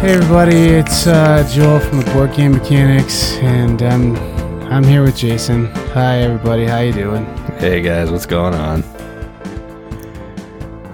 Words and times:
Hey 0.00 0.14
everybody, 0.14 0.56
it's 0.56 1.06
uh, 1.06 1.46
Joel 1.52 1.78
from 1.78 1.98
the 2.00 2.10
Board 2.12 2.32
Game 2.32 2.52
Mechanics, 2.52 3.34
and 3.38 3.82
um, 3.82 4.16
I'm 4.72 4.82
here 4.82 5.02
with 5.02 5.14
Jason. 5.14 5.66
Hi 5.92 6.20
everybody, 6.20 6.64
how 6.64 6.78
you 6.80 6.92
doing? 6.94 7.26
Hey 7.58 7.82
guys, 7.82 8.10
what's 8.10 8.24
going 8.24 8.54
on? 8.54 8.82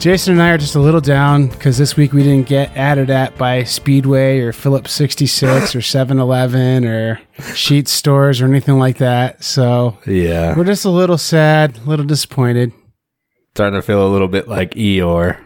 Jason 0.00 0.32
and 0.32 0.43
I 0.43 0.50
are 0.50 0.58
just 0.58 0.75
a 0.75 0.80
little 0.80 1.00
down 1.00 1.46
because 1.46 1.79
this 1.79 1.96
week 1.96 2.12
we 2.12 2.25
didn't 2.25 2.48
get 2.48 2.77
added 2.77 3.08
at 3.08 3.39
by 3.39 3.62
Speedway 3.62 4.40
or 4.40 4.53
Phillips 4.53 4.90
66 4.93 5.77
or 5.77 5.79
7-Eleven 5.79 6.84
or 6.84 7.20
Sheetz 7.38 7.88
Stores 7.88 8.41
or 8.41 8.46
anything 8.46 8.79
like 8.79 8.98
that. 8.98 9.45
So 9.45 9.98
Yeah, 10.04 10.57
we're 10.57 10.64
just 10.64 10.84
a 10.84 10.91
little 10.91 11.18
sad, 11.18 11.79
a 11.79 11.88
little 11.88 12.04
disappointed. 12.07 12.72
starting 13.54 13.79
to 13.79 13.86
feel 13.86 14.04
a 14.04 14.11
little 14.11 14.29
bit 14.29 14.49
like 14.49 14.72
Eeyore. 14.72 15.38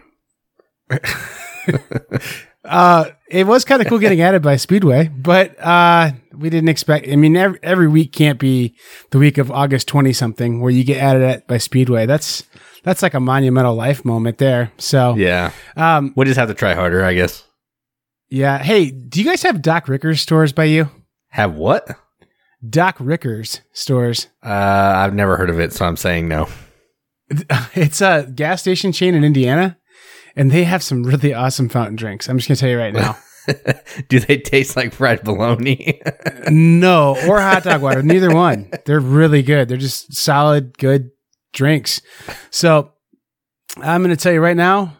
Uh, 2.71 3.09
it 3.29 3.45
was 3.45 3.65
kind 3.65 3.81
of 3.81 3.87
cool 3.87 3.99
getting 3.99 4.21
added 4.21 4.41
by 4.41 4.55
Speedway, 4.55 5.07
but 5.09 5.59
uh, 5.59 6.11
we 6.33 6.49
didn't 6.49 6.69
expect. 6.69 7.07
I 7.07 7.15
mean, 7.15 7.35
every, 7.35 7.59
every 7.61 7.87
week 7.87 8.13
can't 8.13 8.39
be 8.39 8.75
the 9.11 9.17
week 9.19 9.37
of 9.37 9.51
August 9.51 9.87
twenty 9.87 10.13
something 10.13 10.61
where 10.61 10.71
you 10.71 10.83
get 10.83 11.01
added 11.01 11.21
at 11.21 11.47
by 11.47 11.57
Speedway. 11.57 12.05
That's 12.05 12.43
that's 12.83 13.01
like 13.03 13.13
a 13.13 13.19
monumental 13.19 13.75
life 13.75 14.03
moment 14.05 14.37
there. 14.37 14.71
So 14.77 15.15
Yeah, 15.15 15.51
um, 15.75 16.13
we 16.15 16.25
just 16.25 16.39
have 16.39 16.47
to 16.49 16.53
try 16.55 16.73
harder, 16.73 17.03
I 17.03 17.13
guess. 17.13 17.43
yeah. 18.29 18.57
Hey, 18.59 18.89
do 18.91 19.19
you 19.19 19.25
guys 19.25 19.43
have 19.43 19.61
Doc 19.61 19.87
Rickers 19.87 20.21
stores 20.21 20.51
by 20.53 20.63
you? 20.65 20.89
Have 21.29 21.53
what? 21.55 21.87
Doc 22.67 22.95
Rickers 22.99 23.61
stores. 23.73 24.27
Uh, 24.45 24.49
I've 24.49 25.13
never 25.13 25.35
heard 25.37 25.49
of 25.49 25.59
it, 25.59 25.73
so 25.73 25.85
I'm 25.85 25.97
saying 25.97 26.27
no. 26.27 26.47
It's 27.75 28.01
a 28.01 28.29
gas 28.33 28.61
station 28.61 28.91
chain 28.91 29.15
in 29.15 29.23
Indiana, 29.23 29.77
and 30.35 30.51
they 30.51 30.63
have 30.63 30.83
some 30.83 31.03
really 31.03 31.33
awesome 31.33 31.69
fountain 31.69 31.95
drinks. 31.95 32.29
I'm 32.29 32.37
just 32.37 32.47
gonna 32.47 32.57
tell 32.57 32.69
you 32.69 32.79
right 32.79 32.93
now. 32.93 33.17
Do 34.07 34.19
they 34.19 34.37
taste 34.37 34.75
like 34.75 34.93
fried 34.93 35.23
bologna? 35.23 35.99
No, 36.49 37.15
or 37.27 37.39
hot 37.41 37.63
dog 37.63 37.81
water. 37.81 38.03
Neither 38.03 38.33
one. 38.33 38.69
They're 38.85 38.99
really 38.99 39.41
good. 39.41 39.67
They're 39.67 39.77
just 39.77 40.13
solid, 40.13 40.77
good 40.77 41.11
drinks. 41.53 42.01
So 42.49 42.91
I'm 43.77 44.03
going 44.03 44.15
to 44.15 44.21
tell 44.21 44.33
you 44.33 44.41
right 44.41 44.57
now, 44.57 44.97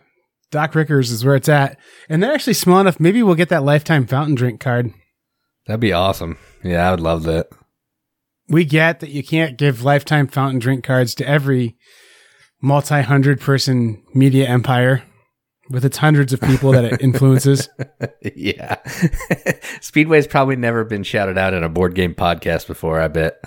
Doc 0.50 0.76
Rickers 0.76 1.12
is 1.12 1.24
where 1.24 1.36
it's 1.36 1.50
at. 1.50 1.78
And 2.10 2.22
they're 2.22 2.34
actually 2.34 2.54
small 2.54 2.80
enough. 2.80 3.00
Maybe 3.00 3.24
we'll 3.24 3.36
get 3.36 3.50
that 3.50 3.64
lifetime 3.64 4.08
fountain 4.08 4.36
drink 4.36 4.60
card. 4.60 4.92
That'd 5.68 5.80
be 5.80 5.94
awesome. 5.94 6.38
Yeah, 6.64 6.88
I 6.88 6.92
would 6.92 7.00
love 7.00 7.24
that. 7.24 7.48
We 8.50 8.66
get 8.66 9.00
that 9.00 9.12
you 9.12 9.24
can't 9.24 9.58
give 9.58 9.84
lifetime 9.84 10.28
fountain 10.28 10.60
drink 10.60 10.84
cards 10.84 11.16
to 11.16 11.28
every 11.28 11.78
multi 12.62 13.02
hundred 13.02 13.40
person 13.40 14.04
media 14.14 14.48
empire 14.48 15.04
with 15.72 15.86
its 15.86 15.98
hundreds 15.98 16.34
of 16.34 16.42
people 16.42 16.72
that 16.74 16.86
it 16.86 17.02
influences. 17.02 17.70
yeah, 18.36 18.76
Speedway's 19.82 20.28
probably 20.28 20.56
never 20.56 20.84
been 20.84 21.04
shouted 21.04 21.38
out 21.38 21.54
in 21.54 21.64
a 21.64 21.70
board 21.70 21.96
game 21.96 22.14
podcast 22.14 22.68
before. 22.68 23.00
I 23.00 23.08
bet. 23.08 23.42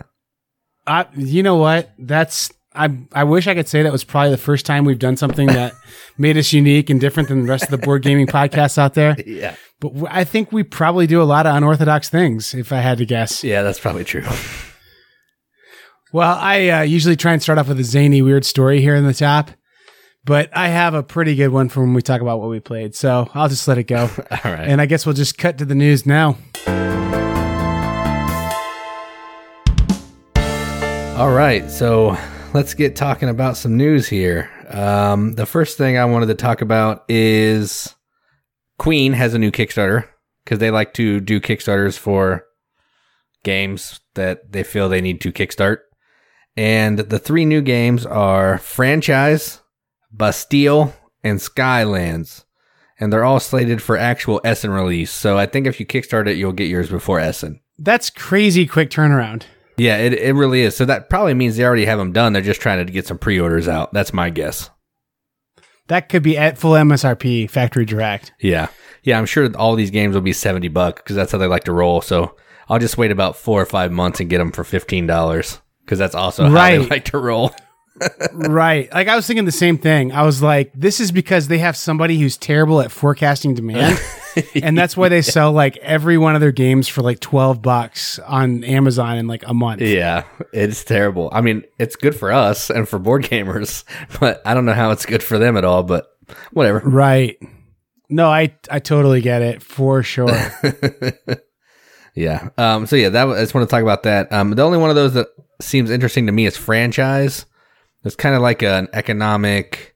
I, 0.86 1.06
you 1.16 1.42
know 1.42 1.56
what? 1.56 1.90
That's 1.98 2.52
I. 2.74 2.98
I 3.12 3.24
wish 3.24 3.46
I 3.46 3.54
could 3.54 3.68
say 3.68 3.82
that 3.82 3.92
was 3.92 4.04
probably 4.04 4.30
the 4.30 4.36
first 4.36 4.66
time 4.66 4.84
we've 4.84 4.98
done 4.98 5.16
something 5.16 5.46
that 5.48 5.74
made 6.18 6.36
us 6.36 6.52
unique 6.52 6.90
and 6.90 7.00
different 7.00 7.28
than 7.28 7.42
the 7.42 7.48
rest 7.48 7.64
of 7.64 7.70
the 7.70 7.78
board 7.78 8.02
gaming 8.02 8.26
podcasts 8.26 8.78
out 8.78 8.94
there. 8.94 9.16
Yeah, 9.26 9.54
But 9.80 9.88
w- 9.94 10.06
I 10.10 10.24
think 10.24 10.52
we 10.52 10.62
probably 10.62 11.06
do 11.06 11.22
a 11.22 11.24
lot 11.24 11.46
of 11.46 11.54
unorthodox 11.56 12.08
things, 12.10 12.52
if 12.54 12.72
I 12.72 12.80
had 12.80 12.98
to 12.98 13.06
guess. 13.06 13.42
yeah, 13.44 13.62
that's 13.62 13.78
probably 13.80 14.04
true. 14.04 14.24
Well, 16.12 16.36
I 16.40 16.68
uh, 16.68 16.80
usually 16.82 17.16
try 17.16 17.32
and 17.32 17.42
start 17.42 17.58
off 17.58 17.68
with 17.68 17.80
a 17.80 17.84
zany, 17.84 18.22
weird 18.22 18.44
story 18.44 18.80
here 18.80 18.94
in 18.94 19.04
the 19.04 19.14
top, 19.14 19.50
but 20.24 20.54
I 20.56 20.68
have 20.68 20.94
a 20.94 21.02
pretty 21.02 21.34
good 21.34 21.48
one 21.48 21.68
for 21.68 21.80
when 21.80 21.94
we 21.94 22.02
talk 22.02 22.20
about 22.20 22.40
what 22.40 22.50
we 22.50 22.60
played. 22.60 22.94
So 22.94 23.28
I'll 23.34 23.48
just 23.48 23.66
let 23.68 23.78
it 23.78 23.84
go. 23.84 24.02
All 24.30 24.38
right. 24.44 24.60
and 24.68 24.80
I 24.80 24.86
guess 24.86 25.06
we'll 25.06 25.14
just 25.14 25.38
cut 25.38 25.58
to 25.58 25.64
the 25.64 25.74
news 25.74 26.06
now. 26.06 26.36
All 31.16 31.30
right, 31.30 31.70
so 31.70 32.18
let's 32.54 32.74
get 32.74 32.96
talking 32.96 33.28
about 33.28 33.56
some 33.56 33.76
news 33.76 34.08
here. 34.08 34.50
Um, 34.68 35.34
the 35.34 35.46
first 35.46 35.78
thing 35.78 35.96
I 35.96 36.04
wanted 36.06 36.26
to 36.26 36.34
talk 36.34 36.60
about 36.60 37.04
is 37.08 37.94
Queen 38.78 39.12
has 39.12 39.32
a 39.32 39.38
new 39.38 39.52
Kickstarter 39.52 40.08
because 40.44 40.58
they 40.58 40.72
like 40.72 40.92
to 40.94 41.20
do 41.20 41.40
Kickstarters 41.40 41.96
for 41.96 42.44
games 43.44 44.00
that 44.14 44.50
they 44.50 44.64
feel 44.64 44.88
they 44.88 45.00
need 45.00 45.20
to 45.20 45.32
kickstart. 45.32 45.78
And 46.56 46.98
the 46.98 47.18
three 47.18 47.44
new 47.44 47.60
games 47.60 48.04
are 48.06 48.58
Franchise, 48.58 49.60
Bastille, 50.16 50.94
and 51.22 51.38
Skylands. 51.38 52.44
And 53.00 53.12
they're 53.12 53.24
all 53.24 53.40
slated 53.40 53.82
for 53.82 53.96
actual 53.96 54.40
Essen 54.44 54.70
release. 54.70 55.10
So 55.10 55.36
I 55.36 55.46
think 55.46 55.66
if 55.66 55.80
you 55.80 55.86
kickstart 55.86 56.28
it, 56.28 56.36
you'll 56.36 56.52
get 56.52 56.68
yours 56.68 56.88
before 56.88 57.18
Essen. 57.18 57.60
That's 57.78 58.08
crazy 58.08 58.66
quick 58.66 58.90
turnaround. 58.90 59.44
Yeah, 59.76 59.96
it, 59.96 60.12
it 60.12 60.34
really 60.34 60.62
is. 60.62 60.76
So 60.76 60.84
that 60.84 61.10
probably 61.10 61.34
means 61.34 61.56
they 61.56 61.64
already 61.64 61.86
have 61.86 61.98
them 61.98 62.12
done. 62.12 62.32
They're 62.32 62.42
just 62.42 62.60
trying 62.60 62.86
to 62.86 62.92
get 62.92 63.06
some 63.08 63.18
pre 63.18 63.40
orders 63.40 63.66
out. 63.66 63.92
That's 63.92 64.12
my 64.12 64.30
guess. 64.30 64.70
That 65.88 66.08
could 66.08 66.22
be 66.22 66.38
at 66.38 66.56
full 66.56 66.72
MSRP, 66.72 67.50
factory 67.50 67.84
direct. 67.84 68.32
Yeah. 68.40 68.68
Yeah, 69.02 69.18
I'm 69.18 69.26
sure 69.26 69.54
all 69.56 69.74
these 69.74 69.90
games 69.90 70.14
will 70.14 70.22
be 70.22 70.32
70 70.32 70.68
bucks 70.68 71.02
because 71.02 71.16
that's 71.16 71.32
how 71.32 71.38
they 71.38 71.46
like 71.46 71.64
to 71.64 71.72
roll. 71.72 72.00
So 72.00 72.36
I'll 72.68 72.78
just 72.78 72.96
wait 72.96 73.10
about 73.10 73.36
four 73.36 73.60
or 73.60 73.66
five 73.66 73.92
months 73.92 74.20
and 74.20 74.30
get 74.30 74.38
them 74.38 74.52
for 74.52 74.64
$15 74.64 75.60
because 75.84 75.98
that's 75.98 76.14
also 76.14 76.48
how 76.48 76.64
they 76.64 76.78
like 76.90 77.04
to 77.06 77.18
roll. 77.18 77.54
Right. 78.32 78.92
Like 78.92 79.08
I 79.08 79.16
was 79.16 79.26
thinking 79.26 79.44
the 79.44 79.52
same 79.52 79.78
thing. 79.78 80.12
I 80.12 80.22
was 80.22 80.42
like, 80.42 80.72
this 80.74 81.00
is 81.00 81.12
because 81.12 81.48
they 81.48 81.58
have 81.58 81.76
somebody 81.76 82.18
who's 82.18 82.36
terrible 82.36 82.80
at 82.80 82.90
forecasting 82.90 83.54
demand. 83.54 84.00
and 84.62 84.76
that's 84.76 84.96
why 84.96 85.08
they 85.08 85.22
sell 85.22 85.52
like 85.52 85.76
every 85.78 86.18
one 86.18 86.34
of 86.34 86.40
their 86.40 86.52
games 86.52 86.88
for 86.88 87.02
like 87.02 87.20
12 87.20 87.62
bucks 87.62 88.18
on 88.20 88.64
Amazon 88.64 89.18
in 89.18 89.26
like 89.26 89.46
a 89.46 89.54
month. 89.54 89.82
Yeah, 89.82 90.24
it's 90.52 90.82
terrible. 90.84 91.28
I 91.32 91.40
mean, 91.40 91.64
it's 91.78 91.96
good 91.96 92.16
for 92.16 92.32
us 92.32 92.70
and 92.70 92.88
for 92.88 92.98
board 92.98 93.24
gamers, 93.24 93.84
but 94.20 94.42
I 94.44 94.54
don't 94.54 94.64
know 94.64 94.72
how 94.74 94.90
it's 94.90 95.06
good 95.06 95.22
for 95.22 95.38
them 95.38 95.56
at 95.56 95.64
all, 95.64 95.82
but 95.82 96.06
whatever. 96.52 96.80
Right. 96.80 97.38
No, 98.08 98.28
I 98.28 98.54
I 98.70 98.80
totally 98.80 99.20
get 99.20 99.42
it 99.42 99.62
for 99.62 100.02
sure. 100.02 100.28
Yeah. 102.14 102.50
Um, 102.56 102.86
so 102.86 102.96
yeah, 102.96 103.08
that 103.10 103.24
was, 103.24 103.38
I 103.38 103.42
just 103.42 103.54
want 103.54 103.68
to 103.68 103.70
talk 103.70 103.82
about 103.82 104.04
that. 104.04 104.32
Um, 104.32 104.52
the 104.52 104.62
only 104.62 104.78
one 104.78 104.90
of 104.90 104.96
those 104.96 105.14
that 105.14 105.28
seems 105.60 105.90
interesting 105.90 106.26
to 106.26 106.32
me 106.32 106.46
is 106.46 106.56
franchise. 106.56 107.46
It's 108.04 108.16
kind 108.16 108.34
of 108.34 108.42
like 108.42 108.62
an 108.62 108.88
economic 108.92 109.94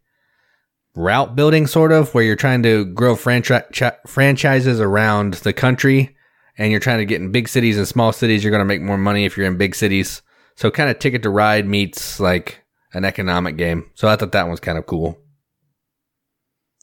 route 0.95 1.37
building, 1.37 1.67
sort 1.67 1.93
of, 1.93 2.15
where 2.15 2.25
you're 2.25 2.37
trying 2.37 2.63
to 2.65 2.87
grow 2.87 3.15
franchi- 3.15 3.61
franchises 4.07 4.81
around 4.81 5.35
the 5.35 5.53
country, 5.53 6.17
and 6.57 6.71
you're 6.71 6.81
trying 6.81 6.99
to 6.99 7.05
get 7.05 7.21
in 7.21 7.31
big 7.31 7.49
cities 7.49 7.77
and 7.77 7.87
small 7.87 8.13
cities. 8.13 8.43
You're 8.43 8.51
going 8.51 8.61
to 8.61 8.65
make 8.65 8.83
more 8.83 8.99
money 8.99 9.25
if 9.25 9.37
you're 9.37 9.47
in 9.47 9.59
big 9.59 9.75
cities. 9.75 10.23
So 10.57 10.71
kind 10.71 10.91
of 10.91 10.99
Ticket 10.99 11.23
to 11.23 11.31
Ride 11.31 11.67
meets 11.67 12.19
like 12.19 12.65
an 12.95 13.05
economic 13.05 13.57
game. 13.57 13.91
So 13.95 14.09
I 14.09 14.17
thought 14.17 14.33
that 14.33 14.49
one's 14.49 14.61
kind 14.61 14.79
of 14.79 14.87
cool. 14.87 15.19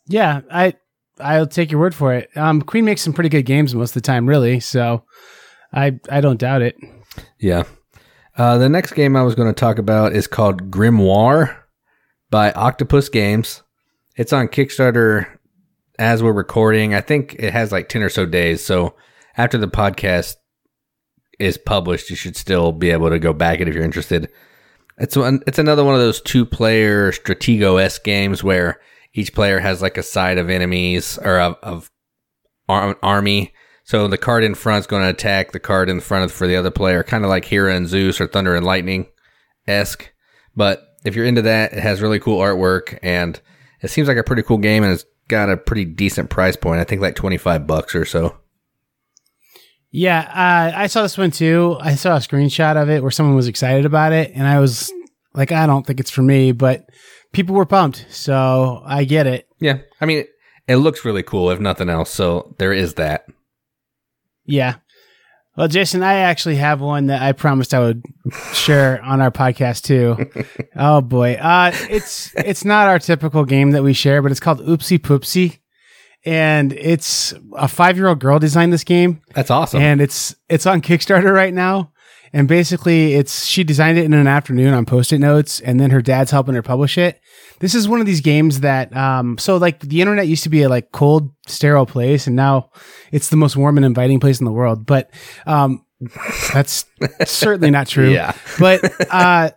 yeah, 0.08 0.42
I 0.52 0.76
I'll 1.20 1.48
take 1.48 1.72
your 1.72 1.80
word 1.80 1.96
for 1.96 2.14
it. 2.14 2.30
Um 2.38 2.62
Queen 2.62 2.86
makes 2.86 3.02
some 3.02 3.14
pretty 3.14 3.30
good 3.30 3.44
games 3.44 3.74
most 3.74 3.90
of 3.92 3.96
the 3.96 4.02
time, 4.02 4.28
really. 4.30 4.60
So 4.60 5.04
I 5.74 6.00
I 6.10 6.22
don't 6.22 6.40
doubt 6.40 6.62
it. 6.62 6.76
Yeah. 7.40 7.64
Uh, 8.38 8.58
the 8.58 8.68
next 8.68 8.94
game 8.94 9.16
I 9.16 9.24
was 9.24 9.36
going 9.36 9.48
to 9.48 9.58
talk 9.60 9.78
about 9.78 10.14
is 10.14 10.28
called 10.28 10.70
Grimoire 10.70 11.56
by 12.30 12.52
Octopus 12.52 13.08
Games. 13.08 13.64
It's 14.18 14.34
on 14.34 14.50
Kickstarter 14.50 15.28
as 15.98 16.22
we're 16.22 16.34
recording. 16.34 16.94
I 16.94 17.00
think 17.00 17.36
it 17.40 17.54
has 17.54 17.72
like 17.72 17.88
10 17.88 18.04
or 18.04 18.10
so 18.10 18.26
days. 18.26 18.64
So 18.64 18.96
after 19.38 19.58
the 19.58 19.70
podcast 19.70 20.36
is 21.40 21.58
published, 21.58 22.10
you 22.10 22.18
should 22.18 22.36
still 22.36 22.74
be 22.74 22.90
able 22.90 23.10
to 23.10 23.20
go 23.20 23.32
back 23.32 23.62
it 23.62 23.70
if 23.70 23.74
you're 23.74 23.84
interested. 23.86 24.30
It's 24.98 25.16
one, 25.16 25.42
it's 25.48 25.60
another 25.60 25.86
one 25.86 25.94
of 25.94 26.02
those 26.02 26.22
two 26.22 26.46
player 26.46 27.14
Stratego 27.14 27.82
esque 27.82 28.04
games 28.04 28.44
where 28.44 28.82
each 29.14 29.34
player 29.34 29.60
has 29.60 29.82
like 29.82 29.98
a 29.98 30.04
side 30.04 30.38
of 30.38 30.50
enemies 30.50 31.18
or 31.20 31.40
of, 31.40 31.56
of 31.64 31.92
ar- 32.68 32.98
army. 33.02 33.54
So 33.86 34.08
the 34.08 34.18
card 34.18 34.44
in 34.44 34.56
front 34.56 34.82
is 34.82 34.88
going 34.88 35.04
to 35.04 35.10
attack 35.10 35.52
the 35.52 35.60
card 35.60 35.90
in 35.90 36.00
front 36.00 36.26
of 36.26 36.32
for 36.32 36.48
the 36.48 36.56
other 36.56 36.72
player, 36.72 37.04
kind 37.04 37.24
of 37.24 37.30
like 37.30 37.46
Hera 37.46 37.76
and 37.76 37.88
Zeus 37.88 38.20
or 38.20 38.28
Thunder 38.28 38.56
and 38.56 38.66
Lightning 38.66 39.08
esque. 39.68 40.12
But 40.56 40.84
if 41.06 41.16
you're 41.16 41.26
into 41.26 41.44
that, 41.44 41.72
it 41.72 41.80
has 41.80 42.02
really 42.02 42.20
cool 42.20 42.40
artwork 42.40 42.98
and 43.04 43.40
it 43.82 43.90
seems 43.90 44.08
like 44.08 44.18
a 44.18 44.24
pretty 44.24 44.42
cool 44.42 44.58
game 44.58 44.84
and 44.84 44.92
it's 44.92 45.06
got 45.28 45.52
a 45.52 45.58
pretty 45.58 45.86
decent 45.86 46.32
price 46.32 46.56
point. 46.56 46.82
I 46.82 46.84
think 46.84 47.02
like 47.02 47.16
25 47.16 47.68
bucks 47.68 47.94
or 47.94 48.06
so. 48.06 48.36
Yeah, 49.92 50.20
uh, 50.20 50.78
I 50.78 50.88
saw 50.88 51.04
this 51.04 51.18
one 51.18 51.32
too. 51.32 51.78
I 51.80 51.96
saw 51.96 52.16
a 52.16 52.20
screenshot 52.20 52.82
of 52.82 52.90
it 52.90 53.02
where 53.02 53.12
someone 53.12 53.36
was 53.36 53.48
excited 53.48 53.86
about 53.86 54.12
it, 54.12 54.32
and 54.36 54.46
I 54.46 54.60
was 54.60 54.92
like, 55.34 55.54
I 55.54 55.66
don't 55.66 55.88
think 55.88 56.02
it's 56.02 56.10
for 56.10 56.22
me, 56.22 56.52
but 56.52 56.90
people 57.32 57.56
were 57.56 57.66
pumped, 57.66 58.06
so 58.10 58.82
I 58.86 59.06
get 59.06 59.26
it. 59.26 59.48
Yeah. 59.60 59.78
I 60.02 60.06
mean, 60.06 60.26
it 60.68 60.78
looks 60.78 61.06
really 61.06 61.24
cool 61.24 61.50
if 61.50 61.62
nothing 61.62 61.90
else. 61.90 62.10
So 62.10 62.56
there 62.58 62.74
is 62.74 62.96
that. 62.96 63.28
Yeah. 64.46 64.76
Well, 65.58 65.70
Jason, 65.70 66.04
I 66.04 66.16
actually 66.16 66.58
have 66.58 66.82
one 66.82 67.06
that 67.08 67.22
I 67.22 67.32
promised 67.32 67.74
I 67.74 67.80
would 67.80 68.04
share 68.54 69.02
on 69.02 69.22
our 69.22 69.32
podcast 69.32 69.84
too. 69.84 70.30
oh 70.76 71.00
boy, 71.00 71.36
uh, 71.36 71.72
it's 71.90 72.34
it's 72.36 72.66
not 72.66 72.90
our 72.90 73.00
typical 73.00 73.46
game 73.46 73.72
that 73.72 73.82
we 73.84 73.94
share, 73.94 74.22
but 74.22 74.32
it's 74.32 74.42
called 74.42 74.60
Oopsie 74.60 75.00
Poopsie, 75.00 75.60
and 76.26 76.74
it's 76.74 77.34
a 77.56 77.70
five 77.70 77.96
year 77.96 78.08
old 78.08 78.20
girl 78.20 78.38
designed 78.38 78.74
this 78.74 78.84
game, 78.84 79.22
That's 79.34 79.50
awesome. 79.50 79.82
and 79.82 80.02
it's 80.02 80.36
it's 80.50 80.66
on 80.66 80.82
Kickstarter 80.82 81.34
right 81.34 81.54
now. 81.54 81.94
And 82.34 82.48
basically, 82.48 83.14
it's 83.14 83.46
she 83.46 83.64
designed 83.64 83.98
it 83.98 84.06
in 84.06 84.14
an 84.14 84.28
afternoon 84.28 84.74
on 84.74 84.86
post-it 84.86 85.20
notes, 85.20 85.60
and 85.60 85.80
then 85.80 85.92
her 85.92 86.02
dad's 86.02 86.32
helping 86.32 86.56
her 86.56 86.62
publish 86.62 86.98
it. 86.98 87.22
This 87.60 87.76
is 87.76 87.88
one 87.88 88.00
of 88.00 88.06
these 88.06 88.22
games 88.22 88.62
that, 88.62 88.96
um, 88.96 89.38
so 89.38 89.58
like 89.58 89.80
the 89.80 90.02
internet 90.02 90.28
used 90.28 90.44
to 90.44 90.50
be 90.50 90.64
a 90.64 90.70
like 90.70 90.92
cold, 90.92 91.32
sterile 91.48 91.86
place, 91.86 92.28
and 92.28 92.36
now 92.36 92.72
it's 93.12 93.30
the 93.30 93.38
most 93.38 93.56
warm 93.56 93.78
and 93.78 93.86
inviting 93.86 94.20
place 94.20 94.40
in 94.40 94.46
the 94.46 94.52
world. 94.52 94.86
But 94.86 95.12
um, 95.46 95.86
that's 96.54 96.86
certainly 97.26 97.72
not 97.72 97.88
true. 97.88 98.10
yeah. 98.12 98.34
But 98.60 98.82
uh, 99.12 99.52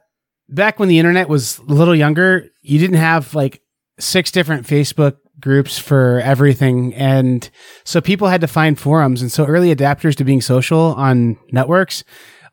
back 0.48 0.78
when 0.78 0.88
the 0.88 0.98
internet 0.98 1.28
was 1.28 1.58
a 1.58 1.72
little 1.72 1.94
younger, 1.94 2.48
you 2.62 2.78
didn't 2.78 2.96
have 2.96 3.34
like 3.34 3.62
six 3.98 4.30
different 4.30 4.66
Facebook 4.66 5.16
groups 5.40 5.78
for 5.78 6.20
everything. 6.20 6.94
And 6.94 7.48
so 7.84 8.00
people 8.00 8.28
had 8.28 8.40
to 8.40 8.48
find 8.48 8.78
forums. 8.78 9.22
And 9.22 9.30
so 9.30 9.44
early 9.44 9.74
adapters 9.74 10.16
to 10.16 10.24
being 10.24 10.40
social 10.40 10.94
on 10.94 11.38
networks 11.52 12.04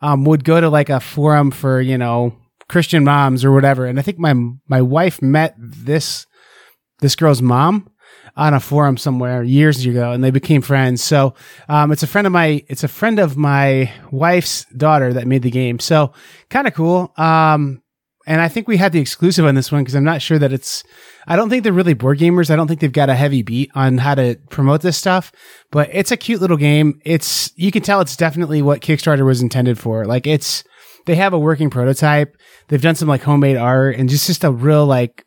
um, 0.06 0.24
would 0.26 0.44
go 0.44 0.62
to 0.62 0.70
like 0.70 0.90
a 0.90 1.00
forum 1.00 1.50
for, 1.50 1.82
you 1.82 1.98
know, 1.98 2.38
Christian 2.70 3.04
moms 3.04 3.44
or 3.44 3.52
whatever. 3.52 3.86
And 3.88 3.98
I 3.98 4.04
think 4.04 4.20
my 4.20 4.36
my 4.68 4.82
wife 4.82 5.20
met 5.20 5.56
this 5.58 6.28
this 7.00 7.16
girl's 7.16 7.42
mom 7.42 7.90
on 8.38 8.54
a 8.54 8.60
forum 8.60 8.98
somewhere 8.98 9.42
years 9.42 9.84
ago 9.84 10.12
and 10.12 10.24
they 10.24 10.30
became 10.30 10.62
friends. 10.62 11.04
So 11.04 11.34
um, 11.70 11.92
it's 11.92 12.04
a 12.04 12.08
friend 12.08 12.28
of 12.28 12.34
my 12.34 12.64
it's 12.70 12.84
a 12.84 12.88
friend 12.88 13.18
of 13.18 13.36
my 13.36 13.92
wife's 14.12 14.66
daughter 14.78 15.12
that 15.14 15.26
made 15.26 15.42
the 15.42 15.50
game. 15.50 15.80
So 15.80 16.14
kind 16.50 16.68
of 16.68 16.76
cool. 16.76 17.12
Um, 17.18 17.82
and 18.28 18.42
I 18.42 18.48
think 18.48 18.68
we 18.68 18.78
had 18.78 18.92
the 18.92 19.00
exclusive 19.00 19.46
on 19.46 19.56
this 19.56 19.72
one 19.72 19.84
because 19.84 19.96
I'm 19.96 20.04
not 20.04 20.22
sure 20.22 20.40
that 20.40 20.52
it's. 20.52 20.84
I 21.28 21.36
don't 21.36 21.50
think 21.50 21.64
they're 21.64 21.74
really 21.74 21.94
board 21.94 22.20
gamers. 22.20 22.50
I 22.50 22.56
don't 22.56 22.68
think 22.68 22.80
they've 22.80 22.92
got 22.92 23.10
a 23.10 23.16
heavy 23.16 23.44
beat 23.44 23.72
on 23.76 24.00
how 24.00 24.16
to 24.16 24.38
promote 24.50 24.82
this 24.82 24.98
stuff. 24.98 25.32
But 25.72 25.90
it's 25.92 26.12
a 26.12 26.18
cute 26.18 26.42
little 26.42 26.58
game. 26.58 27.00
It's 27.06 27.52
you 27.56 27.72
can 27.72 27.84
tell 27.84 28.02
it's 28.02 28.16
definitely 28.16 28.62
what 28.62 28.82
Kickstarter 28.82 29.26
was 29.26 29.42
intended 29.42 29.78
for. 29.78 30.06
Like 30.06 30.26
it's 30.26 30.64
they 31.06 31.16
have 31.16 31.34
a 31.34 31.40
working 31.40 31.70
prototype. 31.70 32.36
They've 32.68 32.82
done 32.82 32.96
some 32.96 33.08
like 33.08 33.22
homemade 33.22 33.58
art 33.58 33.96
and 33.96 34.10
just 34.10 34.28
just 34.28 34.44
a 34.44 34.52
real 34.52 34.86
like. 34.86 35.26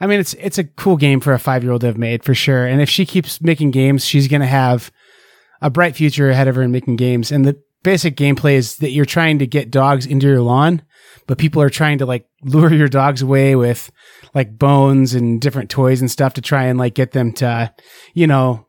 I 0.00 0.08
mean, 0.08 0.18
it's 0.18 0.34
it's 0.34 0.58
a 0.58 0.64
cool 0.64 0.96
game 0.96 1.20
for 1.20 1.32
a 1.32 1.38
five 1.38 1.62
year 1.62 1.72
old 1.72 1.82
to 1.82 1.86
have 1.86 1.98
made 1.98 2.24
for 2.24 2.34
sure. 2.34 2.66
And 2.66 2.80
if 2.80 2.90
she 2.90 3.06
keeps 3.06 3.40
making 3.40 3.70
games, 3.70 4.04
she's 4.04 4.26
gonna 4.26 4.46
have 4.46 4.90
a 5.62 5.70
bright 5.70 5.94
future 5.94 6.28
ahead 6.28 6.48
of 6.48 6.56
her 6.56 6.62
in 6.62 6.72
making 6.72 6.96
games. 6.96 7.30
And 7.30 7.44
the 7.44 7.56
basic 7.84 8.16
gameplay 8.16 8.54
is 8.54 8.78
that 8.78 8.90
you're 8.90 9.04
trying 9.04 9.38
to 9.38 9.46
get 9.46 9.70
dogs 9.70 10.06
into 10.06 10.26
your 10.26 10.40
lawn, 10.40 10.82
but 11.28 11.38
people 11.38 11.62
are 11.62 11.70
trying 11.70 11.98
to 11.98 12.06
like 12.06 12.26
lure 12.42 12.72
your 12.72 12.88
dogs 12.88 13.22
away 13.22 13.54
with 13.54 13.92
like 14.34 14.58
bones 14.58 15.14
and 15.14 15.40
different 15.40 15.70
toys 15.70 16.00
and 16.00 16.10
stuff 16.10 16.34
to 16.34 16.40
try 16.40 16.64
and 16.64 16.78
like 16.78 16.94
get 16.94 17.12
them 17.12 17.32
to, 17.34 17.72
you 18.14 18.26
know, 18.26 18.66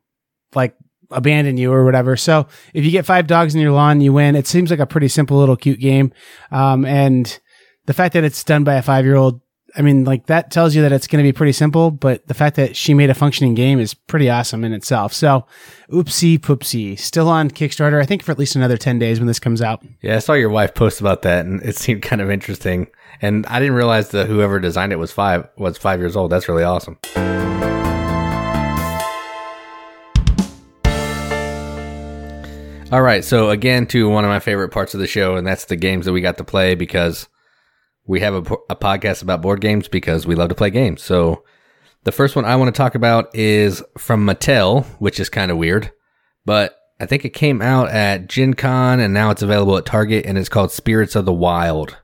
like 0.54 0.76
abandon 1.10 1.58
you 1.58 1.72
or 1.72 1.84
whatever. 1.84 2.16
So 2.16 2.48
if 2.74 2.86
you 2.86 2.92
get 2.92 3.06
five 3.06 3.26
dogs 3.26 3.56
in 3.56 3.62
your 3.62 3.72
lawn, 3.72 4.02
you 4.02 4.14
win. 4.14 4.36
It 4.36 4.48
seems 4.48 4.70
like 4.70 4.80
a 4.80 4.86
pretty 4.86 5.08
simple 5.08 5.38
little 5.38 5.56
cute 5.56 5.80
game. 5.80 6.14
Um, 6.52 6.86
and 6.86 7.40
the 7.86 7.94
fact 7.94 8.14
that 8.14 8.24
it's 8.24 8.44
done 8.44 8.64
by 8.64 8.76
a 8.76 8.82
five 8.82 9.06
year 9.06 9.16
old, 9.16 9.42
I 9.78 9.82
mean, 9.82 10.06
like 10.06 10.28
that 10.28 10.52
tells 10.52 10.74
you 10.74 10.82
that 10.84 10.94
it's 10.94 11.06
going 11.06 11.24
to 11.24 11.28
be 11.28 11.34
pretty 11.34 11.52
simple, 11.52 11.92
but 11.92 12.26
the 12.28 12.34
fact 12.34 12.56
that 12.56 12.78
she 12.78 12.94
made 12.94 13.10
a 13.10 13.14
functioning 13.14 13.56
game 13.56 13.80
is 13.80 13.94
pretty 13.94 14.30
awesome 14.30 14.64
in 14.64 14.72
itself. 14.72 15.14
So, 15.14 15.46
oopsie 15.90 16.40
poopsie, 16.40 16.98
still 16.98 17.28
on 17.28 17.52
Kickstarter. 17.52 18.02
I 18.02 18.06
think 18.06 18.24
for 18.24 18.32
at 18.32 18.40
least 18.40 18.56
another 18.56 18.78
10 18.78 19.00
days 19.00 19.20
when 19.20 19.28
this 19.28 19.40
comes 19.40 19.62
out. 19.62 19.84
Yeah, 20.02 20.16
I 20.16 20.20
saw 20.20 20.34
your 20.34 20.50
wife 20.50 20.74
post 20.74 21.02
about 21.02 21.24
that, 21.24 21.46
and 21.46 21.62
it 21.62 21.76
seemed 21.78 22.04
kind 22.04 22.22
of 22.22 22.32
interesting. 22.32 22.88
And 23.22 23.46
I 23.48 23.60
didn't 23.60 23.76
realize 23.76 24.10
that 24.10 24.28
whoever 24.28 24.60
designed 24.60 24.94
it 24.94 24.98
was 24.98 25.12
five 25.12 25.48
was 25.58 25.78
five 25.78 26.00
years 26.00 26.16
old. 26.16 26.32
That's 26.32 26.48
really 26.48 26.64
awesome. 26.64 26.98
All 32.92 33.02
right, 33.02 33.26
so 33.26 33.50
again 33.50 33.88
to 33.88 34.08
one 34.08 34.24
of 34.24 34.30
my 34.30 34.40
favorite 34.40 34.70
parts 34.70 34.94
of 34.94 35.02
the 35.02 35.08
show, 35.08 35.36
and 35.36 35.46
that's 35.46 35.66
the 35.66 35.76
games 35.76 36.06
that 36.06 36.14
we 36.14 36.22
got 36.22 36.38
to 36.38 36.46
play 36.46 36.76
because 36.76 37.28
we 38.06 38.20
have 38.22 38.34
a, 38.36 38.56
a 38.70 38.76
podcast 38.76 39.22
about 39.22 39.42
board 39.42 39.62
games 39.62 39.88
because 39.88 40.28
we 40.28 40.36
love 40.36 40.50
to 40.50 40.56
play 40.56 40.70
games. 40.70 41.02
So 41.02 41.44
the 42.04 42.12
first 42.12 42.36
one 42.36 42.46
I 42.46 42.56
want 42.56 42.74
to 42.74 42.78
talk 42.78 42.96
about 42.96 43.34
is 43.36 43.84
from 43.98 44.26
Mattel, 44.26 44.86
which 45.00 45.20
is 45.20 45.30
kind 45.30 45.52
of 45.52 45.58
weird, 45.58 45.92
but 46.46 46.78
I 47.00 47.06
think 47.06 47.26
it 47.26 47.30
came 47.30 47.62
out 47.62 47.90
at 47.90 48.30
Gen 48.30 48.54
Con 48.54 49.00
and 49.00 49.14
now 49.14 49.32
it's 49.32 49.42
available 49.42 49.78
at 49.78 49.86
Target 49.86 50.26
and 50.26 50.38
it's 50.38 50.50
called 50.50 50.72
Spirits 50.72 51.16
of 51.16 51.26
the 51.26 51.34
Wild. 51.34 51.98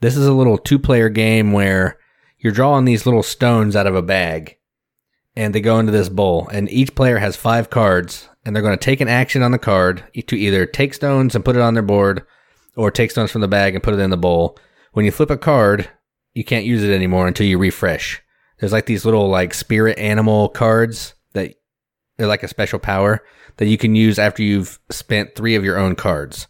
This 0.00 0.16
is 0.16 0.26
a 0.26 0.32
little 0.32 0.58
two 0.58 0.78
player 0.78 1.08
game 1.08 1.52
where 1.52 1.98
you're 2.38 2.52
drawing 2.52 2.86
these 2.86 3.06
little 3.06 3.22
stones 3.22 3.76
out 3.76 3.86
of 3.86 3.94
a 3.94 4.02
bag 4.02 4.56
and 5.36 5.54
they 5.54 5.60
go 5.60 5.78
into 5.78 5.92
this 5.92 6.08
bowl 6.08 6.48
and 6.50 6.70
each 6.70 6.94
player 6.94 7.18
has 7.18 7.36
five 7.36 7.70
cards 7.70 8.28
and 8.44 8.56
they're 8.56 8.62
going 8.62 8.76
to 8.76 8.84
take 8.84 9.00
an 9.00 9.08
action 9.08 9.42
on 9.42 9.52
the 9.52 9.58
card 9.58 10.02
to 10.26 10.36
either 10.36 10.66
take 10.66 10.94
stones 10.94 11.34
and 11.34 11.44
put 11.44 11.56
it 11.56 11.62
on 11.62 11.74
their 11.74 11.82
board 11.82 12.24
or 12.76 12.90
take 12.90 13.10
stones 13.10 13.30
from 13.30 13.42
the 13.42 13.48
bag 13.48 13.74
and 13.74 13.84
put 13.84 13.94
it 13.94 14.00
in 14.00 14.10
the 14.10 14.16
bowl. 14.16 14.58
When 14.92 15.04
you 15.04 15.12
flip 15.12 15.30
a 15.30 15.36
card, 15.36 15.88
you 16.34 16.44
can't 16.44 16.64
use 16.64 16.82
it 16.82 16.92
anymore 16.92 17.28
until 17.28 17.46
you 17.46 17.58
refresh. 17.58 18.22
There's 18.58 18.72
like 18.72 18.86
these 18.86 19.04
little 19.04 19.28
like 19.28 19.54
spirit 19.54 19.98
animal 19.98 20.48
cards 20.48 21.14
that 21.32 21.54
they're 22.16 22.26
like 22.26 22.42
a 22.42 22.48
special 22.48 22.78
power 22.78 23.22
that 23.56 23.66
you 23.66 23.78
can 23.78 23.94
use 23.94 24.18
after 24.18 24.42
you've 24.42 24.78
spent 24.90 25.34
three 25.34 25.54
of 25.54 25.64
your 25.64 25.78
own 25.78 25.94
cards. 25.94 26.48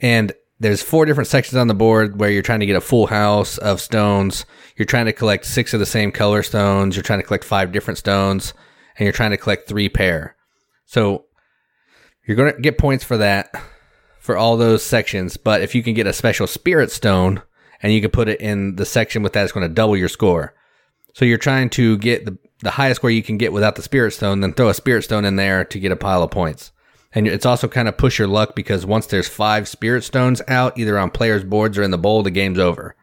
And 0.00 0.32
there's 0.58 0.82
four 0.82 1.04
different 1.04 1.28
sections 1.28 1.56
on 1.56 1.68
the 1.68 1.74
board 1.74 2.18
where 2.18 2.30
you're 2.30 2.42
trying 2.42 2.60
to 2.60 2.66
get 2.66 2.76
a 2.76 2.80
full 2.80 3.06
house 3.06 3.58
of 3.58 3.80
stones. 3.80 4.46
You're 4.76 4.86
trying 4.86 5.06
to 5.06 5.12
collect 5.12 5.44
six 5.44 5.74
of 5.74 5.80
the 5.80 5.86
same 5.86 6.10
color 6.10 6.42
stones. 6.42 6.96
You're 6.96 7.02
trying 7.02 7.20
to 7.20 7.26
collect 7.26 7.44
five 7.44 7.72
different 7.72 7.98
stones 7.98 8.54
and 8.98 9.04
you're 9.04 9.12
trying 9.12 9.32
to 9.32 9.36
collect 9.36 9.68
three 9.68 9.88
pair. 9.88 10.34
So 10.86 11.26
you're 12.26 12.36
going 12.36 12.54
to 12.54 12.60
get 12.60 12.78
points 12.78 13.04
for 13.04 13.18
that 13.18 13.50
for 14.18 14.36
all 14.36 14.56
those 14.56 14.82
sections. 14.82 15.36
But 15.36 15.60
if 15.60 15.74
you 15.74 15.82
can 15.82 15.94
get 15.94 16.06
a 16.06 16.12
special 16.12 16.46
spirit 16.46 16.90
stone 16.90 17.42
and 17.82 17.92
you 17.92 18.00
can 18.00 18.10
put 18.10 18.28
it 18.28 18.40
in 18.40 18.76
the 18.76 18.86
section 18.86 19.22
with 19.22 19.32
that, 19.34 19.44
it's 19.44 19.52
going 19.52 19.68
to 19.68 19.74
double 19.74 19.96
your 19.96 20.08
score. 20.08 20.54
So 21.14 21.24
you're 21.24 21.38
trying 21.38 21.70
to 21.70 21.96
get 21.98 22.26
the, 22.26 22.38
the 22.60 22.70
highest 22.70 23.00
score 23.00 23.10
you 23.10 23.22
can 23.22 23.38
get 23.38 23.52
without 23.52 23.76
the 23.76 23.82
spirit 23.82 24.12
stone, 24.12 24.40
then 24.40 24.52
throw 24.52 24.68
a 24.68 24.74
spirit 24.74 25.02
stone 25.02 25.24
in 25.24 25.36
there 25.36 25.64
to 25.64 25.78
get 25.78 25.92
a 25.92 25.96
pile 25.96 26.22
of 26.22 26.30
points. 26.30 26.72
And 27.12 27.26
it's 27.26 27.46
also 27.46 27.68
kind 27.68 27.88
of 27.88 27.96
push 27.96 28.18
your 28.18 28.28
luck 28.28 28.54
because 28.54 28.84
once 28.84 29.06
there's 29.06 29.28
five 29.28 29.66
spirit 29.68 30.04
stones 30.04 30.42
out, 30.48 30.78
either 30.78 30.98
on 30.98 31.10
players' 31.10 31.44
boards 31.44 31.78
or 31.78 31.82
in 31.82 31.90
the 31.90 31.98
bowl, 31.98 32.22
the 32.22 32.30
game's 32.30 32.58
over. 32.58 32.94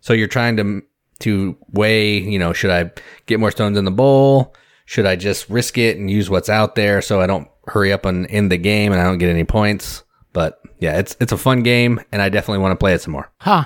So 0.00 0.12
you're 0.12 0.28
trying 0.28 0.56
to 0.58 0.82
to 1.20 1.56
weigh, 1.72 2.18
you 2.18 2.38
know, 2.38 2.52
should 2.52 2.70
I 2.70 2.92
get 3.24 3.40
more 3.40 3.50
stones 3.50 3.78
in 3.78 3.84
the 3.84 3.90
bowl? 3.90 4.54
Should 4.84 5.06
I 5.06 5.16
just 5.16 5.48
risk 5.48 5.78
it 5.78 5.96
and 5.96 6.10
use 6.10 6.30
what's 6.30 6.48
out 6.48 6.74
there 6.74 7.02
so 7.02 7.20
I 7.20 7.26
don't 7.26 7.48
hurry 7.66 7.92
up 7.92 8.04
and 8.04 8.30
end 8.30 8.52
the 8.52 8.58
game 8.58 8.92
and 8.92 9.00
I 9.00 9.04
don't 9.04 9.18
get 9.18 9.30
any 9.30 9.44
points? 9.44 10.04
But 10.32 10.60
yeah, 10.78 10.98
it's 10.98 11.16
it's 11.18 11.32
a 11.32 11.38
fun 11.38 11.62
game 11.62 12.00
and 12.12 12.22
I 12.22 12.28
definitely 12.28 12.62
want 12.62 12.72
to 12.72 12.76
play 12.76 12.92
it 12.92 13.00
some 13.00 13.12
more. 13.12 13.32
Huh. 13.40 13.64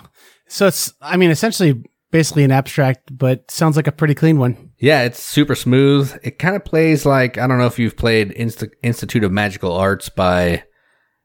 So 0.50 0.66
it's, 0.66 0.92
I 1.00 1.16
mean, 1.16 1.30
essentially 1.30 1.82
basically 2.10 2.44
an 2.44 2.50
abstract, 2.50 3.16
but 3.16 3.50
sounds 3.50 3.76
like 3.76 3.86
a 3.86 3.92
pretty 3.92 4.14
clean 4.14 4.38
one. 4.38 4.72
Yeah, 4.78 5.02
it's 5.02 5.22
super 5.22 5.54
smooth. 5.54 6.18
It 6.22 6.38
kind 6.38 6.56
of 6.56 6.64
plays 6.64 7.06
like 7.06 7.38
I 7.38 7.46
don't 7.46 7.58
know 7.58 7.66
if 7.66 7.78
you've 7.78 7.96
played 7.96 8.32
Inst- 8.32 8.64
Institute 8.82 9.24
of 9.24 9.32
Magical 9.32 9.72
Arts 9.72 10.08
by 10.08 10.64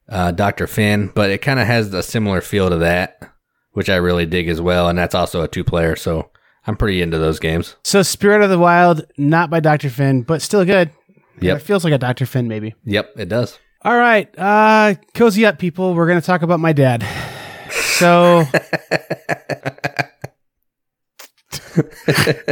uh, 0.09 0.31
Dr. 0.31 0.67
Finn, 0.67 1.11
but 1.15 1.29
it 1.31 1.39
kind 1.39 1.59
of 1.59 1.65
has 1.67 1.93
a 1.93 2.03
similar 2.03 2.41
feel 2.41 2.69
to 2.69 2.77
that, 2.77 3.19
which 3.71 3.89
I 3.89 3.95
really 3.95 4.25
dig 4.25 4.47
as 4.47 4.61
well. 4.61 4.87
And 4.89 4.97
that's 4.97 5.15
also 5.15 5.41
a 5.41 5.47
two 5.47 5.63
player, 5.63 5.95
so 5.95 6.29
I'm 6.67 6.77
pretty 6.77 7.01
into 7.01 7.17
those 7.17 7.39
games. 7.39 7.75
So 7.83 8.03
Spirit 8.03 8.43
of 8.43 8.49
the 8.49 8.59
Wild, 8.59 9.05
not 9.17 9.49
by 9.49 9.59
Dr. 9.59 9.89
Finn, 9.89 10.21
but 10.21 10.41
still 10.41 10.65
good. 10.65 10.91
Yeah, 11.41 11.55
It 11.55 11.61
feels 11.63 11.83
like 11.83 11.93
a 11.93 11.97
Dr. 11.97 12.25
Finn, 12.25 12.47
maybe. 12.47 12.75
Yep, 12.85 13.13
it 13.17 13.27
does. 13.29 13.59
All 13.81 13.97
right. 13.97 14.33
Uh, 14.37 14.95
cozy 15.13 15.45
up, 15.45 15.59
people. 15.59 15.93
We're 15.93 16.07
going 16.07 16.19
to 16.19 16.25
talk 16.25 16.43
about 16.43 16.59
my 16.59 16.71
dad. 16.71 17.05
So, 17.97 18.43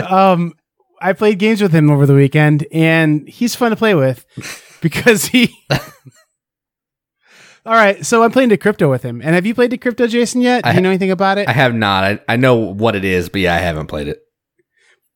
um, 0.08 0.54
I 1.02 1.12
played 1.12 1.38
games 1.38 1.62
with 1.62 1.74
him 1.74 1.90
over 1.90 2.06
the 2.06 2.14
weekend, 2.14 2.66
and 2.72 3.28
he's 3.28 3.56
fun 3.56 3.72
to 3.72 3.76
play 3.76 3.94
with 3.94 4.26
because 4.82 5.26
he. 5.26 5.54
All 7.66 7.74
right, 7.74 8.06
so 8.06 8.24
I'm 8.24 8.32
playing 8.32 8.52
Decrypto 8.52 8.90
with 8.90 9.04
him. 9.04 9.22
And 9.22 9.36
have 9.36 9.46
you 9.46 9.54
played 9.54 9.72
Decrypto, 9.72 10.08
Jason, 10.08 10.40
yet? 10.42 10.64
Do 10.64 10.72
you 10.74 10.82
know 10.82 10.90
anything 10.90 11.12
about 11.12 11.38
it? 11.38 11.50
I 11.50 11.54
have 11.54 11.74
not. 11.74 12.04
I, 12.04 12.20
I 12.30 12.36
know 12.38 12.56
what 12.56 12.96
it 12.96 13.04
is, 13.04 13.28
but 13.28 13.42
yeah, 13.42 13.56
I 13.56 13.60
haven't 13.60 13.88
played 13.88 14.08
it. 14.08 14.20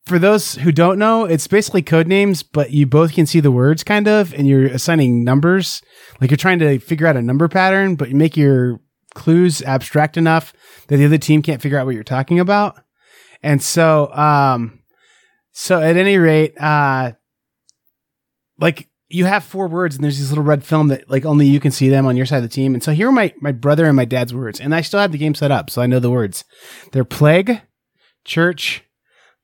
For 0.04 0.18
those 0.18 0.56
who 0.56 0.72
don't 0.72 0.98
know, 0.98 1.24
it's 1.24 1.46
basically 1.46 1.82
Codenames, 1.82 2.44
but 2.50 2.70
you 2.70 2.86
both 2.86 3.12
can 3.14 3.24
see 3.24 3.40
the 3.40 3.50
words 3.50 3.84
kind 3.84 4.08
of, 4.08 4.32
and 4.32 4.46
you're 4.46 4.66
assigning 4.66 5.24
numbers. 5.24 5.82
Like 6.20 6.30
you're 6.30 6.38
trying 6.38 6.58
to 6.58 6.78
figure 6.78 7.06
out 7.06 7.16
a 7.16 7.22
number 7.22 7.48
pattern, 7.48 7.94
but 7.96 8.08
you 8.08 8.14
make 8.14 8.36
your 8.36 8.80
clues 9.18 9.60
abstract 9.62 10.16
enough 10.16 10.52
that 10.86 10.96
the 10.96 11.04
other 11.04 11.18
team 11.18 11.42
can't 11.42 11.60
figure 11.60 11.76
out 11.76 11.84
what 11.84 11.94
you're 11.94 12.04
talking 12.04 12.38
about. 12.38 12.78
And 13.42 13.60
so, 13.60 14.12
um, 14.14 14.80
so 15.52 15.80
at 15.80 15.96
any 15.96 16.18
rate, 16.18 16.54
uh, 16.58 17.12
like 18.60 18.88
you 19.08 19.24
have 19.24 19.42
four 19.42 19.66
words 19.66 19.96
and 19.96 20.04
there's 20.04 20.18
this 20.20 20.28
little 20.28 20.44
red 20.44 20.62
film 20.62 20.88
that 20.88 21.10
like 21.10 21.24
only 21.24 21.46
you 21.46 21.58
can 21.58 21.72
see 21.72 21.88
them 21.88 22.06
on 22.06 22.16
your 22.16 22.26
side 22.26 22.36
of 22.36 22.42
the 22.44 22.48
team. 22.48 22.74
And 22.74 22.82
so 22.82 22.92
here 22.92 23.08
are 23.08 23.12
my, 23.12 23.34
my 23.40 23.52
brother 23.52 23.86
and 23.86 23.96
my 23.96 24.04
dad's 24.04 24.32
words. 24.32 24.60
And 24.60 24.72
I 24.72 24.82
still 24.82 25.00
have 25.00 25.12
the 25.12 25.18
game 25.18 25.34
set 25.34 25.50
up. 25.50 25.68
So 25.68 25.82
I 25.82 25.86
know 25.86 25.98
the 25.98 26.10
words. 26.10 26.44
They're 26.92 27.04
plague, 27.04 27.60
church, 28.24 28.84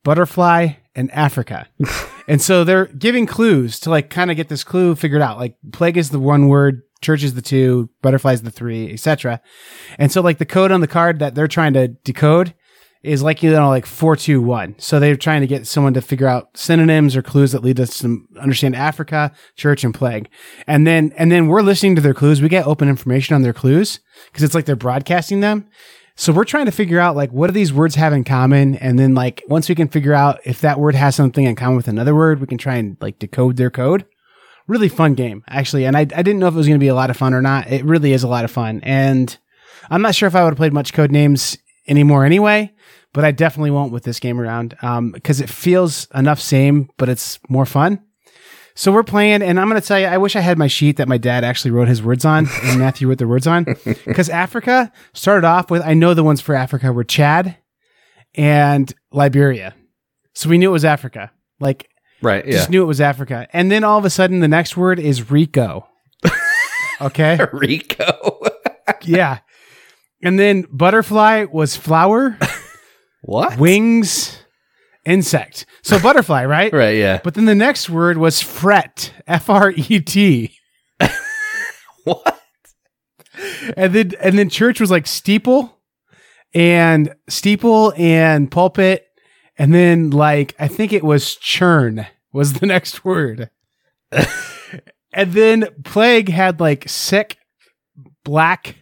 butterfly, 0.04 0.74
and 0.94 1.10
Africa. 1.10 1.66
and 2.28 2.40
so 2.40 2.62
they're 2.62 2.86
giving 2.86 3.26
clues 3.26 3.80
to 3.80 3.90
like 3.90 4.08
kind 4.08 4.30
of 4.30 4.36
get 4.36 4.48
this 4.48 4.62
clue 4.62 4.94
figured 4.94 5.22
out. 5.22 5.38
Like 5.38 5.56
plague 5.72 5.96
is 5.96 6.10
the 6.10 6.20
one 6.20 6.46
word, 6.46 6.82
church 7.00 7.22
is 7.22 7.34
the 7.34 7.42
two, 7.42 7.90
butterflies 8.02 8.42
the 8.42 8.50
three, 8.50 8.92
etc. 8.92 9.40
And 9.98 10.10
so 10.10 10.20
like 10.20 10.38
the 10.38 10.46
code 10.46 10.72
on 10.72 10.80
the 10.80 10.86
card 10.86 11.18
that 11.18 11.34
they're 11.34 11.48
trying 11.48 11.74
to 11.74 11.88
decode 11.88 12.54
is 13.04 13.22
like 13.22 13.42
you 13.42 13.50
know 13.50 13.68
like 13.68 13.86
four 13.86 14.16
two 14.16 14.40
one. 14.40 14.74
So 14.78 14.98
they're 14.98 15.16
trying 15.16 15.42
to 15.42 15.46
get 15.46 15.66
someone 15.66 15.94
to 15.94 16.00
figure 16.00 16.26
out 16.26 16.56
synonyms 16.56 17.14
or 17.14 17.22
clues 17.22 17.52
that 17.52 17.62
lead 17.62 17.78
us 17.78 17.98
to 17.98 18.26
understand 18.40 18.74
Africa, 18.74 19.30
church, 19.56 19.84
and 19.84 19.94
plague. 19.94 20.28
And 20.66 20.86
then 20.86 21.12
and 21.16 21.30
then 21.30 21.46
we're 21.46 21.62
listening 21.62 21.94
to 21.96 22.00
their 22.00 22.14
clues. 22.14 22.40
We 22.40 22.48
get 22.48 22.66
open 22.66 22.88
information 22.88 23.34
on 23.34 23.42
their 23.42 23.52
clues 23.52 24.00
because 24.26 24.42
it's 24.42 24.54
like 24.54 24.64
they're 24.64 24.74
broadcasting 24.74 25.40
them. 25.40 25.68
So 26.16 26.32
we're 26.32 26.44
trying 26.44 26.66
to 26.66 26.72
figure 26.72 27.00
out 27.00 27.16
like 27.16 27.30
what 27.30 27.48
do 27.48 27.52
these 27.52 27.72
words 27.72 27.96
have 27.96 28.12
in 28.12 28.24
common, 28.24 28.76
and 28.76 28.98
then 28.98 29.14
like 29.14 29.42
once 29.48 29.68
we 29.68 29.74
can 29.74 29.88
figure 29.88 30.14
out 30.14 30.40
if 30.44 30.62
that 30.62 30.80
word 30.80 30.94
has 30.94 31.14
something 31.14 31.44
in 31.44 31.56
common 31.56 31.76
with 31.76 31.88
another 31.88 32.14
word, 32.14 32.40
we 32.40 32.46
can 32.46 32.58
try 32.58 32.76
and 32.76 32.96
like 33.00 33.18
decode 33.18 33.56
their 33.56 33.70
code. 33.70 34.06
Really 34.66 34.88
fun 34.88 35.14
game 35.14 35.44
actually, 35.48 35.84
and 35.84 35.96
I 35.96 36.00
I 36.00 36.04
didn't 36.04 36.38
know 36.38 36.48
if 36.48 36.54
it 36.54 36.58
was 36.58 36.66
going 36.66 36.78
to 36.78 36.84
be 36.84 36.88
a 36.88 36.94
lot 36.94 37.10
of 37.10 37.16
fun 37.16 37.34
or 37.34 37.42
not. 37.42 37.70
It 37.70 37.84
really 37.84 38.12
is 38.12 38.22
a 38.22 38.28
lot 38.28 38.44
of 38.44 38.50
fun, 38.50 38.80
and 38.82 39.36
I'm 39.90 40.02
not 40.02 40.14
sure 40.14 40.26
if 40.26 40.34
I 40.34 40.42
would 40.42 40.50
have 40.50 40.58
played 40.58 40.72
much 40.72 40.92
Codenames 40.92 41.58
anymore 41.86 42.24
anyway 42.24 42.72
but 43.14 43.24
I 43.24 43.30
definitely 43.30 43.70
won't 43.70 43.92
with 43.92 44.02
this 44.02 44.20
game 44.20 44.38
around 44.38 44.70
because 44.70 45.40
um, 45.40 45.44
it 45.44 45.48
feels 45.48 46.08
enough 46.14 46.40
same, 46.40 46.90
but 46.98 47.08
it's 47.08 47.38
more 47.48 47.64
fun. 47.64 48.02
So 48.74 48.90
we're 48.90 49.04
playing, 49.04 49.40
and 49.40 49.58
I'm 49.58 49.70
going 49.70 49.80
to 49.80 49.86
tell 49.86 50.00
you, 50.00 50.06
I 50.06 50.18
wish 50.18 50.34
I 50.34 50.40
had 50.40 50.58
my 50.58 50.66
sheet 50.66 50.96
that 50.96 51.06
my 51.06 51.16
dad 51.16 51.44
actually 51.44 51.70
wrote 51.70 51.86
his 51.86 52.02
words 52.02 52.24
on, 52.24 52.48
and 52.64 52.80
Matthew 52.80 53.08
wrote 53.08 53.18
the 53.18 53.28
words 53.28 53.46
on, 53.46 53.64
because 54.04 54.28
Africa 54.28 54.92
started 55.14 55.46
off 55.46 55.70
with 55.70 55.80
I 55.82 55.94
know 55.94 56.12
the 56.12 56.24
ones 56.24 56.40
for 56.40 56.56
Africa 56.56 56.92
were 56.92 57.04
Chad 57.04 57.56
and 58.34 58.92
Liberia, 59.12 59.74
so 60.34 60.48
we 60.48 60.58
knew 60.58 60.70
it 60.70 60.72
was 60.72 60.84
Africa, 60.84 61.30
like 61.60 61.88
right, 62.22 62.46
yeah, 62.46 62.52
just 62.52 62.70
knew 62.70 62.82
it 62.82 62.86
was 62.86 63.00
Africa, 63.00 63.46
and 63.52 63.70
then 63.70 63.84
all 63.84 63.98
of 63.98 64.04
a 64.04 64.10
sudden 64.10 64.40
the 64.40 64.48
next 64.48 64.76
word 64.76 64.98
is 64.98 65.30
Rico. 65.30 65.88
Okay, 67.00 67.38
Rico. 67.52 68.40
yeah, 69.02 69.40
and 70.22 70.38
then 70.38 70.64
butterfly 70.70 71.44
was 71.50 71.76
flower. 71.76 72.38
What? 73.22 73.58
Wings, 73.58 74.38
insect. 75.04 75.66
So 75.82 75.98
butterfly, 75.98 76.44
right? 76.44 76.72
right, 76.72 76.96
yeah. 76.96 77.20
But 77.22 77.34
then 77.34 77.46
the 77.46 77.54
next 77.54 77.90
word 77.90 78.18
was 78.18 78.40
fret, 78.40 79.12
F 79.26 79.50
R 79.50 79.72
E 79.72 80.00
T. 80.00 80.56
what? 82.04 82.40
And 83.76 83.92
then 83.92 84.12
and 84.20 84.38
then 84.38 84.48
church 84.48 84.80
was 84.80 84.90
like 84.90 85.06
steeple 85.06 85.80
and 86.54 87.14
steeple 87.28 87.92
and 87.96 88.50
pulpit 88.50 89.06
and 89.58 89.72
then 89.74 90.10
like 90.10 90.54
I 90.58 90.68
think 90.68 90.92
it 90.92 91.04
was 91.04 91.34
churn 91.36 92.06
was 92.32 92.54
the 92.54 92.66
next 92.74 93.04
word. 93.04 93.50
and 95.12 95.32
then 95.32 95.66
plague 95.84 96.28
had 96.28 96.60
like 96.60 96.88
sick, 96.88 97.38
black, 98.24 98.76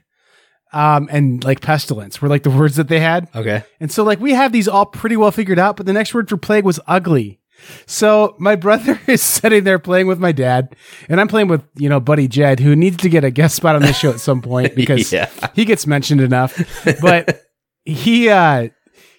um, 0.73 1.09
and 1.11 1.43
like 1.45 1.61
pestilence 1.61 2.21
were 2.23 2.29
like 2.29 2.43
the 2.43 2.51
words 2.51 2.77
that 2.77 2.89
they 2.89 3.01
had. 3.01 3.29
Okay. 3.35 3.63
And 3.81 3.91
so 3.93 4.05
like 4.05 4.21
we 4.21 4.33
have 4.33 4.53
these 4.53 4.69
all 4.69 4.87
pretty 4.87 5.17
well 5.17 5.31
figured 5.31 5.59
out, 5.59 5.77
but 5.77 5.87
the 5.87 5.93
next 5.93 6.15
word 6.15 6.29
for 6.29 6.37
plague 6.37 6.65
was 6.65 6.81
ugly. 6.87 7.41
So 7.87 8.35
my 8.39 8.57
brother 8.57 9.01
is 9.07 9.23
sitting 9.23 9.65
there 9.65 9.79
playing 9.79 10.07
with 10.07 10.19
my 10.19 10.33
dad, 10.33 10.75
and 11.09 11.21
I'm 11.21 11.29
playing 11.29 11.49
with 11.49 11.63
you 11.77 11.89
know 11.89 12.01
buddy 12.01 12.27
Jed, 12.29 12.61
who 12.61 12.75
needs 12.75 12.97
to 12.99 13.09
get 13.09 13.25
a 13.25 13.31
guest 13.31 13.55
spot 13.57 13.77
on 13.77 13.83
this 13.83 13.99
show 13.99 14.11
at 14.11 14.21
some 14.21 14.43
point 14.43 14.75
because 14.77 15.13
Yeah. 15.13 15.31
he 15.55 15.65
gets 15.65 15.87
mentioned 15.87 16.21
enough. 16.21 16.59
But 17.01 17.43
he 17.85 18.29
uh 18.29 18.69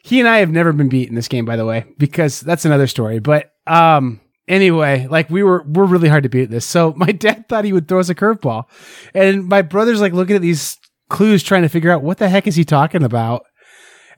he 0.04 0.20
and 0.20 0.28
I 0.28 0.40
have 0.40 0.52
never 0.52 0.74
been 0.74 0.90
beat 0.90 1.08
in 1.08 1.16
this 1.16 1.30
game, 1.30 1.46
by 1.46 1.56
the 1.56 1.66
way, 1.66 1.86
because 1.98 2.42
that's 2.42 2.66
another 2.66 2.88
story. 2.88 3.20
But 3.20 3.52
um 3.66 4.20
anyway, 4.50 5.08
like 5.10 5.30
we 5.30 5.44
were 5.44 5.64
we're 5.64 5.86
really 5.86 6.10
hard 6.10 6.24
to 6.24 6.30
beat 6.30 6.44
at 6.44 6.50
this. 6.50 6.66
So 6.66 6.94
my 6.98 7.12
dad 7.12 7.48
thought 7.48 7.66
he 7.66 7.74
would 7.74 7.88
throw 7.88 8.00
us 8.00 8.10
a 8.10 8.16
curveball. 8.16 8.66
And 9.14 9.48
my 9.48 9.62
brother's 9.62 10.02
like 10.02 10.14
looking 10.14 10.36
at 10.36 10.42
these 10.42 10.78
clues 11.10 11.42
trying 11.42 11.62
to 11.62 11.70
figure 11.70 11.92
out 11.92 12.04
what 12.04 12.18
the 12.18 12.30
heck 12.30 12.48
is 12.48 12.56
he 12.56 12.66
talking 12.66 13.04
about. 13.04 13.46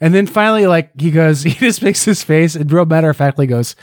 And 0.01 0.13
then 0.13 0.27
finally, 0.27 0.65
like 0.65 0.99
he 0.99 1.11
goes, 1.11 1.43
he 1.43 1.51
just 1.51 1.83
makes 1.83 2.03
his 2.03 2.23
face 2.23 2.55
and 2.55 2.71
real 2.71 2.85
matter 2.85 3.11
of 3.11 3.17
factly 3.17 3.47
goes, 3.47 3.75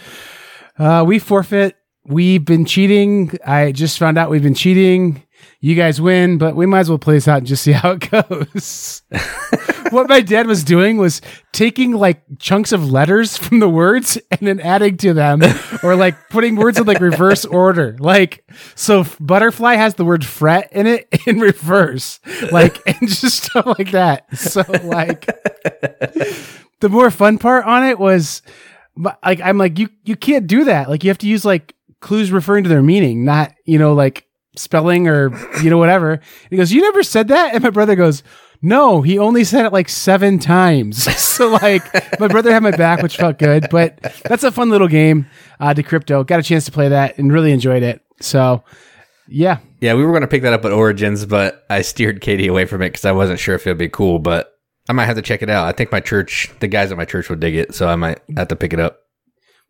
uh, 0.78 1.04
we 1.06 1.18
forfeit. 1.18 1.76
We've 2.04 2.44
been 2.44 2.64
cheating. 2.64 3.38
I 3.47 3.71
just 3.71 3.97
found 3.97 4.18
out 4.18 4.28
we've 4.28 4.42
been 4.42 4.56
cheating. 4.56 5.23
You 5.64 5.76
guys 5.76 6.00
win, 6.00 6.38
but 6.38 6.57
we 6.57 6.66
might 6.66 6.81
as 6.81 6.88
well 6.88 6.99
play 6.99 7.14
this 7.14 7.28
out 7.28 7.38
and 7.38 7.47
just 7.47 7.62
see 7.62 7.71
how 7.71 7.92
it 7.92 8.11
goes. 8.28 9.02
what 9.90 10.09
my 10.09 10.21
dad 10.21 10.49
was 10.49 10.64
doing 10.64 10.97
was 10.97 11.21
taking 11.52 11.92
like 11.92 12.21
chunks 12.40 12.73
of 12.73 12.90
letters 12.90 13.37
from 13.37 13.61
the 13.61 13.69
words 13.69 14.19
and 14.33 14.40
then 14.40 14.59
adding 14.59 14.97
to 14.97 15.14
them 15.14 15.40
or 15.85 15.95
like 15.95 16.16
putting 16.31 16.57
words 16.57 16.81
in 16.81 16.87
like 16.87 16.99
reverse 16.99 17.45
order. 17.45 17.97
Like, 18.00 18.45
so 18.75 19.07
butterfly 19.21 19.75
has 19.76 19.95
the 19.95 20.04
word 20.04 20.25
fret 20.25 20.69
in 20.73 20.88
it 20.88 21.07
in 21.28 21.38
reverse, 21.38 22.19
like, 22.50 22.85
and 22.85 23.09
just 23.09 23.45
stuff 23.45 23.64
like 23.64 23.92
that. 23.92 24.37
So, 24.37 24.64
like, 24.83 25.26
the 26.81 26.88
more 26.88 27.12
fun 27.12 27.38
part 27.38 27.66
on 27.66 27.85
it 27.85 28.00
was 28.00 28.42
like, 28.97 29.40
I'm 29.40 29.59
like, 29.59 29.78
you, 29.78 29.90
you 30.02 30.16
can't 30.16 30.49
do 30.49 30.64
that. 30.64 30.90
Like, 30.90 31.04
you 31.04 31.11
have 31.11 31.19
to 31.19 31.28
use 31.28 31.45
like 31.45 31.76
clues 32.00 32.33
referring 32.33 32.64
to 32.64 32.69
their 32.69 32.83
meaning, 32.83 33.25
not, 33.25 33.52
you 33.64 33.78
know, 33.78 33.95
like 33.95 34.26
spelling 34.56 35.09
or, 35.09 35.30
you 35.62 35.71
know, 35.71 35.78
whatever. 35.78 36.21
he 36.50 36.56
goes, 36.56 36.73
You 36.73 36.82
never 36.82 37.02
said 37.02 37.28
that? 37.28 37.54
And 37.54 37.62
my 37.62 37.71
brother 37.71 37.94
goes, 37.94 38.23
no, 38.64 39.02
he 39.02 39.18
only 39.18 39.42
said 39.42 39.66
it 39.66 39.73
like 39.73 39.88
seven 39.88 40.38
times. 40.38 41.02
so 41.21 41.49
like 41.49 41.82
my 42.21 42.28
brother 42.28 42.52
had 42.52 42.62
my 42.62 42.71
back, 42.71 43.02
which 43.02 43.16
felt 43.16 43.38
good. 43.38 43.66
But 43.71 44.00
that's 44.25 44.44
a 44.44 44.52
fun 44.52 44.71
little 44.71 44.87
game. 44.87 45.26
Uh, 45.59 45.75
crypto, 45.85 46.23
got 46.23 46.38
a 46.38 46.44
chance 46.44 46.64
to 46.66 46.73
play 46.73 46.88
that 46.88 47.18
and 47.18 47.32
really 47.32 47.50
enjoyed 47.50 47.82
it. 47.82 48.02
So 48.21 48.62
yeah, 49.26 49.59
Yeah, 49.80 49.94
we 49.94 50.04
were 50.04 50.12
going 50.12 50.23
to 50.23 50.28
pick 50.28 50.42
that 50.42 50.52
up 50.52 50.64
at 50.64 50.73
Origins, 50.73 51.26
but 51.26 51.64
I 51.68 51.82
steered 51.82 52.21
Katie 52.21 52.47
away 52.47 52.64
from 52.66 52.82
it 52.82 52.90
because 52.90 53.04
I 53.04 53.12
wasn't 53.12 53.40
sure 53.40 53.56
if 53.56 53.66
it'd 53.66 53.78
be 53.78 53.88
cool. 53.88 54.21
But 54.21 54.52
I 54.88 54.92
might 54.92 55.06
have 55.06 55.16
to 55.16 55.23
check 55.23 55.42
it 55.42 55.50
out. 55.50 55.66
I 55.66 55.73
think 55.73 55.90
my 55.90 56.00
church, 56.00 56.52
the 56.61 56.68
guys 56.68 56.92
at 56.92 56.99
my 56.99 57.04
church 57.04 57.28
would 57.30 57.40
dig 57.40 57.56
it, 57.56 57.75
so 57.75 57.88
I 57.88 57.97
might 57.97 58.21
have 58.37 58.49
to 58.49 58.56
pick 58.56 58.73
it 58.73 58.80
up. 58.80 59.00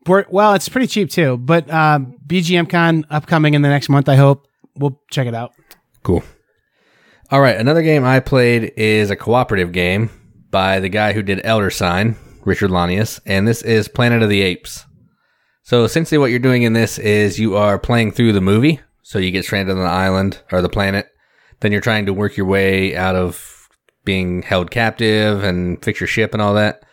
Well, 0.07 0.55
it's 0.55 0.69
pretty 0.69 0.89
cheap 0.89 1.11
too. 1.11 1.37
But 1.39 1.71
um, 1.73 2.17
BGMCon 2.27 3.05
upcoming 3.09 3.55
in 3.55 3.62
the 3.62 3.69
next 3.69 3.89
month. 3.89 4.09
I 4.09 4.17
hope 4.17 4.49
we'll 4.76 5.00
check 5.11 5.26
it 5.26 5.35
out. 5.35 5.52
Cool. 6.02 6.23
All 7.31 7.41
right, 7.41 7.57
another 7.57 7.83
game 7.83 8.05
I 8.05 8.21
played 8.21 8.73
is 8.76 9.11
a 9.11 9.17
cooperative 9.17 9.73
game 9.73 10.11
by 10.50 10.81
the 10.81 10.88
guy 10.88 11.12
who 11.12 11.23
did 11.23 11.41
Elder 11.45 11.71
Sign, 11.71 12.17
Richard 12.45 12.71
Launius, 12.71 13.21
and 13.25 13.49
this 13.49 13.62
is 13.62 13.88
Planet 13.88 14.23
of 14.23 14.29
the 14.29 14.43
Apes. 14.43 14.85
So 15.62 15.85
essentially, 15.85 16.19
what 16.19 16.31
you're 16.31 16.38
doing 16.38 16.62
in 16.62 16.73
this 16.73 16.99
is 16.99 17.38
you 17.38 17.57
are 17.57 17.79
playing 17.79 18.12
through 18.12 18.33
the 18.33 18.41
movie. 18.41 18.81
So 19.02 19.19
you 19.19 19.31
get 19.31 19.45
stranded 19.45 19.76
on 19.76 19.83
the 19.83 19.88
island 19.88 20.43
or 20.50 20.61
the 20.61 20.69
planet. 20.69 21.09
Then 21.61 21.73
you're 21.73 21.81
trying 21.81 22.07
to 22.07 22.14
work 22.14 22.37
your 22.37 22.47
way 22.47 22.97
out 22.97 23.14
of 23.14 23.69
being 24.05 24.43
held 24.43 24.71
captive 24.71 25.45
and 25.45 25.83
fix 25.85 26.00
your 26.00 26.09
ship 26.09 26.33
and 26.33 26.43
all 26.43 26.55
that. 26.55 26.85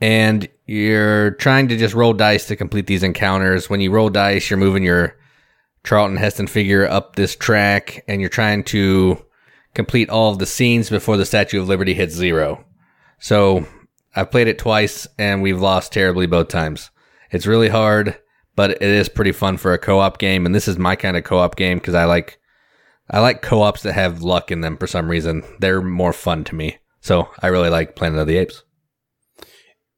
And 0.00 0.48
you're 0.66 1.32
trying 1.32 1.68
to 1.68 1.76
just 1.76 1.94
roll 1.94 2.14
dice 2.14 2.46
to 2.46 2.56
complete 2.56 2.86
these 2.86 3.02
encounters. 3.02 3.68
When 3.68 3.80
you 3.80 3.90
roll 3.90 4.08
dice, 4.08 4.48
you're 4.48 4.58
moving 4.58 4.82
your 4.82 5.16
Charlton 5.84 6.16
Heston 6.16 6.46
figure 6.46 6.86
up 6.88 7.16
this 7.16 7.34
track 7.36 8.04
and 8.06 8.20
you're 8.20 8.30
trying 8.30 8.64
to 8.64 9.24
complete 9.74 10.10
all 10.10 10.32
of 10.32 10.38
the 10.38 10.46
scenes 10.46 10.90
before 10.90 11.16
the 11.16 11.24
Statue 11.24 11.60
of 11.60 11.68
Liberty 11.68 11.94
hits 11.94 12.14
zero. 12.14 12.64
So 13.18 13.66
I've 14.14 14.30
played 14.30 14.48
it 14.48 14.58
twice 14.58 15.06
and 15.18 15.42
we've 15.42 15.60
lost 15.60 15.92
terribly 15.92 16.26
both 16.26 16.48
times. 16.48 16.90
It's 17.30 17.46
really 17.46 17.68
hard, 17.68 18.18
but 18.56 18.72
it 18.72 18.82
is 18.82 19.08
pretty 19.08 19.32
fun 19.32 19.56
for 19.56 19.72
a 19.72 19.78
co-op 19.78 20.18
game. 20.18 20.46
And 20.46 20.54
this 20.54 20.68
is 20.68 20.78
my 20.78 20.96
kind 20.96 21.16
of 21.16 21.24
co-op 21.24 21.56
game 21.56 21.78
because 21.78 21.94
I 21.94 22.04
like, 22.04 22.38
I 23.08 23.20
like 23.20 23.42
co-ops 23.42 23.82
that 23.82 23.92
have 23.92 24.22
luck 24.22 24.50
in 24.50 24.60
them 24.60 24.76
for 24.76 24.86
some 24.86 25.08
reason. 25.08 25.42
They're 25.60 25.82
more 25.82 26.12
fun 26.12 26.44
to 26.44 26.54
me. 26.54 26.78
So 27.00 27.30
I 27.40 27.46
really 27.46 27.70
like 27.70 27.96
Planet 27.96 28.18
of 28.18 28.26
the 28.26 28.36
Apes. 28.36 28.64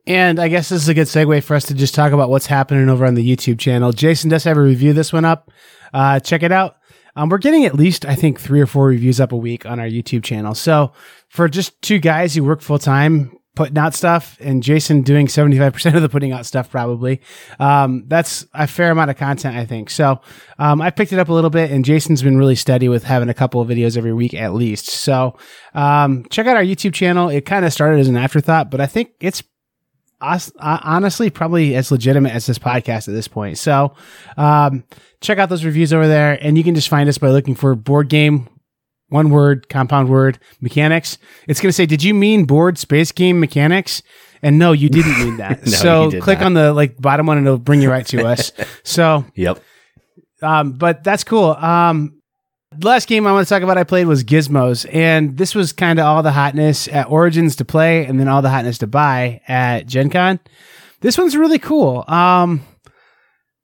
And 0.07 0.41
I 0.41 0.49
guess 0.49 0.69
this 0.69 0.83
is 0.83 0.89
a 0.89 0.95
good 0.95 1.07
segue 1.07 1.45
for 1.45 1.55
us 1.55 1.67
to 1.67 1.75
just 1.75 1.95
talk 1.95 2.13
about 2.13 2.29
what's 2.29 2.47
happening 2.47 2.89
over 2.89 3.07
on 3.07 3.15
the 3.15 3.37
YouTube 3.37 3.59
channel. 3.59 3.93
Jason 3.93 4.31
does 4.31 4.45
have 4.45 4.57
a 4.57 4.63
review 4.63 4.93
this 4.93 5.13
one 5.13 5.25
up. 5.25 5.51
Uh, 5.95 6.19
check 6.19 6.43
it 6.43 6.51
out. 6.51 6.77
Um, 7.15 7.29
we're 7.29 7.39
getting 7.39 7.65
at 7.67 7.75
least, 7.75 8.05
I 8.05 8.15
think, 8.15 8.41
three 8.41 8.61
or 8.61 8.67
four 8.67 8.87
reviews 8.87 9.21
up 9.21 9.33
a 9.33 9.37
week 9.37 9.67
on 9.67 9.79
our 9.79 9.87
YouTube 9.87 10.25
channel. 10.25 10.55
So 10.55 10.93
for 11.29 11.49
just 11.49 11.81
two 11.83 11.99
guys 11.99 12.35
who 12.35 12.43
work 12.43 12.63
full 12.63 12.79
time 12.79 13.37
putting 13.55 13.77
out 13.77 13.95
stuff 13.95 14.39
and 14.41 14.63
Jason 14.63 15.03
doing 15.03 15.27
75% 15.27 15.95
of 15.95 16.01
the 16.01 16.09
putting 16.09 16.33
out 16.33 16.47
stuff, 16.47 16.71
probably, 16.71 17.21
um, 17.61 18.05
that's 18.07 18.47
a 18.55 18.67
fair 18.67 18.91
amount 18.91 19.11
of 19.11 19.19
content, 19.19 19.57
I 19.57 19.67
think. 19.67 19.91
So, 19.91 20.23
um, 20.59 20.81
I 20.81 20.91
picked 20.91 21.13
it 21.13 21.19
up 21.19 21.29
a 21.29 21.35
little 21.35 21.51
bit 21.51 21.71
and 21.71 21.85
Jason's 21.85 22.23
been 22.23 22.39
really 22.39 22.55
steady 22.57 22.89
with 22.89 23.05
having 23.05 23.29
a 23.29 23.35
couple 23.35 23.61
of 23.61 23.69
videos 23.69 23.99
every 23.99 24.15
week 24.15 24.33
at 24.33 24.55
least. 24.55 24.87
So, 24.87 25.37
um, 25.75 26.25
check 26.31 26.47
out 26.47 26.57
our 26.57 26.65
YouTube 26.65 26.95
channel. 26.95 27.29
It 27.29 27.45
kind 27.45 27.67
of 27.67 27.75
started 27.75 28.01
as 28.01 28.09
an 28.09 28.17
afterthought, 28.17 28.71
but 28.71 28.81
I 28.81 28.87
think 28.87 29.11
it's 29.21 29.43
honestly 30.59 31.31
probably 31.31 31.75
as 31.75 31.91
legitimate 31.91 32.33
as 32.33 32.47
this 32.47 32.59
podcast 32.59 33.09
at 33.09 33.15
this 33.15 33.29
point. 33.29 33.59
So, 33.59 33.95
um, 34.37 34.85
check 35.21 35.39
out 35.39 35.49
those 35.49 35.65
reviews 35.65 35.93
over 35.93 36.07
there, 36.07 36.39
and 36.41 36.57
you 36.57 36.65
can 36.65 36.75
just 36.75 36.89
find 36.89 37.09
us 37.09 37.19
by 37.19 37.31
looking 37.31 37.55
for 37.55 37.75
board 37.75 38.09
game 38.09 38.49
one 39.13 39.29
word, 39.29 39.69
compound 39.69 40.09
word, 40.09 40.39
mechanics, 40.63 41.19
it's 41.47 41.61
going 41.61 41.69
to 41.69 41.73
say, 41.75 41.85
"Did 41.85 42.03
you 42.03 42.15
mean 42.15 42.45
board 42.45 42.79
space 42.79 43.13
game 43.13 43.39
mechanics?" 43.41 44.03
And 44.43 44.59
no, 44.59 44.73
you 44.73 44.89
didn't 44.89 45.19
mean 45.19 45.37
that. 45.37 45.61
No, 45.67 46.11
so 46.11 46.21
click 46.21 46.41
not. 46.41 46.47
on 46.47 46.55
the 46.55 46.73
like 46.73 46.97
bottom 47.01 47.27
one, 47.27 47.37
and 47.39 47.47
it'll 47.47 47.59
bring 47.59 47.83
you 47.83 47.91
right 47.91 48.07
to 48.07 48.27
us. 48.27 48.51
So, 48.85 49.25
Yep. 49.35 49.63
um, 50.43 50.73
but 50.73 51.05
that's 51.05 51.25
cool. 51.25 51.51
Um, 51.51 52.22
last 52.81 53.09
game 53.09 53.27
I 53.27 53.33
want 53.33 53.47
to 53.47 53.53
talk 53.53 53.63
about 53.63 53.79
I 53.79 53.85
played 53.85 54.07
was 54.07 54.25
Gizmos, 54.25 54.87
and 54.93 55.37
this 55.37 55.55
was 55.55 55.73
kind 55.73 55.99
of 55.99 56.07
all 56.07 56.23
the 56.23 56.33
hotness 56.33 56.89
at 56.89 57.11
Origins 57.11 57.57
to 57.57 57.65
play, 57.65 58.07
and 58.07 58.19
then 58.19 58.29
all 58.29 58.43
the 58.43 58.51
hotness 58.51 58.79
to 58.79 58.87
buy 58.87 59.41
at 59.49 59.87
Gen 59.87 60.11
Con. 60.11 60.41
This 61.01 61.19
one's 61.19 61.37
really 61.37 61.59
cool. 61.59 62.05
Um, 62.09 62.63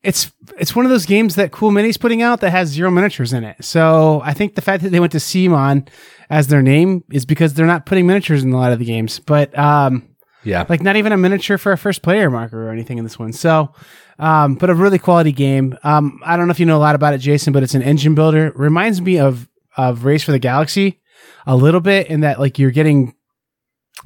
it's 0.03 0.33
it's 0.59 0.75
one 0.75 0.85
of 0.85 0.91
those 0.91 1.07
games 1.07 1.35
that 1.37 1.53
Cool 1.53 1.71
Mini's 1.71 1.97
putting 1.97 2.23
out 2.23 2.41
that 2.41 2.51
has 2.51 2.69
zero 2.69 2.91
miniatures 2.91 3.33
in 3.33 3.45
it. 3.45 3.65
So 3.65 4.21
I 4.25 4.33
think 4.33 4.55
the 4.55 4.63
fact 4.63 4.83
that 4.83 4.91
they 4.91 5.01
went 5.01 5.13
to 5.13 5.19
CMON 5.19 5.89
as 6.31 6.47
their 6.47 6.63
name 6.63 7.05
is 7.11 7.25
because 7.25 7.55
they're 7.55 7.67
not 7.67 7.87
putting 7.87 8.07
miniatures 8.07 8.45
in 8.45 8.53
a 8.53 8.57
lot 8.57 8.73
of 8.73 8.79
the 8.79 8.85
games. 8.85 9.19
But 9.19 9.57
um, 9.59 10.08
Yeah. 10.45 10.65
like 10.69 10.83
not 10.83 10.97
even 10.97 11.13
a 11.13 11.17
miniature 11.17 11.59
for 11.59 11.73
a 11.73 11.79
first 11.79 12.03
player 12.03 12.31
marker 12.31 12.69
or 12.69 12.71
anything 12.71 12.99
in 12.99 13.05
this 13.05 13.19
one. 13.19 13.33
So, 13.33 13.73
um, 14.19 14.55
but 14.55 14.71
a 14.71 14.75
really 14.75 14.99
quality 14.99 15.33
game. 15.33 15.77
Um, 15.83 16.21
I 16.25 16.37
don't 16.37 16.47
know 16.47 16.53
if 16.53 16.61
you 16.61 16.67
know 16.67 16.77
a 16.77 16.79
lot 16.79 16.95
about 16.95 17.15
it, 17.15 17.19
Jason, 17.19 17.53
but 17.53 17.63
it's 17.63 17.75
an 17.75 17.83
engine 17.83 18.15
builder. 18.15 18.53
Reminds 18.55 19.01
me 19.01 19.19
of 19.19 19.49
of 19.77 20.05
Race 20.05 20.23
for 20.25 20.33
the 20.33 20.39
Galaxy 20.39 21.01
a 21.47 21.57
little 21.57 21.81
bit 21.81 22.09
in 22.09 22.21
that 22.21 22.39
like 22.41 22.59
you're 22.59 22.71
getting 22.71 23.15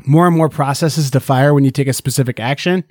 more 0.07 0.27
and 0.27 0.37
more 0.37 0.49
processes 0.49 1.11
to 1.11 1.21
fire 1.21 1.53
when 1.53 1.65
you 1.65 1.71
take 1.71 1.89
a 1.89 1.93
specific 1.93 2.41
action. 2.41 2.85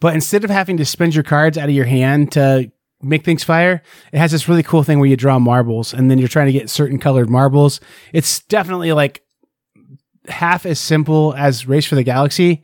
But 0.00 0.14
instead 0.14 0.44
of 0.44 0.50
having 0.50 0.76
to 0.78 0.84
spend 0.84 1.14
your 1.14 1.24
cards 1.24 1.56
out 1.56 1.68
of 1.68 1.74
your 1.74 1.86
hand 1.86 2.32
to 2.32 2.70
make 3.00 3.24
things 3.24 3.44
fire, 3.44 3.82
it 4.12 4.18
has 4.18 4.32
this 4.32 4.48
really 4.48 4.62
cool 4.62 4.82
thing 4.82 4.98
where 4.98 5.08
you 5.08 5.16
draw 5.16 5.38
marbles 5.38 5.94
and 5.94 6.10
then 6.10 6.18
you're 6.18 6.28
trying 6.28 6.46
to 6.46 6.52
get 6.52 6.68
certain 6.70 6.98
colored 6.98 7.30
marbles. 7.30 7.80
It's 8.12 8.40
definitely 8.40 8.92
like 8.92 9.22
half 10.28 10.66
as 10.66 10.78
simple 10.78 11.34
as 11.36 11.66
Race 11.66 11.86
for 11.86 11.94
the 11.94 12.02
Galaxy. 12.02 12.62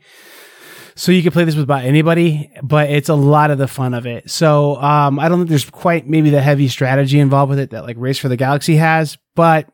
So 0.95 1.11
you 1.11 1.23
can 1.23 1.31
play 1.31 1.45
this 1.45 1.55
with 1.55 1.63
about 1.63 1.85
anybody, 1.85 2.51
but 2.61 2.89
it's 2.89 3.09
a 3.09 3.15
lot 3.15 3.49
of 3.49 3.57
the 3.57 3.67
fun 3.67 3.93
of 3.93 4.05
it. 4.05 4.29
So 4.29 4.75
um, 4.75 5.19
I 5.19 5.29
don't 5.29 5.39
think 5.39 5.49
there's 5.49 5.69
quite 5.69 6.07
maybe 6.07 6.29
the 6.29 6.41
heavy 6.41 6.67
strategy 6.67 7.19
involved 7.19 7.49
with 7.49 7.59
it 7.59 7.71
that 7.71 7.83
like 7.83 7.95
Race 7.97 8.17
for 8.17 8.29
the 8.29 8.37
Galaxy 8.37 8.75
has, 8.75 9.17
but 9.35 9.69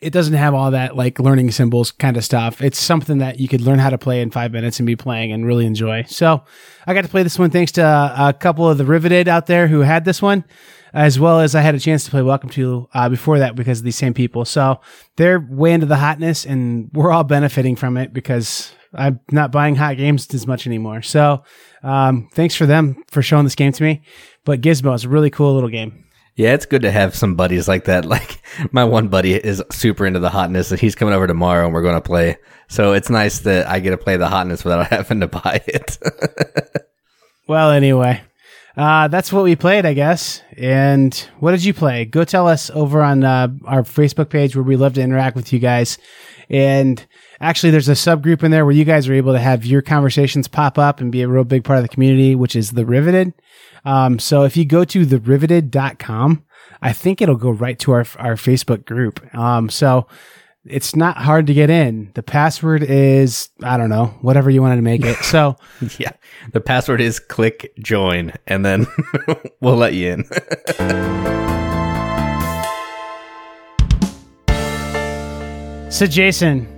it 0.00 0.12
doesn't 0.12 0.34
have 0.34 0.54
all 0.54 0.70
that 0.70 0.96
like 0.96 1.18
learning 1.18 1.50
symbols 1.50 1.90
kind 1.90 2.16
of 2.16 2.24
stuff. 2.24 2.62
It's 2.62 2.78
something 2.78 3.18
that 3.18 3.38
you 3.38 3.48
could 3.48 3.60
learn 3.60 3.78
how 3.78 3.90
to 3.90 3.98
play 3.98 4.20
in 4.20 4.30
five 4.30 4.52
minutes 4.52 4.78
and 4.78 4.86
be 4.86 4.96
playing 4.96 5.32
and 5.32 5.46
really 5.46 5.66
enjoy. 5.66 6.04
So 6.04 6.42
I 6.86 6.94
got 6.94 7.02
to 7.02 7.10
play 7.10 7.22
this 7.22 7.38
one 7.38 7.50
thanks 7.50 7.72
to 7.72 7.82
uh, 7.82 8.28
a 8.28 8.32
couple 8.32 8.68
of 8.68 8.78
the 8.78 8.84
Riveted 8.84 9.28
out 9.28 9.46
there 9.46 9.68
who 9.68 9.80
had 9.80 10.04
this 10.04 10.22
one, 10.22 10.44
as 10.92 11.18
well 11.18 11.40
as 11.40 11.54
I 11.54 11.60
had 11.60 11.74
a 11.74 11.80
chance 11.80 12.04
to 12.04 12.10
play 12.10 12.22
Welcome 12.22 12.50
to 12.50 12.88
uh, 12.94 13.08
before 13.08 13.38
that 13.38 13.54
because 13.54 13.78
of 13.78 13.84
these 13.84 13.96
same 13.96 14.14
people. 14.14 14.44
So 14.44 14.80
they're 15.16 15.40
way 15.40 15.72
into 15.72 15.86
the 15.86 15.96
hotness 15.96 16.44
and 16.44 16.90
we're 16.92 17.12
all 17.12 17.24
benefiting 17.24 17.76
from 17.76 17.96
it 17.96 18.12
because 18.12 18.72
I'm 18.94 19.20
not 19.30 19.52
buying 19.52 19.76
hot 19.76 19.96
games 19.96 20.32
as 20.34 20.46
much 20.46 20.66
anymore. 20.66 21.02
So 21.02 21.44
um, 21.82 22.28
thanks 22.32 22.54
for 22.54 22.66
them 22.66 23.02
for 23.10 23.22
showing 23.22 23.44
this 23.44 23.54
game 23.54 23.72
to 23.72 23.82
me. 23.82 24.02
But 24.44 24.60
Gizmo 24.60 24.94
is 24.94 25.04
a 25.04 25.08
really 25.08 25.30
cool 25.30 25.54
little 25.54 25.68
game. 25.68 26.04
Yeah, 26.36 26.54
it's 26.54 26.64
good 26.66 26.82
to 26.82 26.90
have 26.90 27.14
some 27.14 27.34
buddies 27.34 27.68
like 27.68 27.84
that. 27.84 28.04
Like 28.10 28.42
my 28.72 28.84
one 28.84 29.08
buddy 29.08 29.34
is 29.34 29.62
super 29.70 30.06
into 30.06 30.20
the 30.20 30.30
hotness, 30.30 30.70
and 30.70 30.80
he's 30.80 30.94
coming 30.94 31.14
over 31.14 31.26
tomorrow, 31.26 31.64
and 31.64 31.74
we're 31.74 31.82
going 31.82 31.94
to 31.94 32.00
play. 32.00 32.36
So 32.68 32.92
it's 32.92 33.10
nice 33.10 33.40
that 33.40 33.68
I 33.68 33.78
get 33.78 33.90
to 33.90 33.98
play 33.98 34.16
the 34.16 34.28
hotness 34.28 34.64
without 34.64 34.86
having 34.90 35.20
to 35.20 35.28
buy 35.28 35.62
it. 35.66 35.98
Well, 37.46 37.72
anyway, 37.72 38.20
uh, 38.80 39.08
that's 39.08 39.30
what 39.30 39.44
we 39.44 39.54
played, 39.54 39.84
I 39.84 39.92
guess. 39.92 40.40
And 40.56 41.14
what 41.38 41.50
did 41.50 41.62
you 41.62 41.74
play? 41.74 42.06
Go 42.06 42.24
tell 42.24 42.48
us 42.48 42.70
over 42.70 43.02
on 43.02 43.22
uh, 43.22 43.48
our 43.66 43.82
Facebook 43.82 44.30
page 44.30 44.56
where 44.56 44.62
we 44.62 44.76
love 44.76 44.94
to 44.94 45.02
interact 45.02 45.36
with 45.36 45.52
you 45.52 45.58
guys. 45.58 45.98
And 46.48 47.06
actually, 47.42 47.72
there's 47.72 47.90
a 47.90 47.92
subgroup 47.92 48.42
in 48.42 48.50
there 48.50 48.64
where 48.64 48.74
you 48.74 48.86
guys 48.86 49.06
are 49.06 49.12
able 49.12 49.34
to 49.34 49.38
have 49.38 49.66
your 49.66 49.82
conversations 49.82 50.48
pop 50.48 50.78
up 50.78 50.98
and 50.98 51.12
be 51.12 51.20
a 51.20 51.28
real 51.28 51.44
big 51.44 51.62
part 51.62 51.78
of 51.78 51.84
the 51.84 51.90
community, 51.90 52.34
which 52.34 52.56
is 52.56 52.70
the 52.70 52.86
Riveted. 52.86 53.34
Um, 53.84 54.18
so 54.18 54.44
if 54.44 54.56
you 54.56 54.64
go 54.64 54.84
to 54.86 55.04
theriveted.com, 55.04 56.42
I 56.80 56.94
think 56.94 57.20
it'll 57.20 57.36
go 57.36 57.50
right 57.50 57.78
to 57.80 57.92
our 57.92 58.06
our 58.16 58.36
Facebook 58.36 58.86
group. 58.86 59.22
Um, 59.34 59.68
so 59.68 60.06
it's 60.66 60.94
not 60.94 61.16
hard 61.16 61.46
to 61.46 61.54
get 61.54 61.70
in. 61.70 62.10
The 62.14 62.22
password 62.22 62.82
is 62.82 63.48
I 63.62 63.76
don't 63.76 63.88
know, 63.90 64.06
whatever 64.20 64.50
you 64.50 64.60
wanted 64.62 64.76
to 64.76 64.82
make 64.82 65.04
it. 65.04 65.16
So. 65.24 65.56
yeah, 65.98 66.12
the 66.52 66.60
password 66.60 67.00
is 67.00 67.18
click 67.20 67.72
join, 67.78 68.32
and 68.46 68.64
then 68.64 68.86
we'll 69.60 69.76
let 69.76 69.94
you 69.94 70.10
in. 70.12 70.24
So, 75.90 76.06
Jason, 76.06 76.68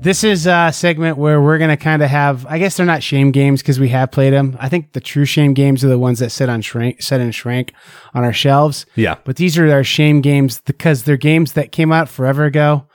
this 0.00 0.24
is 0.24 0.46
a 0.46 0.70
segment 0.72 1.18
where 1.18 1.40
we're 1.40 1.58
going 1.58 1.68
to 1.70 1.76
kind 1.76 2.02
of 2.02 2.08
have, 2.08 2.46
I 2.46 2.58
guess 2.58 2.76
they're 2.78 2.86
not 2.86 3.02
shame 3.02 3.30
games 3.30 3.60
because 3.60 3.78
we 3.78 3.90
have 3.90 4.10
played 4.10 4.32
them. 4.32 4.56
I 4.58 4.70
think 4.70 4.94
the 4.94 5.00
true 5.02 5.26
shame 5.26 5.52
games 5.52 5.84
are 5.84 5.88
the 5.88 5.98
ones 5.98 6.18
that 6.20 6.30
sit 6.30 6.48
on 6.48 6.62
shrink, 6.62 7.02
set 7.02 7.20
in 7.20 7.30
shrank 7.30 7.74
on 8.14 8.24
our 8.24 8.32
shelves. 8.32 8.86
yeah, 8.96 9.16
But 9.24 9.36
these 9.36 9.58
are 9.58 9.70
our 9.70 9.84
shame 9.84 10.22
games 10.22 10.62
because 10.62 11.02
they're 11.02 11.18
games 11.18 11.52
that 11.52 11.72
came 11.72 11.92
out 11.92 12.08
forever 12.08 12.46
ago. 12.46 12.86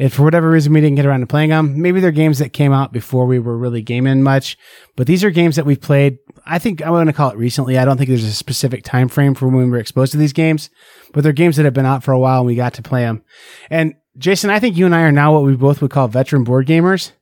And 0.00 0.10
for 0.10 0.22
whatever 0.22 0.50
reason, 0.50 0.72
we 0.72 0.80
didn't 0.80 0.96
get 0.96 1.04
around 1.04 1.20
to 1.20 1.26
playing 1.26 1.50
them. 1.50 1.82
Maybe 1.82 2.00
they're 2.00 2.10
games 2.10 2.38
that 2.38 2.54
came 2.54 2.72
out 2.72 2.90
before 2.90 3.26
we 3.26 3.38
were 3.38 3.58
really 3.58 3.82
gaming 3.82 4.22
much. 4.22 4.56
But 4.96 5.06
these 5.06 5.22
are 5.22 5.30
games 5.30 5.56
that 5.56 5.66
we've 5.66 5.80
played. 5.80 6.16
I 6.46 6.58
think 6.58 6.80
I 6.80 6.88
want 6.88 7.08
to 7.08 7.12
call 7.12 7.28
it 7.28 7.36
recently. 7.36 7.76
I 7.76 7.84
don't 7.84 7.98
think 7.98 8.08
there's 8.08 8.24
a 8.24 8.32
specific 8.32 8.82
time 8.82 9.08
frame 9.10 9.34
for 9.34 9.46
when 9.46 9.64
we 9.66 9.70
were 9.70 9.76
exposed 9.76 10.12
to 10.12 10.18
these 10.18 10.32
games, 10.32 10.70
but 11.12 11.22
they're 11.22 11.34
games 11.34 11.56
that 11.56 11.66
have 11.66 11.74
been 11.74 11.84
out 11.84 12.02
for 12.02 12.12
a 12.12 12.18
while 12.18 12.38
and 12.38 12.46
we 12.46 12.54
got 12.54 12.72
to 12.74 12.82
play 12.82 13.02
them. 13.02 13.22
And 13.68 13.94
Jason, 14.16 14.48
I 14.48 14.58
think 14.58 14.74
you 14.74 14.86
and 14.86 14.94
I 14.94 15.02
are 15.02 15.12
now 15.12 15.34
what 15.34 15.42
we 15.42 15.54
both 15.54 15.82
would 15.82 15.90
call 15.90 16.08
veteran 16.08 16.44
board 16.44 16.66
gamers. 16.66 17.12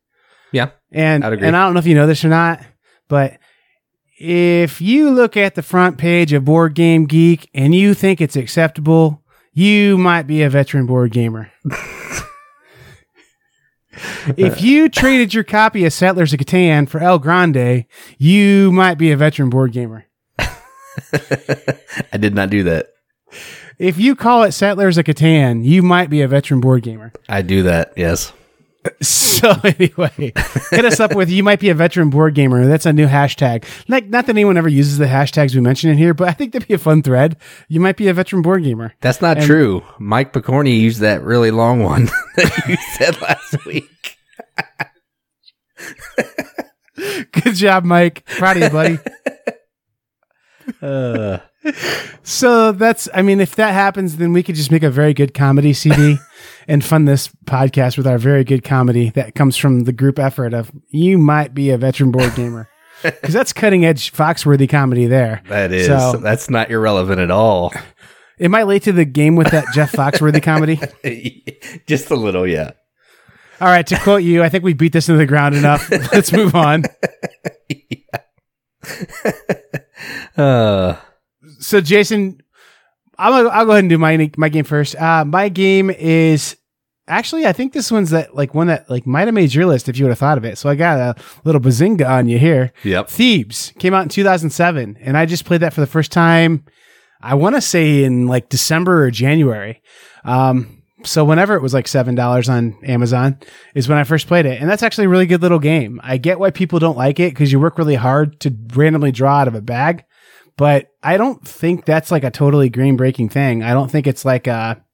yeah, 0.53 0.71
And 0.93 1.25
I'd 1.25 1.33
agree. 1.33 1.49
and 1.49 1.57
I 1.57 1.65
don't 1.65 1.75
know 1.75 1.81
if 1.81 1.87
you 1.87 1.97
know 1.97 2.07
this 2.07 2.25
or 2.25 2.29
not, 2.29 2.65
but 3.09 3.39
if 4.21 4.81
you 4.81 5.11
look 5.11 5.37
at 5.37 5.57
the 5.57 5.63
front 5.63 5.99
page 5.99 6.33
of 6.33 6.45
Board 6.45 6.75
Game 6.75 7.07
Geek 7.07 7.51
and 7.55 7.75
you 7.75 7.93
think 7.93 8.21
it's 8.21 8.37
acceptable, 8.37 9.25
you 9.53 9.99
might 9.99 10.29
be 10.29 10.43
a 10.43 10.51
veteran 10.51 10.87
board 10.87 11.11
gamer. 11.11 11.51
if 14.37 14.55
uh, 14.55 14.61
you 14.61 14.89
traded 14.89 15.35
your 15.35 15.45
copy 15.45 15.85
of 15.85 15.93
Settlers 15.93 16.33
of 16.33 16.41
Catan 16.41 16.89
for 16.89 17.01
El 17.01 17.19
Grande, 17.19 17.85
you 18.19 18.73
might 18.73 18.97
be 18.97 19.11
a 19.11 19.17
veteran 19.17 19.51
board 19.51 19.73
gamer. 19.73 20.07
I 20.39 22.17
did 22.19 22.35
not 22.35 22.51
do 22.51 22.63
that. 22.65 22.89
If 23.79 23.99
you 23.99 24.17
call 24.17 24.43
it 24.43 24.53
Settlers 24.53 24.99
of 24.99 25.05
Catan, 25.05 25.65
you 25.65 25.83
might 25.83 26.11
be 26.11 26.21
a 26.23 26.29
veteran 26.29 26.61
board 26.61 26.83
gamer. 26.83 27.13
I 27.29 27.43
do 27.43 27.63
that. 27.63 27.93
Yes. 27.97 28.33
So 29.01 29.55
anyway, 29.63 30.33
hit 30.71 30.85
us 30.85 30.99
up 30.99 31.15
with 31.15 31.31
you 31.31 31.45
might 31.45 31.61
be 31.61 31.69
a 31.69 31.75
veteran 31.75 32.11
board 32.11 32.35
gamer. 32.35 32.67
That's 32.67 32.87
a 32.87 32.93
new 32.93 33.07
hashtag. 33.07 33.65
Like 33.89 34.09
not 34.09 34.27
that 34.27 34.33
anyone 34.33 34.57
ever 34.57 34.69
uses 34.69 34.99
the 34.99 35.05
hashtags 35.07 35.55
we 35.55 35.61
mention 35.61 35.91
in 35.91 35.97
here, 35.99 36.13
but 36.13 36.29
I 36.29 36.33
think 36.33 36.53
that'd 36.53 36.67
be 36.67 36.75
a 36.75 36.79
fun 36.79 37.03
thread. 37.03 37.37
You 37.69 37.79
might 37.79 37.97
be 37.97 38.09
a 38.09 38.15
veteran 38.15 38.43
board 38.43 38.65
gamer. 38.65 38.95
That's 39.01 39.21
not 39.23 39.37
And- 39.37 39.47
true. 39.47 39.85
Mike 40.01 40.33
Picorni 40.33 40.81
used 40.81 41.01
that 41.01 41.23
really 41.23 41.51
long 41.53 41.83
one 41.85 42.07
that 42.37 42.65
you 42.69 42.77
said 42.95 43.21
last 43.23 43.65
week. 43.65 44.17
Good 46.97 47.55
job, 47.55 47.85
Mike. 47.85 48.25
Proud 48.27 48.57
of 48.57 48.63
you, 48.65 48.71
buddy. 48.71 48.99
Uh, 50.81 51.39
so 52.23 52.73
that's 52.73 53.09
I 53.13 53.23
mean, 53.23 53.41
if 53.41 53.57
that 53.57 53.73
happens, 53.75 54.17
then 54.17 54.33
we 54.33 54.43
could 54.43 54.55
just 54.55 54.71
make 54.71 54.83
a 54.83 54.91
very 54.91 55.13
good 55.15 55.35
comedy 55.35 55.73
CD 55.73 56.19
and 56.69 56.85
fund 56.85 57.09
this 57.09 57.29
podcast 57.47 57.97
with 57.97 58.07
our 58.07 58.19
very 58.19 58.45
good 58.45 58.63
comedy 58.65 59.11
that 59.11 59.35
comes 59.35 59.57
from 59.57 59.81
the 59.85 59.93
group 59.93 60.19
effort 60.19 60.55
of 60.55 60.71
you 60.89 61.19
might 61.19 61.55
be 61.55 61.71
a 61.71 61.79
veteran 61.79 62.11
board 62.11 62.35
gamer. 62.35 62.69
Because 63.01 63.33
that's 63.33 63.53
cutting 63.53 63.85
edge 63.85 64.13
Foxworthy 64.13 64.69
comedy 64.69 65.07
there. 65.07 65.41
that 65.47 65.71
is. 65.73 65.87
So- 65.87 66.17
that's 66.17 66.51
not 66.51 66.69
irrelevant 66.71 67.21
at 67.21 67.31
all. 67.31 67.73
It 68.41 68.53
might 68.53 68.69
late 68.69 68.85
to 68.85 68.93
the 68.93 69.05
game 69.05 69.35
with 69.35 69.51
that 69.51 69.65
Jeff 69.75 69.91
Foxworthy 69.91 70.41
comedy. 70.41 70.81
Just 71.89 72.09
a 72.13 72.15
little, 72.15 72.47
yeah. 72.47 72.71
All 73.61 73.67
right, 73.67 73.85
to 73.89 73.99
quote 73.99 74.23
you, 74.23 74.45
I 74.45 74.49
think 74.49 74.63
we 74.63 74.75
beat 74.75 74.93
this 74.93 75.09
into 75.09 75.19
the 75.19 75.27
ground 75.27 75.57
enough. 75.57 75.91
Let's 75.91 76.33
move 76.33 76.55
on. 76.55 76.85
Uh, 80.39 80.97
So, 81.61 81.81
Jason, 81.81 82.41
I'm 83.19 83.33
gonna, 83.33 83.49
I'll 83.49 83.65
go 83.65 83.73
ahead 83.73 83.85
and 83.85 83.91
do 83.91 83.99
my 83.99 84.31
my 84.37 84.49
game 84.49 84.65
first. 84.65 84.95
Uh, 84.97 85.25
my 85.25 85.49
game 85.49 85.91
is 85.91 86.57
actually, 87.09 87.47
I 87.47 87.53
think 87.53 87.73
this 87.73 87.91
one's 87.91 88.11
that 88.11 88.35
like 88.35 88.55
one 88.55 88.67
that 88.69 88.89
like 88.89 89.07
might 89.07 89.27
have 89.27 89.35
made 89.35 89.55
your 89.55 89.67
list 89.67 89.89
if 89.89 89.99
you 89.99 90.05
would 90.05 90.11
have 90.11 90.19
thought 90.19 90.39
of 90.39 90.45
it. 90.45 90.59
So 90.59 90.69
I 90.69 90.75
got 90.75 90.99
a 90.99 91.21
little 91.45 91.61
bazinga 91.61 92.09
on 92.09 92.29
you 92.29 92.39
here. 92.39 92.73
yep. 92.85 93.09
Thebes 93.09 93.73
came 93.79 93.95
out 93.95 94.03
in 94.03 94.09
2007, 94.09 94.99
and 95.01 95.17
I 95.17 95.27
just 95.27 95.45
played 95.45 95.61
that 95.63 95.73
for 95.75 95.81
the 95.81 95.87
first 95.87 96.13
time. 96.13 96.65
I 97.21 97.35
want 97.35 97.57
to 97.57 97.61
say 97.61 98.05
in 98.05 98.27
like 98.29 98.49
December 98.49 99.05
or 99.05 99.11
January. 99.11 99.83
Um, 100.25 100.83
so 101.05 101.25
whenever 101.25 101.55
it 101.55 101.63
was 101.63 101.75
like 101.75 101.89
seven 101.89 102.15
dollars 102.15 102.49
on 102.49 102.77
Amazon 102.85 103.39
is 103.75 103.89
when 103.89 103.99
I 103.99 104.05
first 104.05 104.27
played 104.29 104.47
it, 104.47 104.61
and 104.61 104.71
that's 104.71 104.83
actually 104.83 105.07
a 105.07 105.09
really 105.09 105.27
good 105.27 105.43
little 105.43 105.59
game. 105.59 106.01
I 106.05 106.17
get 106.19 106.39
why 106.39 106.51
people 106.51 106.79
don't 106.79 106.97
like 106.99 107.19
it 107.19 107.33
because 107.33 107.51
you 107.51 107.59
work 107.59 107.79
really 107.79 107.95
hard 107.97 108.39
to 108.41 108.55
randomly 108.75 109.11
draw 109.13 109.39
out 109.39 109.49
of 109.49 109.55
a 109.55 109.61
bag, 109.61 110.05
but 110.59 110.91
I 111.03 111.17
don't 111.17 111.47
think 111.47 111.87
that's 111.87 112.11
like 112.11 112.25
a 112.25 112.31
totally 112.31 112.69
game 112.69 112.99
breaking 112.99 113.31
thing. 113.31 113.63
I 113.63 113.73
don't 113.73 113.91
think 113.91 114.07
it's 114.07 114.27
like 114.27 114.47
a 114.47 114.85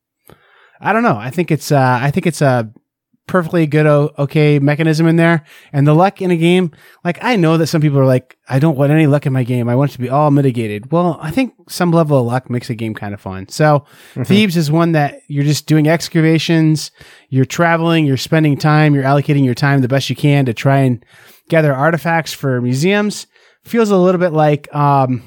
I 0.80 0.92
don't 0.92 1.02
know. 1.02 1.16
I 1.16 1.30
think 1.30 1.50
it's 1.50 1.72
uh, 1.72 1.98
I 2.00 2.12
think 2.12 2.26
it's 2.26 2.42
a 2.42 2.70
perfectly 3.26 3.66
good 3.66 3.86
o- 3.86 4.12
okay 4.18 4.58
mechanism 4.58 5.06
in 5.06 5.16
there. 5.16 5.44
And 5.72 5.86
the 5.86 5.94
luck 5.94 6.20
in 6.20 6.30
a 6.30 6.36
game, 6.36 6.72
like 7.04 7.18
I 7.24 7.36
know 7.36 7.56
that 7.56 7.68
some 7.68 7.80
people 7.80 7.98
are 7.98 8.04
like, 8.04 8.36
I 8.50 8.58
don't 8.58 8.76
want 8.76 8.92
any 8.92 9.06
luck 9.06 9.24
in 9.24 9.32
my 9.32 9.44
game. 9.44 9.66
I 9.66 9.74
want 9.74 9.92
it 9.92 9.94
to 9.94 10.00
be 10.00 10.10
all 10.10 10.30
mitigated. 10.30 10.92
Well, 10.92 11.18
I 11.22 11.30
think 11.30 11.54
some 11.70 11.90
level 11.90 12.18
of 12.18 12.26
luck 12.26 12.50
makes 12.50 12.68
a 12.68 12.74
game 12.74 12.94
kind 12.94 13.14
of 13.14 13.20
fun. 13.20 13.48
So 13.48 13.86
Thebes 14.14 14.58
is 14.58 14.70
one 14.70 14.92
that 14.92 15.22
you're 15.28 15.44
just 15.44 15.66
doing 15.66 15.88
excavations, 15.88 16.90
you're 17.30 17.46
traveling, 17.46 18.04
you're 18.04 18.18
spending 18.18 18.58
time, 18.58 18.94
you're 18.94 19.04
allocating 19.04 19.44
your 19.44 19.54
time 19.54 19.80
the 19.80 19.88
best 19.88 20.10
you 20.10 20.16
can 20.16 20.44
to 20.44 20.52
try 20.52 20.80
and 20.80 21.02
gather 21.48 21.72
artifacts 21.72 22.34
for 22.34 22.60
museums. 22.60 23.26
Feels 23.62 23.90
a 23.90 23.96
little 23.96 24.20
bit 24.20 24.34
like 24.34 24.72
um, 24.74 25.22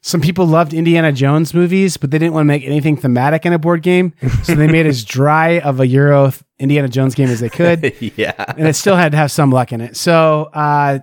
some 0.00 0.20
people 0.20 0.46
loved 0.46 0.72
Indiana 0.72 1.12
Jones 1.12 1.52
movies, 1.54 1.96
but 1.96 2.10
they 2.10 2.18
didn't 2.18 2.34
want 2.34 2.42
to 2.42 2.48
make 2.48 2.64
anything 2.64 2.96
thematic 2.96 3.44
in 3.44 3.52
a 3.52 3.58
board 3.58 3.82
game, 3.82 4.14
so 4.42 4.54
they 4.54 4.66
made 4.66 4.86
as 4.86 5.04
dry 5.04 5.58
of 5.60 5.80
a 5.80 5.86
Euro 5.86 6.32
Indiana 6.58 6.88
Jones 6.88 7.14
game 7.14 7.28
as 7.28 7.40
they 7.40 7.48
could, 7.48 7.94
yeah. 8.16 8.54
and 8.56 8.66
it 8.66 8.74
still 8.74 8.96
had 8.96 9.12
to 9.12 9.18
have 9.18 9.30
some 9.30 9.50
luck 9.50 9.72
in 9.72 9.80
it. 9.80 9.96
So, 9.96 10.50
uh, 10.52 11.00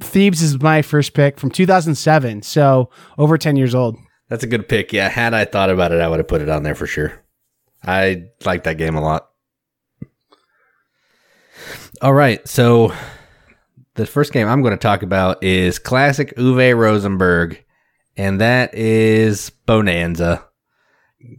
Thebes 0.00 0.42
is 0.42 0.60
my 0.60 0.82
first 0.82 1.14
pick 1.14 1.38
from 1.38 1.50
2007, 1.50 2.42
so 2.42 2.90
over 3.18 3.38
10 3.38 3.56
years 3.56 3.74
old. 3.74 3.96
That's 4.28 4.42
a 4.42 4.48
good 4.48 4.68
pick. 4.68 4.92
Yeah, 4.92 5.08
had 5.08 5.34
I 5.34 5.44
thought 5.44 5.70
about 5.70 5.92
it, 5.92 6.00
I 6.00 6.08
would 6.08 6.18
have 6.18 6.28
put 6.28 6.42
it 6.42 6.48
on 6.48 6.62
there 6.62 6.74
for 6.74 6.86
sure. 6.86 7.22
I 7.84 8.24
like 8.44 8.64
that 8.64 8.78
game 8.78 8.96
a 8.96 9.00
lot. 9.00 9.28
All 12.02 12.12
right, 12.12 12.46
so 12.46 12.92
the 13.94 14.06
first 14.06 14.32
game 14.32 14.48
I'm 14.48 14.60
going 14.60 14.72
to 14.72 14.76
talk 14.76 15.02
about 15.02 15.42
is 15.42 15.78
classic 15.78 16.36
Uwe 16.36 16.76
Rosenberg, 16.76 17.64
and 18.16 18.40
that 18.40 18.74
is 18.74 19.50
Bonanza. 19.50 20.44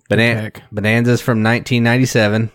Bonan- 0.10 0.52
pick. 0.52 0.64
Bonanza's 0.72 1.22
from 1.22 1.44
1997, 1.44 2.52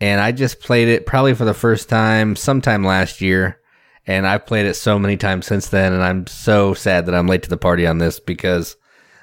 and 0.00 0.20
I 0.20 0.32
just 0.32 0.60
played 0.60 0.88
it 0.88 1.06
probably 1.06 1.34
for 1.34 1.44
the 1.44 1.54
first 1.54 1.88
time 1.88 2.36
sometime 2.36 2.84
last 2.84 3.20
year, 3.20 3.60
and 4.06 4.26
I've 4.26 4.46
played 4.46 4.66
it 4.66 4.74
so 4.74 4.98
many 4.98 5.16
times 5.16 5.46
since 5.46 5.68
then, 5.68 5.92
and 5.92 6.02
I'm 6.02 6.26
so 6.26 6.74
sad 6.74 7.06
that 7.06 7.14
I'm 7.14 7.26
late 7.26 7.42
to 7.44 7.50
the 7.50 7.56
party 7.56 7.86
on 7.86 7.98
this 7.98 8.20
because 8.20 8.76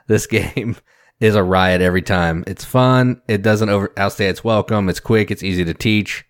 this 0.08 0.28
game 0.28 0.78
is 1.20 1.36
a 1.36 1.44
riot 1.44 1.82
every 1.82 2.02
time. 2.02 2.44
It's 2.48 2.66
fun. 2.66 3.22
It 3.28 3.42
doesn't 3.42 3.70
over 3.70 3.94
outstay 3.98 4.28
its 4.28 4.44
welcome. 4.44 4.90
It's 4.90 5.00
quick. 5.00 5.30
It's 5.30 5.44
easy 5.44 5.64
to 5.66 5.74
teach. 5.74 6.26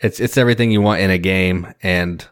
It's 0.00 0.18
it's 0.20 0.38
everything 0.38 0.70
you 0.70 0.80
want 0.80 1.00
in 1.00 1.10
a 1.10 1.18
game, 1.18 1.72
and 1.82 2.26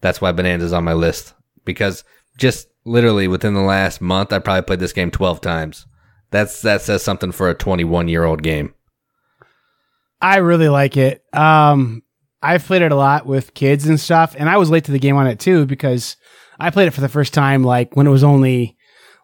that's 0.00 0.20
why 0.20 0.32
Bonanza's 0.32 0.72
on 0.72 0.84
my 0.84 0.92
list 0.92 1.32
because 1.64 2.04
just 2.36 2.68
literally 2.84 3.28
within 3.28 3.54
the 3.54 3.62
last 3.62 4.00
month, 4.00 4.32
I 4.32 4.38
probably 4.38 4.62
played 4.62 4.80
this 4.80 4.92
game 4.92 5.10
twelve 5.10 5.40
times. 5.40 5.86
That's 6.30 6.62
that 6.62 6.82
says 6.82 7.02
something 7.02 7.32
for 7.32 7.48
a 7.48 7.54
twenty 7.54 7.84
one 7.84 8.08
year 8.08 8.24
old 8.24 8.42
game. 8.42 8.74
I 10.20 10.36
really 10.38 10.68
like 10.68 10.96
it. 10.96 11.22
Um, 11.34 12.02
I've 12.42 12.64
played 12.64 12.82
it 12.82 12.92
a 12.92 12.96
lot 12.96 13.26
with 13.26 13.54
kids 13.54 13.86
and 13.86 13.98
stuff, 14.00 14.34
and 14.38 14.48
I 14.48 14.56
was 14.56 14.70
late 14.70 14.84
to 14.84 14.92
the 14.92 14.98
game 14.98 15.16
on 15.16 15.26
it 15.26 15.38
too 15.38 15.66
because 15.66 16.16
I 16.58 16.70
played 16.70 16.88
it 16.88 16.92
for 16.92 17.00
the 17.00 17.08
first 17.08 17.34
time 17.34 17.62
like 17.64 17.96
when 17.96 18.06
it 18.06 18.10
was 18.10 18.24
only 18.24 18.76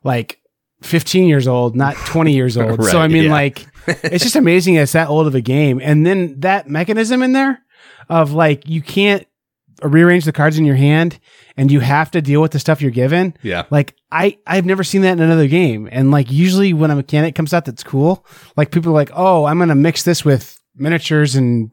like 0.02 0.40
15 0.82 1.28
years 1.28 1.46
old, 1.46 1.76
not 1.76 1.96
20 1.96 2.32
years 2.32 2.56
old. 2.58 2.84
so 2.84 3.00
I 3.00 3.08
mean, 3.08 3.24
yeah. 3.24 3.32
like, 3.32 3.66
it's 3.86 4.24
just 4.24 4.36
amazing 4.36 4.74
it's 4.74 4.92
that 4.92 5.08
old 5.08 5.26
of 5.26 5.34
a 5.34 5.40
game, 5.40 5.80
and 5.82 6.06
then 6.06 6.40
that 6.40 6.68
mechanism 6.68 7.22
in 7.22 7.32
there 7.32 7.62
of 8.08 8.32
like 8.32 8.68
you 8.68 8.82
can't 8.82 9.26
rearrange 9.82 10.24
the 10.24 10.32
cards 10.32 10.58
in 10.58 10.64
your 10.64 10.76
hand, 10.76 11.18
and 11.56 11.70
you 11.70 11.80
have 11.80 12.10
to 12.12 12.20
deal 12.22 12.40
with 12.42 12.52
the 12.52 12.58
stuff 12.58 12.80
you're 12.82 12.90
given. 12.90 13.34
Yeah. 13.42 13.64
Like 13.70 13.94
I, 14.10 14.38
I've 14.46 14.66
never 14.66 14.84
seen 14.84 15.02
that 15.02 15.12
in 15.12 15.20
another 15.20 15.48
game. 15.48 15.88
And 15.90 16.10
like 16.10 16.30
usually 16.30 16.72
when 16.72 16.90
a 16.90 16.96
mechanic 16.96 17.34
comes 17.34 17.52
out 17.54 17.64
that's 17.64 17.82
cool, 17.84 18.24
like 18.56 18.70
people 18.72 18.90
are 18.92 18.94
like, 18.94 19.10
oh, 19.14 19.44
I'm 19.44 19.58
gonna 19.58 19.74
mix 19.74 20.02
this 20.02 20.24
with 20.24 20.60
miniatures 20.76 21.34
and 21.36 21.70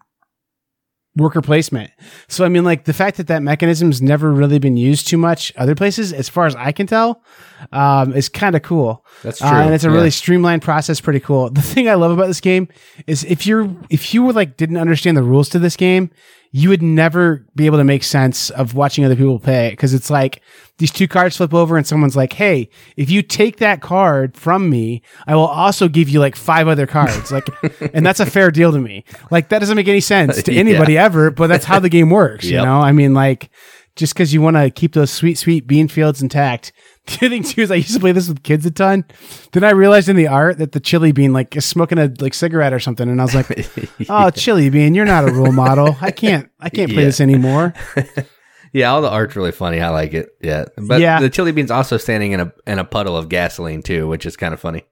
worker 1.15 1.41
placement. 1.41 1.89
So 2.27 2.45
I 2.45 2.49
mean, 2.49 2.63
like 2.63 2.83
the 2.85 2.93
fact 2.93 3.17
that 3.17 3.25
that 3.27 3.41
mechanism's 3.41 4.03
never 4.03 4.31
really 4.31 4.59
been 4.59 4.77
used 4.77 5.07
too 5.07 5.17
much 5.17 5.51
other 5.57 5.73
places, 5.73 6.13
as 6.13 6.29
far 6.29 6.45
as 6.45 6.55
I 6.55 6.71
can 6.71 6.85
tell, 6.85 7.23
um, 7.71 8.13
is 8.13 8.29
kind 8.29 8.55
of 8.55 8.61
cool. 8.61 9.03
That's 9.23 9.41
Uh, 9.41 9.49
true. 9.49 9.59
and 9.61 9.73
it's 9.73 9.83
a 9.83 9.87
Yeah. 9.87 9.95
really 9.95 10.11
streamlined 10.11 10.61
process, 10.61 11.01
pretty 11.01 11.19
cool. 11.19 11.49
The 11.49 11.61
thing 11.63 11.89
I 11.89 11.95
love 11.95 12.11
about 12.11 12.27
this 12.27 12.39
game 12.41 12.67
is 13.07 13.23
if 13.23 13.47
you're 13.47 13.67
if 13.89 14.13
you 14.13 14.21
were 14.23 14.33
like 14.33 14.57
didn't 14.57 14.77
understand 14.77 15.17
the 15.17 15.23
rules 15.23 15.49
to 15.49 15.59
this 15.59 15.75
game, 15.75 16.11
you 16.51 16.69
would 16.69 16.81
never 16.81 17.45
be 17.55 17.65
able 17.65 17.77
to 17.77 17.83
make 17.83 18.03
sense 18.03 18.49
of 18.51 18.73
watching 18.73 19.03
other 19.05 19.15
people 19.15 19.39
play 19.39 19.67
it 19.67 19.71
because 19.71 19.93
it's 19.93 20.09
like 20.09 20.41
these 20.77 20.91
two 20.91 21.07
cards 21.07 21.37
flip 21.37 21.53
over 21.53 21.75
and 21.77 21.85
someone's 21.85 22.15
like, 22.15 22.33
"Hey, 22.33 22.69
if 22.95 23.09
you 23.09 23.21
take 23.21 23.57
that 23.57 23.81
card 23.81 24.35
from 24.37 24.69
me, 24.69 25.01
I 25.27 25.35
will 25.35 25.47
also 25.47 25.87
give 25.87 26.07
you 26.09 26.19
like 26.19 26.35
five 26.35 26.67
other 26.67 26.87
cards." 26.87 27.31
Like, 27.31 27.47
and 27.93 28.05
that's 28.05 28.19
a 28.19 28.25
fair 28.25 28.51
deal 28.51 28.71
to 28.71 28.79
me. 28.79 29.03
Like 29.31 29.49
that 29.49 29.59
doesn't 29.59 29.75
make 29.75 29.87
any 29.87 30.01
sense 30.01 30.41
to 30.43 30.53
Yeah. 30.57 30.59
anybody 30.59 30.97
ever, 30.97 31.31
but 31.31 31.47
that's 31.47 31.65
how 31.65 31.79
the 31.79 31.89
game 31.89 32.09
works. 32.09 32.45
You 32.45 32.57
know, 32.57 32.79
I 32.79 32.91
mean, 32.91 33.13
like 33.13 33.49
just 33.95 34.13
because 34.13 34.33
you 34.33 34.41
want 34.41 34.55
to 34.57 34.69
keep 34.69 34.93
those 34.93 35.11
sweet, 35.11 35.37
sweet 35.37 35.65
bean 35.67 35.87
fields 35.87 36.21
intact. 36.21 36.71
The 37.07 37.15
other 37.25 37.29
thing 37.29 37.43
too 37.43 37.61
is 37.61 37.71
I 37.71 37.75
used 37.75 37.93
to 37.93 37.99
play 37.99 38.11
this 38.11 38.27
with 38.27 38.43
kids 38.43 38.65
a 38.65 38.71
ton. 38.71 39.05
Then 39.53 39.63
I 39.63 39.71
realized 39.71 40.09
in 40.09 40.15
the 40.15 40.27
art 40.27 40.57
that 40.59 40.73
the 40.73 40.79
chili 40.79 41.11
bean 41.11 41.33
like 41.33 41.55
is 41.55 41.65
smoking 41.65 41.97
a 41.97 42.11
like 42.19 42.33
cigarette 42.33 42.73
or 42.73 42.79
something, 42.79 43.09
and 43.09 43.19
I 43.19 43.23
was 43.23 43.33
like, 43.35 43.49
"Oh, 44.09 44.29
chili 44.29 44.69
bean, 44.69 44.93
you're 44.93 45.05
not 45.05 45.27
a 45.27 45.31
role 45.31 45.51
model. 45.51 45.95
I 46.01 46.11
can't, 46.11 46.49
I 46.59 46.69
can't 46.69 46.91
play 46.91 47.03
Yeah. 47.03 47.07
this 47.07 47.21
anymore." 47.21 47.73
Yeah, 48.73 48.91
all 48.91 49.01
the 49.01 49.09
art's 49.09 49.35
really 49.37 49.53
funny. 49.53 49.79
I 49.79 49.89
like 49.89 50.13
it. 50.13 50.27
Yeah, 50.41 50.65
but 50.77 50.99
Yeah. 50.99 51.21
the 51.21 51.29
chili 51.29 51.53
bean's 51.53 51.71
also 51.71 51.95
standing 51.95 52.33
in 52.33 52.41
a 52.41 52.53
in 52.67 52.79
a 52.79 52.83
puddle 52.83 53.15
of 53.15 53.29
gasoline 53.29 53.81
too, 53.81 54.07
which 54.09 54.25
is 54.25 54.35
kind 54.35 54.53
of 54.53 54.59
funny. 54.59 54.83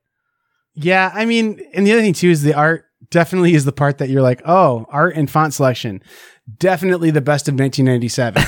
Yeah, 0.75 1.11
I 1.13 1.25
mean, 1.25 1.59
and 1.73 1.85
the 1.85 1.91
other 1.91 2.01
thing 2.01 2.13
too 2.13 2.29
is 2.29 2.41
the 2.41 2.53
art 2.53 2.85
definitely 3.11 3.53
is 3.53 3.65
the 3.65 3.73
part 3.73 3.97
that 3.97 4.09
you're 4.09 4.21
like, 4.21 4.41
"Oh, 4.45 4.85
art 4.89 5.15
and 5.17 5.29
font 5.29 5.53
selection, 5.53 6.01
definitely 6.57 7.11
the 7.11 7.21
best 7.21 7.49
of 7.49 7.53
1997." 7.55 8.43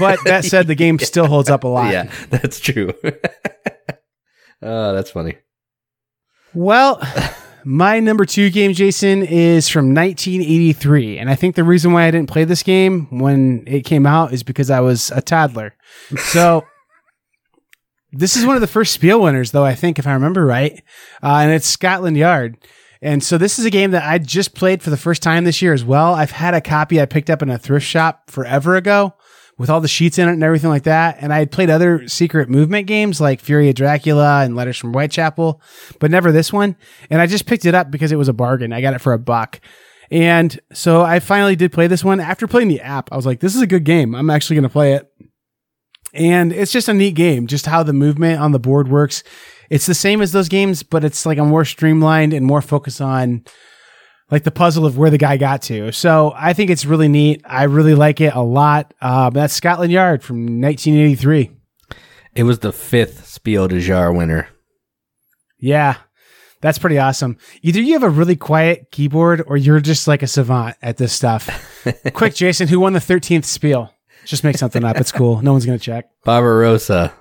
But 0.00 0.18
that 0.24 0.44
said, 0.44 0.66
the 0.66 0.74
game 0.74 0.98
still 1.00 1.26
holds 1.26 1.48
up 1.48 1.62
a 1.62 1.68
lot. 1.68 1.92
Yeah, 1.92 2.10
that's 2.30 2.58
true. 2.58 2.92
oh, 4.62 4.94
that's 4.94 5.10
funny. 5.10 5.36
Well, 6.52 7.00
my 7.64 8.00
number 8.00 8.24
two 8.24 8.50
game, 8.50 8.72
Jason, 8.72 9.22
is 9.22 9.68
from 9.68 9.94
1983. 9.94 11.18
And 11.18 11.30
I 11.30 11.36
think 11.36 11.54
the 11.54 11.64
reason 11.64 11.92
why 11.92 12.04
I 12.04 12.10
didn't 12.10 12.30
play 12.30 12.44
this 12.44 12.62
game 12.62 13.06
when 13.16 13.64
it 13.66 13.84
came 13.84 14.06
out 14.06 14.32
is 14.32 14.42
because 14.42 14.70
I 14.70 14.80
was 14.80 15.10
a 15.12 15.22
toddler. 15.22 15.76
So 16.16 16.64
this 18.12 18.36
is 18.36 18.44
one 18.44 18.56
of 18.56 18.60
the 18.60 18.66
first 18.66 18.92
Spiel 18.92 19.20
winners, 19.20 19.52
though, 19.52 19.64
I 19.64 19.74
think, 19.74 19.98
if 19.98 20.06
I 20.06 20.12
remember 20.12 20.44
right. 20.44 20.82
Uh, 21.22 21.38
and 21.42 21.52
it's 21.52 21.66
Scotland 21.66 22.16
Yard. 22.16 22.56
And 23.02 23.24
so 23.24 23.38
this 23.38 23.58
is 23.58 23.64
a 23.64 23.70
game 23.70 23.92
that 23.92 24.04
I 24.04 24.18
just 24.18 24.54
played 24.54 24.82
for 24.82 24.90
the 24.90 24.96
first 24.96 25.22
time 25.22 25.44
this 25.44 25.62
year 25.62 25.72
as 25.72 25.84
well. 25.84 26.14
I've 26.14 26.32
had 26.32 26.54
a 26.54 26.60
copy 26.60 27.00
I 27.00 27.06
picked 27.06 27.30
up 27.30 27.40
in 27.40 27.48
a 27.48 27.58
thrift 27.58 27.86
shop 27.86 28.30
forever 28.30 28.76
ago 28.76 29.14
with 29.60 29.68
all 29.68 29.82
the 29.82 29.88
sheets 29.88 30.18
in 30.18 30.26
it 30.26 30.32
and 30.32 30.42
everything 30.42 30.70
like 30.70 30.84
that. 30.84 31.18
And 31.20 31.34
I 31.34 31.38
had 31.40 31.50
played 31.50 31.68
other 31.68 32.08
secret 32.08 32.48
movement 32.48 32.86
games 32.86 33.20
like 33.20 33.40
Fury 33.40 33.68
of 33.68 33.74
Dracula 33.74 34.40
and 34.42 34.56
Letters 34.56 34.78
from 34.78 34.94
Whitechapel, 34.94 35.60
but 35.98 36.10
never 36.10 36.32
this 36.32 36.50
one. 36.50 36.76
And 37.10 37.20
I 37.20 37.26
just 37.26 37.44
picked 37.44 37.66
it 37.66 37.74
up 37.74 37.90
because 37.90 38.10
it 38.10 38.16
was 38.16 38.28
a 38.28 38.32
bargain. 38.32 38.72
I 38.72 38.80
got 38.80 38.94
it 38.94 39.02
for 39.02 39.12
a 39.12 39.18
buck. 39.18 39.60
And 40.10 40.58
so 40.72 41.02
I 41.02 41.20
finally 41.20 41.56
did 41.56 41.72
play 41.72 41.88
this 41.88 42.02
one. 42.02 42.20
After 42.20 42.46
playing 42.46 42.68
the 42.68 42.80
app, 42.80 43.12
I 43.12 43.16
was 43.16 43.26
like, 43.26 43.40
this 43.40 43.54
is 43.54 43.60
a 43.60 43.66
good 43.66 43.84
game. 43.84 44.14
I'm 44.14 44.30
actually 44.30 44.56
going 44.56 44.62
to 44.62 44.70
play 44.70 44.94
it. 44.94 45.12
And 46.14 46.54
it's 46.54 46.72
just 46.72 46.88
a 46.88 46.94
neat 46.94 47.14
game, 47.14 47.46
just 47.46 47.66
how 47.66 47.82
the 47.82 47.92
movement 47.92 48.40
on 48.40 48.52
the 48.52 48.58
board 48.58 48.88
works. 48.88 49.22
It's 49.68 49.84
the 49.84 49.94
same 49.94 50.22
as 50.22 50.32
those 50.32 50.48
games, 50.48 50.82
but 50.82 51.04
it's 51.04 51.26
like 51.26 51.36
a 51.36 51.44
more 51.44 51.66
streamlined 51.66 52.32
and 52.32 52.46
more 52.46 52.62
focus 52.62 52.98
on 52.98 53.44
like 54.30 54.44
the 54.44 54.50
puzzle 54.50 54.86
of 54.86 54.96
where 54.96 55.10
the 55.10 55.18
guy 55.18 55.36
got 55.36 55.62
to. 55.62 55.92
So 55.92 56.32
I 56.36 56.52
think 56.52 56.70
it's 56.70 56.84
really 56.84 57.08
neat. 57.08 57.42
I 57.44 57.64
really 57.64 57.94
like 57.94 58.20
it 58.20 58.34
a 58.34 58.42
lot. 58.42 58.94
Um, 59.00 59.32
that's 59.32 59.54
Scotland 59.54 59.92
Yard 59.92 60.22
from 60.22 60.60
1983. 60.60 61.50
It 62.34 62.44
was 62.44 62.60
the 62.60 62.72
fifth 62.72 63.26
Spiel 63.26 63.68
des 63.68 63.80
Jahres 63.80 64.16
winner. 64.16 64.48
Yeah, 65.58 65.96
that's 66.60 66.78
pretty 66.78 66.98
awesome. 66.98 67.36
Either 67.62 67.80
you 67.80 67.94
have 67.94 68.02
a 68.02 68.10
really 68.10 68.36
quiet 68.36 68.90
keyboard 68.90 69.42
or 69.46 69.56
you're 69.56 69.80
just 69.80 70.06
like 70.06 70.22
a 70.22 70.26
savant 70.26 70.76
at 70.80 70.96
this 70.96 71.12
stuff. 71.12 71.84
Quick, 72.14 72.34
Jason, 72.34 72.68
who 72.68 72.80
won 72.80 72.92
the 72.92 73.00
13th 73.00 73.44
spiel? 73.44 73.92
Just 74.24 74.44
make 74.44 74.58
something 74.58 74.84
up. 74.84 74.96
It's 74.96 75.12
cool. 75.12 75.42
No 75.42 75.52
one's 75.52 75.66
going 75.66 75.78
to 75.78 75.84
check. 75.84 76.10
Barbarossa. 76.24 77.12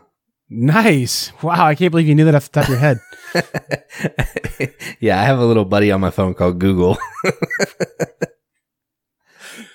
Nice. 0.50 1.32
Wow. 1.44 1.68
I 1.68 1.76
can't 1.76 1.92
believe 1.92 2.08
you 2.08 2.16
knew 2.16 2.26
that 2.26 2.36
off 2.36 2.52
the 2.52 2.62
top 2.62 2.70
of 2.70 2.70
your 2.70 2.80
head. 2.80 3.00
yeah, 5.00 5.22
I 5.22 5.26
have 5.26 5.40
a 5.40 5.46
little 5.46 5.66
buddy 5.66 5.92
on 5.92 6.02
my 6.02 6.10
phone 6.10 6.34
called 6.34 6.60
Google. 6.60 6.98
uh, 7.26 8.26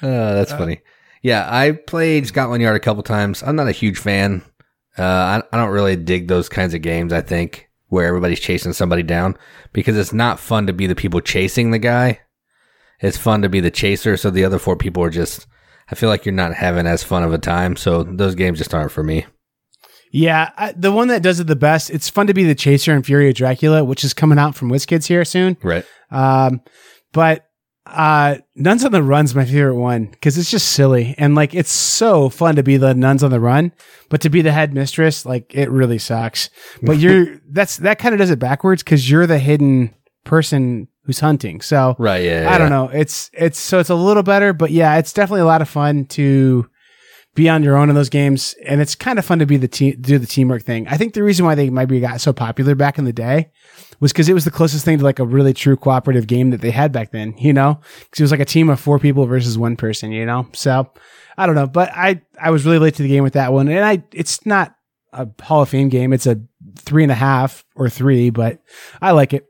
that's 0.00 0.52
funny. 0.52 0.80
Yeah, 1.22 1.46
I 1.48 1.72
played 1.72 2.26
Scotland 2.26 2.62
Yard 2.62 2.76
a 2.76 2.80
couple 2.80 3.02
times. 3.02 3.42
I'm 3.42 3.56
not 3.56 3.68
a 3.68 3.72
huge 3.72 3.98
fan. 3.98 4.42
Uh, 4.98 5.02
I, 5.02 5.42
I 5.52 5.56
don't 5.56 5.70
really 5.70 5.96
dig 5.96 6.28
those 6.28 6.48
kinds 6.48 6.74
of 6.74 6.82
games. 6.82 7.12
I 7.12 7.20
think 7.20 7.70
where 7.88 8.06
everybody's 8.06 8.40
chasing 8.40 8.72
somebody 8.72 9.02
down 9.02 9.36
because 9.72 9.96
it's 9.96 10.12
not 10.12 10.40
fun 10.40 10.66
to 10.66 10.72
be 10.72 10.86
the 10.86 10.94
people 10.94 11.20
chasing 11.20 11.70
the 11.70 11.78
guy. 11.78 12.20
It's 13.00 13.16
fun 13.16 13.42
to 13.42 13.48
be 13.48 13.60
the 13.60 13.70
chaser. 13.70 14.16
So 14.16 14.30
the 14.30 14.44
other 14.44 14.58
four 14.58 14.76
people 14.76 15.02
are 15.02 15.10
just. 15.10 15.46
I 15.90 15.94
feel 15.94 16.08
like 16.08 16.24
you're 16.24 16.32
not 16.32 16.54
having 16.54 16.86
as 16.86 17.02
fun 17.02 17.22
of 17.22 17.32
a 17.34 17.38
time. 17.38 17.76
So 17.76 18.02
those 18.02 18.34
games 18.34 18.58
just 18.58 18.72
aren't 18.72 18.90
for 18.90 19.04
me. 19.04 19.26
Yeah, 20.14 20.50
I, 20.56 20.72
the 20.72 20.92
one 20.92 21.08
that 21.08 21.22
does 21.22 21.40
it 21.40 21.46
the 21.48 21.56
best. 21.56 21.90
It's 21.90 22.08
fun 22.08 22.28
to 22.28 22.34
be 22.34 22.44
the 22.44 22.54
chaser 22.54 22.92
in 22.94 23.02
Fury 23.02 23.28
of 23.28 23.34
Dracula, 23.34 23.82
which 23.84 24.04
is 24.04 24.14
coming 24.14 24.38
out 24.38 24.54
from 24.54 24.70
WizKids 24.70 25.06
here 25.06 25.24
soon. 25.24 25.56
Right. 25.62 25.84
Um, 26.10 26.60
but 27.12 27.46
Uh, 27.86 28.38
Nuns 28.56 28.84
on 28.84 28.92
the 28.92 29.02
Run's 29.02 29.34
my 29.34 29.44
favorite 29.44 29.74
one 29.76 30.06
because 30.06 30.38
it's 30.38 30.50
just 30.50 30.68
silly 30.70 31.14
and 31.18 31.34
like 31.34 31.52
it's 31.54 31.70
so 31.70 32.28
fun 32.30 32.56
to 32.56 32.62
be 32.62 32.76
the 32.78 32.94
nuns 32.94 33.22
on 33.22 33.30
the 33.30 33.38
run, 33.40 33.72
but 34.08 34.20
to 34.22 34.30
be 34.30 34.40
the 34.40 34.52
headmistress, 34.52 35.26
like 35.26 35.54
it 35.54 35.68
really 35.68 35.98
sucks. 35.98 36.48
But 36.82 36.98
you're 36.98 37.40
that's 37.50 37.76
that 37.78 37.98
kind 37.98 38.14
of 38.14 38.18
does 38.20 38.30
it 38.30 38.38
backwards 38.38 38.82
because 38.82 39.10
you're 39.10 39.26
the 39.26 39.38
hidden 39.38 39.94
person 40.24 40.88
who's 41.04 41.20
hunting. 41.20 41.60
So 41.60 41.94
Right. 41.98 42.24
Yeah. 42.24 42.48
I 42.50 42.56
don't 42.56 42.70
know. 42.70 42.88
It's 42.88 43.30
it's 43.34 43.58
so 43.58 43.80
it's 43.80 43.90
a 43.90 43.94
little 43.94 44.22
better, 44.22 44.52
but 44.54 44.70
yeah, 44.70 44.96
it's 44.96 45.12
definitely 45.12 45.42
a 45.42 45.46
lot 45.46 45.60
of 45.60 45.68
fun 45.68 46.06
to 46.06 46.66
be 47.34 47.48
on 47.48 47.62
your 47.62 47.76
own 47.76 47.88
in 47.88 47.94
those 47.94 48.08
games, 48.08 48.54
and 48.64 48.80
it's 48.80 48.94
kind 48.94 49.18
of 49.18 49.24
fun 49.24 49.40
to 49.40 49.46
be 49.46 49.56
the 49.56 49.68
team 49.68 49.96
do 50.00 50.18
the 50.18 50.26
teamwork 50.26 50.62
thing. 50.62 50.86
I 50.88 50.96
think 50.96 51.14
the 51.14 51.22
reason 51.22 51.44
why 51.44 51.54
they 51.54 51.70
maybe 51.70 52.00
got 52.00 52.20
so 52.20 52.32
popular 52.32 52.74
back 52.74 52.98
in 52.98 53.04
the 53.04 53.12
day 53.12 53.50
was 54.00 54.12
because 54.12 54.28
it 54.28 54.34
was 54.34 54.44
the 54.44 54.50
closest 54.50 54.84
thing 54.84 54.98
to 54.98 55.04
like 55.04 55.18
a 55.18 55.24
really 55.24 55.52
true 55.52 55.76
cooperative 55.76 56.26
game 56.26 56.50
that 56.50 56.60
they 56.60 56.70
had 56.70 56.92
back 56.92 57.10
then. 57.10 57.34
You 57.38 57.52
know, 57.52 57.80
because 58.00 58.20
it 58.20 58.24
was 58.24 58.30
like 58.30 58.40
a 58.40 58.44
team 58.44 58.68
of 58.68 58.80
four 58.80 58.98
people 58.98 59.26
versus 59.26 59.58
one 59.58 59.76
person. 59.76 60.12
You 60.12 60.26
know, 60.26 60.48
so 60.52 60.90
I 61.36 61.46
don't 61.46 61.56
know, 61.56 61.66
but 61.66 61.90
I 61.92 62.22
I 62.40 62.50
was 62.50 62.64
really 62.64 62.78
late 62.78 62.94
to 62.96 63.02
the 63.02 63.08
game 63.08 63.24
with 63.24 63.34
that 63.34 63.52
one, 63.52 63.68
and 63.68 63.84
I 63.84 64.04
it's 64.12 64.44
not 64.46 64.74
a 65.12 65.28
Hall 65.42 65.62
of 65.62 65.68
Fame 65.68 65.88
game. 65.88 66.12
It's 66.12 66.26
a 66.26 66.40
three 66.76 67.02
and 67.02 67.12
a 67.12 67.16
half 67.16 67.64
or 67.74 67.88
three, 67.88 68.30
but 68.30 68.60
I 69.00 69.12
like 69.12 69.32
it. 69.32 69.46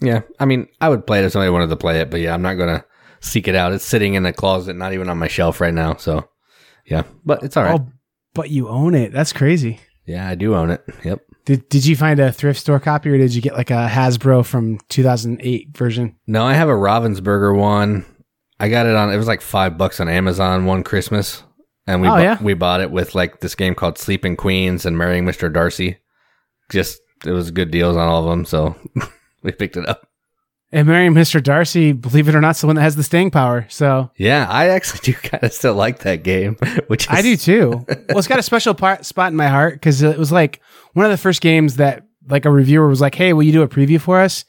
Yeah. 0.00 0.22
I 0.40 0.46
mean, 0.46 0.68
I 0.80 0.88
would 0.88 1.06
play 1.06 1.20
it 1.20 1.24
if 1.24 1.32
somebody 1.32 1.50
wanted 1.50 1.68
to 1.68 1.76
play 1.76 2.00
it, 2.00 2.10
but 2.10 2.20
yeah, 2.20 2.34
I'm 2.34 2.42
not 2.42 2.54
gonna 2.54 2.84
seek 3.20 3.48
it 3.48 3.54
out. 3.54 3.72
It's 3.72 3.84
sitting 3.84 4.14
in 4.14 4.24
the 4.24 4.32
closet, 4.32 4.74
not 4.74 4.92
even 4.92 5.08
on 5.08 5.18
my 5.18 5.28
shelf 5.28 5.60
right 5.60 5.72
now. 5.72 5.94
So, 5.96 6.28
yeah, 6.86 7.02
but 7.24 7.42
it's 7.42 7.56
all 7.56 7.64
right. 7.64 7.80
Oh, 7.80 7.88
but 8.34 8.50
you 8.50 8.68
own 8.68 8.94
it. 8.94 9.12
That's 9.12 9.32
crazy. 9.32 9.80
Yeah, 10.06 10.28
I 10.28 10.34
do 10.34 10.54
own 10.54 10.70
it. 10.70 10.84
Yep. 11.04 11.20
Did 11.44 11.68
Did 11.68 11.84
you 11.86 11.96
find 11.96 12.18
a 12.20 12.32
thrift 12.32 12.60
store 12.60 12.80
copy, 12.80 13.10
or 13.10 13.18
did 13.18 13.34
you 13.34 13.42
get 13.42 13.54
like 13.54 13.70
a 13.70 13.88
Hasbro 13.90 14.44
from 14.44 14.78
2008 14.88 15.76
version? 15.76 16.16
No, 16.26 16.44
I 16.44 16.54
have 16.54 16.68
a 16.68 16.72
Ravensburger 16.72 17.56
one. 17.56 18.04
I 18.60 18.68
got 18.68 18.86
it 18.86 18.94
on. 18.94 19.12
It 19.12 19.16
was 19.16 19.26
like 19.26 19.40
five 19.40 19.76
bucks 19.76 19.98
on 20.00 20.08
Amazon 20.08 20.66
one 20.66 20.82
Christmas, 20.84 21.42
and 21.86 22.00
we 22.00 22.08
Oh, 22.08 22.16
bu- 22.16 22.22
yeah? 22.22 22.42
we 22.42 22.54
bought 22.54 22.80
it 22.80 22.90
with 22.92 23.14
like 23.14 23.40
this 23.40 23.54
game 23.54 23.74
called 23.74 23.98
Sleeping 23.98 24.36
Queens 24.36 24.86
and 24.86 24.96
Marrying 24.96 25.24
Mr. 25.24 25.52
Darcy. 25.52 25.98
Just 26.70 27.00
it 27.26 27.32
was 27.32 27.50
good 27.50 27.70
deals 27.70 27.96
on 27.96 28.06
all 28.08 28.22
of 28.24 28.30
them, 28.30 28.44
so 28.44 28.76
we 29.42 29.52
picked 29.52 29.76
it 29.76 29.88
up. 29.88 30.08
And 30.74 30.88
marrying 30.88 31.12
Mr. 31.12 31.42
Darcy, 31.42 31.92
believe 31.92 32.28
it 32.28 32.34
or 32.34 32.40
not, 32.40 32.54
is 32.56 32.62
the 32.62 32.66
one 32.66 32.76
that 32.76 32.82
has 32.82 32.96
the 32.96 33.02
staying 33.02 33.30
power. 33.30 33.66
So 33.68 34.10
Yeah, 34.16 34.46
I 34.48 34.68
actually 34.68 35.00
do 35.02 35.12
kind 35.28 35.44
of 35.44 35.52
still 35.52 35.74
like 35.74 35.98
that 36.00 36.22
game, 36.22 36.56
which 36.86 37.04
is, 37.04 37.08
I 37.10 37.20
do 37.22 37.36
too. 37.36 37.84
well, 37.86 38.18
it's 38.18 38.26
got 38.26 38.38
a 38.38 38.42
special 38.42 38.72
part, 38.74 39.04
spot 39.04 39.30
in 39.32 39.36
my 39.36 39.48
heart 39.48 39.74
because 39.74 40.00
it 40.02 40.18
was 40.18 40.32
like 40.32 40.60
one 40.94 41.04
of 41.04 41.10
the 41.12 41.18
first 41.18 41.40
games 41.42 41.76
that 41.76 42.06
like 42.28 42.44
a 42.46 42.50
reviewer 42.50 42.88
was 42.88 43.00
like, 43.00 43.14
"Hey, 43.14 43.32
will 43.32 43.42
you 43.42 43.52
do 43.52 43.62
a 43.62 43.68
preview 43.68 44.00
for 44.00 44.20
us?" 44.20 44.44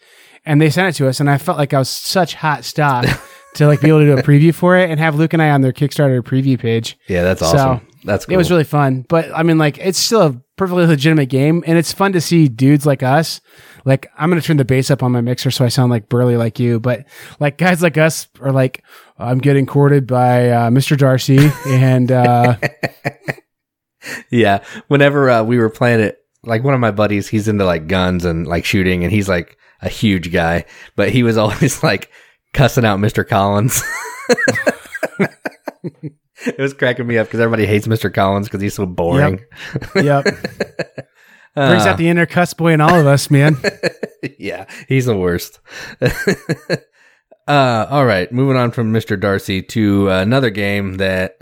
And 0.46 0.62
they 0.62 0.70
sent 0.70 0.90
it 0.96 0.98
to 1.00 1.08
us, 1.08 1.20
and 1.20 1.30
I 1.30 1.38
felt 1.38 1.58
like 1.58 1.74
I 1.74 1.80
was 1.80 1.90
such 1.90 2.36
hot 2.36 2.64
stuff 2.66 3.30
to 3.56 3.68
like 3.68 3.82
be 3.82 3.88
able 3.90 4.00
to 4.00 4.06
do 4.06 4.18
a 4.18 4.24
preview 4.24 4.54
for 4.54 4.78
it 4.78 4.90
and 4.90 5.00
have 5.00 5.16
Luke 5.16 5.34
and 5.34 5.42
I 5.42 5.50
on 5.50 5.62
their 5.62 5.74
Kickstarter 5.74 6.22
preview 6.22 6.58
page. 6.60 6.98
Yeah, 7.10 7.24
that's 7.24 7.40
So, 7.42 7.48
awesome. 7.48 7.88
that's 8.04 8.26
cool. 8.26 8.34
It 8.36 8.38
was 8.38 8.50
really 8.52 8.64
fun, 8.64 9.06
but 9.10 9.30
I 9.36 9.44
mean, 9.44 9.58
like, 9.58 9.78
it's 9.80 9.98
still 10.00 10.22
a 10.22 10.42
perfectly 10.64 10.86
legitimate 10.86 11.26
game, 11.26 11.62
and 11.68 11.78
it's 11.78 11.92
fun 11.92 12.14
to 12.14 12.22
see 12.22 12.48
dudes 12.48 12.86
like 12.86 13.04
us. 13.04 13.42
Like, 13.84 14.10
I'm 14.18 14.30
gonna 14.30 14.40
turn 14.40 14.56
the 14.56 14.64
bass 14.64 14.90
up 14.90 15.04
on 15.04 15.12
my 15.12 15.20
mixer 15.20 15.52
so 15.52 15.66
I 15.66 15.68
sound 15.68 15.92
like 15.92 16.08
burly 16.08 16.38
like 16.38 16.58
you, 16.58 16.80
but 16.80 17.06
like 17.38 17.58
guys 17.58 17.82
like 17.82 17.98
us 17.98 18.30
are 18.40 18.54
like, 18.54 18.82
I'm 19.18 19.40
getting 19.40 19.66
courted 19.66 20.08
by 20.08 20.50
uh, 20.52 20.70
Mr. 20.70 20.98
Darcy, 20.98 21.52
and 21.68 22.10
uh, 22.14 22.56
yeah. 24.30 24.64
Whenever 24.88 25.30
uh, 25.30 25.44
we 25.44 25.58
were 25.58 25.70
playing 25.70 26.00
it, 26.00 26.20
like 26.44 26.64
one 26.64 26.74
of 26.74 26.80
my 26.80 26.92
buddies, 26.92 27.28
he's 27.28 27.50
into 27.50 27.66
like 27.66 27.88
guns 27.88 28.24
and 28.24 28.48
like 28.48 28.64
shooting, 28.64 29.04
and 29.04 29.12
he's 29.12 29.28
like 29.28 29.58
a 29.82 29.90
huge 29.90 30.32
guy, 30.32 30.64
but 30.96 31.10
he 31.10 31.24
was 31.24 31.36
always 31.44 31.84
like 31.84 32.10
cussing 32.54 32.86
out 32.86 33.00
Mr. 33.00 33.28
Collins. 33.28 33.84
it 36.58 36.60
was 36.60 36.74
cracking 36.74 37.08
me 37.08 37.18
up 37.18 37.28
because 37.28 37.40
everybody 37.40 37.66
hates 37.66 37.88
Mr. 37.88 38.14
Collins 38.14 38.48
because 38.48 38.62
he's 38.62 38.74
so 38.76 38.86
boring. 38.86 39.40
yep, 39.96 40.24
brings 41.56 41.86
Uh, 41.86 41.90
out 41.90 41.98
the 41.98 42.08
inner 42.10 42.26
cuss 42.26 42.54
boy 42.54 42.74
in 42.74 42.82
all 42.82 43.00
of 43.00 43.06
us, 43.08 43.30
man. 43.32 43.58
yeah, 44.40 44.66
he's 44.88 45.06
the 45.06 45.18
worst. 45.18 45.60
uh, 47.48 47.86
all 47.90 48.06
right, 48.06 48.32
moving 48.32 48.58
on 48.58 48.72
from 48.72 48.94
Mr. 48.94 49.20
Darcy 49.20 49.62
to 49.62 50.10
another 50.10 50.50
game 50.50 50.96
that 50.96 51.38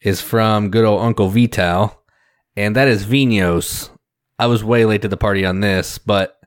is 0.00 0.20
from 0.20 0.70
good 0.70 0.84
old 0.84 1.02
Uncle 1.02 1.28
Vital, 1.28 2.02
and 2.56 2.76
that 2.76 2.88
is 2.88 3.04
Vinhos. 3.06 3.90
I 4.38 4.46
was 4.46 4.64
way 4.64 4.84
late 4.84 5.02
to 5.02 5.08
the 5.08 5.16
party 5.16 5.44
on 5.46 5.60
this, 5.60 5.98
but 5.98 6.38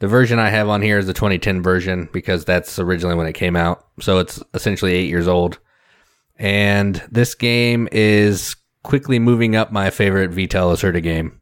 the 0.00 0.08
version 0.08 0.38
I 0.38 0.48
have 0.48 0.68
on 0.68 0.82
here 0.82 0.98
is 0.98 1.06
the 1.06 1.14
2010 1.14 1.62
version 1.62 2.08
because 2.12 2.44
that's 2.44 2.78
originally 2.78 3.14
when 3.14 3.26
it 3.26 3.34
came 3.34 3.54
out. 3.56 3.84
So 4.00 4.18
it's 4.18 4.42
essentially 4.54 4.92
eight 4.92 5.08
years 5.08 5.28
old. 5.28 5.58
And 6.40 7.02
this 7.10 7.34
game 7.34 7.86
is 7.92 8.56
quickly 8.82 9.18
moving 9.18 9.54
up 9.54 9.70
my 9.70 9.90
favorite 9.90 10.30
Vital 10.32 10.70
Lacerda 10.72 11.02
game. 11.02 11.40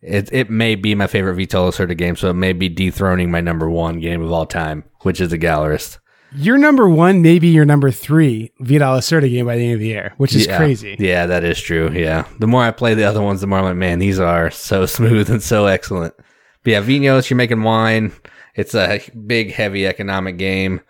It 0.00 0.28
it 0.32 0.48
may 0.50 0.76
be 0.76 0.94
my 0.94 1.08
favorite 1.08 1.34
Vital 1.34 1.68
Lacerda 1.68 1.96
game, 1.98 2.14
so 2.14 2.30
it 2.30 2.34
may 2.34 2.52
be 2.52 2.68
dethroning 2.68 3.30
my 3.30 3.40
number 3.40 3.68
one 3.68 3.98
game 3.98 4.22
of 4.22 4.30
all 4.30 4.46
time, 4.46 4.84
which 5.02 5.20
is 5.20 5.30
the 5.30 5.38
Gallerist. 5.38 5.98
Your 6.34 6.58
number 6.58 6.88
one, 6.88 7.22
maybe 7.22 7.48
your 7.48 7.64
number 7.64 7.90
three 7.90 8.52
Vital 8.60 8.94
Lacerda 8.98 9.28
game 9.28 9.46
by 9.46 9.56
the 9.56 9.64
end 9.64 9.74
of 9.74 9.80
the 9.80 9.86
year, 9.88 10.12
which 10.16 10.34
is 10.34 10.46
Yeah. 10.46 10.58
crazy. 10.58 10.94
Yeah, 10.98 11.26
that 11.26 11.42
is 11.42 11.60
true. 11.60 11.90
Yeah. 11.92 12.24
The 12.38 12.46
more 12.46 12.62
I 12.62 12.70
play 12.70 12.94
the 12.94 13.04
other 13.04 13.22
ones, 13.22 13.40
the 13.40 13.46
more 13.48 13.58
I'm 13.58 13.64
like, 13.64 13.76
man, 13.76 13.98
these 13.98 14.20
are 14.20 14.50
so 14.52 14.86
smooth 14.96 15.28
and 15.28 15.42
so 15.42 15.66
excellent. 15.66 16.14
But 16.62 16.70
yeah, 16.70 16.82
Vinhos, 16.82 17.28
you're 17.30 17.36
making 17.36 17.62
wine. 17.62 18.12
It's 18.54 18.74
a 18.74 19.00
big, 19.26 19.52
heavy 19.52 19.86
economic 19.86 20.36
game. 20.36 20.82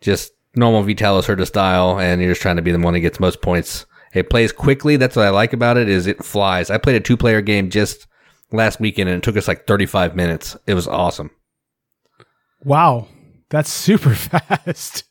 Just 0.00 0.32
normal 0.54 0.82
Vital 0.82 1.20
Lacerda 1.20 1.46
style, 1.46 1.98
and 1.98 2.20
you're 2.20 2.32
just 2.32 2.42
trying 2.42 2.56
to 2.56 2.62
be 2.62 2.72
the 2.72 2.78
one 2.78 2.94
that 2.94 3.00
gets 3.00 3.20
most 3.20 3.42
points. 3.42 3.86
It 4.14 4.30
plays 4.30 4.52
quickly. 4.52 4.96
That's 4.96 5.16
what 5.16 5.26
I 5.26 5.30
like 5.30 5.52
about 5.52 5.76
it, 5.76 5.88
is 5.88 6.06
it 6.06 6.24
flies. 6.24 6.70
I 6.70 6.78
played 6.78 6.96
a 6.96 7.00
two 7.00 7.16
player 7.16 7.40
game 7.40 7.70
just 7.70 8.06
last 8.50 8.80
weekend 8.80 9.08
and 9.10 9.18
it 9.18 9.22
took 9.22 9.36
us 9.36 9.46
like 9.48 9.66
35 9.66 10.16
minutes. 10.16 10.56
It 10.66 10.74
was 10.74 10.88
awesome. 10.88 11.30
Wow, 12.64 13.08
that's 13.50 13.70
super 13.70 14.14
fast. 14.14 15.04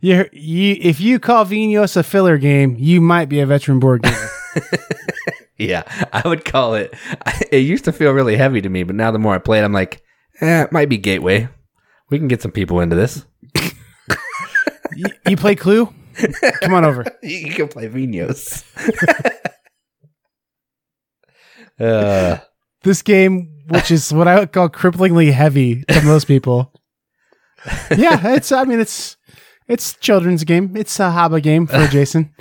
You, 0.00 0.28
you, 0.32 0.76
if 0.80 1.00
you 1.00 1.20
call 1.20 1.44
Vinhos 1.44 1.96
a 1.96 2.02
filler 2.02 2.38
game, 2.38 2.74
you 2.78 3.00
might 3.00 3.28
be 3.28 3.40
a 3.40 3.46
veteran 3.46 3.78
board 3.78 4.02
gamer. 4.02 4.28
Yeah, 5.58 5.84
I 6.12 6.26
would 6.26 6.44
call 6.44 6.74
it. 6.74 6.94
It 7.52 7.58
used 7.58 7.84
to 7.84 7.92
feel 7.92 8.12
really 8.12 8.36
heavy 8.36 8.62
to 8.62 8.68
me, 8.70 8.82
but 8.82 8.96
now 8.96 9.10
the 9.10 9.18
more 9.18 9.34
I 9.34 9.38
play 9.38 9.60
it, 9.60 9.62
I'm 9.62 9.74
like, 9.74 10.02
eh, 10.40 10.62
it 10.62 10.72
might 10.72 10.88
be 10.88 10.96
Gateway. 10.96 11.48
We 12.08 12.18
can 12.18 12.28
get 12.28 12.40
some 12.40 12.50
people 12.50 12.80
into 12.80 12.96
this. 12.96 13.26
You, 14.96 15.06
you 15.28 15.36
play 15.36 15.54
Clue? 15.54 15.92
Come 16.62 16.74
on 16.74 16.84
over. 16.84 17.04
You 17.22 17.52
can 17.52 17.68
play 17.68 17.88
Vinhos. 17.88 18.64
uh, 21.80 22.38
This 22.82 23.02
game, 23.02 23.48
which 23.68 23.90
is 23.90 24.12
what 24.12 24.28
I 24.28 24.38
would 24.38 24.52
call 24.52 24.68
cripplingly 24.68 25.32
heavy 25.32 25.84
to 25.88 26.02
most 26.02 26.26
people. 26.26 26.72
Yeah, 27.96 28.34
it's. 28.34 28.50
I 28.50 28.64
mean, 28.64 28.80
it's 28.80 29.16
it's 29.68 29.94
children's 29.98 30.42
game. 30.42 30.76
It's 30.76 30.98
a 30.98 31.12
hobby 31.12 31.40
game 31.40 31.68
for 31.68 31.86
Jason. 31.86 32.34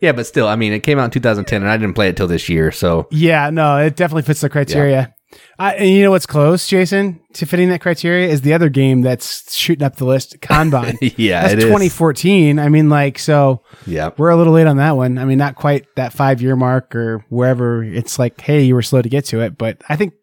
yeah, 0.00 0.12
but 0.12 0.24
still, 0.24 0.46
I 0.46 0.54
mean, 0.54 0.72
it 0.72 0.84
came 0.84 1.00
out 1.00 1.06
in 1.06 1.10
2010, 1.10 1.62
and 1.62 1.68
I 1.70 1.76
didn't 1.76 1.94
play 1.94 2.08
it 2.10 2.16
till 2.16 2.28
this 2.28 2.48
year. 2.48 2.70
So 2.70 3.08
Yeah, 3.10 3.50
no, 3.50 3.78
it 3.78 3.96
definitely 3.96 4.22
fits 4.22 4.40
the 4.42 4.48
criteria. 4.48 5.12
I, 5.58 5.74
and 5.74 5.88
you 5.88 6.02
know 6.02 6.10
what's 6.10 6.26
close, 6.26 6.66
Jason, 6.66 7.20
to 7.34 7.46
fitting 7.46 7.68
that 7.68 7.80
criteria 7.80 8.28
is 8.28 8.40
the 8.40 8.52
other 8.52 8.68
game 8.68 9.02
that's 9.02 9.54
shooting 9.54 9.84
up 9.84 9.96
the 9.96 10.04
list, 10.04 10.40
Kanban. 10.40 10.96
yeah, 11.16 11.42
That's 11.42 11.52
it 11.54 11.58
is. 11.60 11.64
2014. 11.66 12.58
I 12.58 12.68
mean, 12.68 12.88
like, 12.88 13.18
so 13.18 13.62
Yeah, 13.86 14.10
we're 14.16 14.30
a 14.30 14.36
little 14.36 14.52
late 14.52 14.66
on 14.66 14.78
that 14.78 14.96
one. 14.96 15.18
I 15.18 15.24
mean, 15.24 15.38
not 15.38 15.54
quite 15.54 15.86
that 15.96 16.12
five 16.12 16.42
year 16.42 16.56
mark 16.56 16.94
or 16.96 17.24
wherever 17.28 17.84
it's 17.84 18.18
like, 18.18 18.40
hey, 18.40 18.62
you 18.62 18.74
were 18.74 18.82
slow 18.82 19.02
to 19.02 19.08
get 19.08 19.24
to 19.26 19.40
it. 19.40 19.56
But 19.56 19.80
I 19.88 19.96
think 19.96 20.14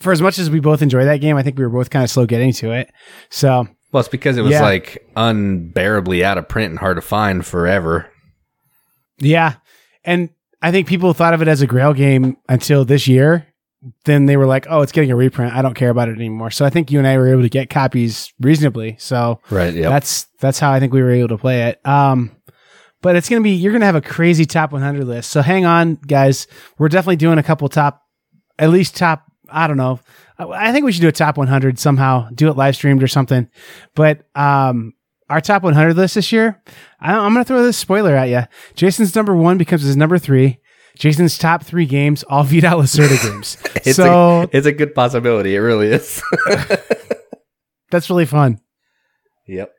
for 0.00 0.12
as 0.12 0.20
much 0.20 0.38
as 0.38 0.50
we 0.50 0.60
both 0.60 0.82
enjoy 0.82 1.04
that 1.04 1.18
game, 1.22 1.36
I 1.36 1.42
think 1.42 1.56
we 1.56 1.64
were 1.64 1.70
both 1.70 1.88
kind 1.90 2.02
of 2.04 2.10
slow 2.10 2.26
getting 2.26 2.52
to 2.54 2.72
it. 2.72 2.90
So 3.30 3.68
well, 3.92 4.00
it's 4.00 4.08
because 4.08 4.36
it 4.36 4.42
was 4.42 4.52
Yeah. 4.52 4.62
like 4.62 5.08
unbearably 5.16 6.24
out 6.24 6.36
of 6.38 6.48
print 6.48 6.70
and 6.70 6.78
hard 6.78 6.96
to 6.96 7.02
find 7.02 7.44
forever. 7.46 8.10
yeah. 9.18 9.54
And 10.04 10.30
I 10.62 10.70
think 10.72 10.88
people 10.88 11.12
thought 11.14 11.34
of 11.34 11.42
it 11.42 11.48
as 11.48 11.62
a 11.62 11.66
grail 11.66 11.92
game 11.94 12.36
until 12.48 12.84
this 12.84 13.06
year. 13.08 13.46
Then 14.04 14.26
they 14.26 14.36
were 14.36 14.46
like, 14.46 14.66
oh, 14.68 14.82
it's 14.82 14.92
getting 14.92 15.10
a 15.10 15.16
reprint. 15.16 15.54
I 15.54 15.62
don't 15.62 15.74
care 15.74 15.88
about 15.88 16.08
it 16.08 16.16
anymore. 16.16 16.50
So 16.50 16.66
I 16.66 16.70
think 16.70 16.90
you 16.90 16.98
and 16.98 17.06
I 17.08 17.16
were 17.16 17.28
able 17.32 17.42
to 17.42 17.48
get 17.48 17.70
copies 17.70 18.32
reasonably. 18.38 18.96
So 18.98 19.40
Right. 19.50 19.72
Yeah. 19.72 19.88
That's 19.88 20.24
that's 20.38 20.58
how 20.58 20.70
I 20.70 20.80
think 20.80 20.92
we 20.92 21.02
were 21.02 21.10
able 21.10 21.28
to 21.28 21.38
play 21.38 21.62
it. 21.68 21.86
Um, 21.86 22.36
but 23.02 23.16
it's 23.16 23.28
gonna 23.28 23.40
be 23.40 23.52
you're 23.52 23.72
gonna 23.72 23.86
have 23.86 23.94
a 23.94 24.02
crazy 24.02 24.44
top 24.44 24.72
100 24.72 25.04
list. 25.04 25.30
So 25.30 25.40
hang 25.40 25.64
on, 25.64 25.94
guys. 25.94 26.46
We're 26.78 26.88
definitely 26.88 27.16
doing 27.16 27.38
a 27.38 27.42
couple 27.42 27.68
top, 27.68 28.02
at 28.58 28.68
least 28.70 28.96
top. 28.96 29.24
I 29.48 29.66
don't 29.66 29.78
know. 29.78 30.00
I 30.38 30.68
I 30.68 30.72
think 30.72 30.84
we 30.84 30.92
should 30.92 31.00
do 31.00 31.08
a 31.08 31.12
top 31.12 31.38
100 31.38 31.78
somehow. 31.78 32.28
Do 32.34 32.48
it 32.48 32.56
live 32.56 32.76
streamed 32.76 33.02
or 33.02 33.08
something. 33.08 33.48
But 33.94 34.26
um, 34.34 34.92
our 35.30 35.40
top 35.40 35.62
100 35.62 35.96
list 35.96 36.16
this 36.16 36.32
year, 36.32 36.62
I, 37.00 37.14
I'm 37.14 37.32
gonna 37.32 37.44
throw 37.44 37.62
this 37.62 37.78
spoiler 37.78 38.14
at 38.14 38.28
you. 38.28 38.42
Jason's 38.74 39.14
number 39.14 39.34
one 39.34 39.56
becomes 39.56 39.82
his 39.82 39.96
number 39.96 40.18
three. 40.18 40.60
Jason's 41.00 41.38
top 41.38 41.64
three 41.64 41.86
games, 41.86 42.22
all 42.24 42.42
Vital 42.44 42.80
Lacerda 42.80 43.20
games. 43.22 43.56
It's 43.82 43.96
so 43.96 44.42
a, 44.42 44.48
it's 44.52 44.66
a 44.66 44.72
good 44.72 44.94
possibility. 44.94 45.56
It 45.56 45.60
really 45.60 45.88
is. 45.88 46.22
that's 47.90 48.10
really 48.10 48.26
fun. 48.26 48.60
yep. 49.46 49.72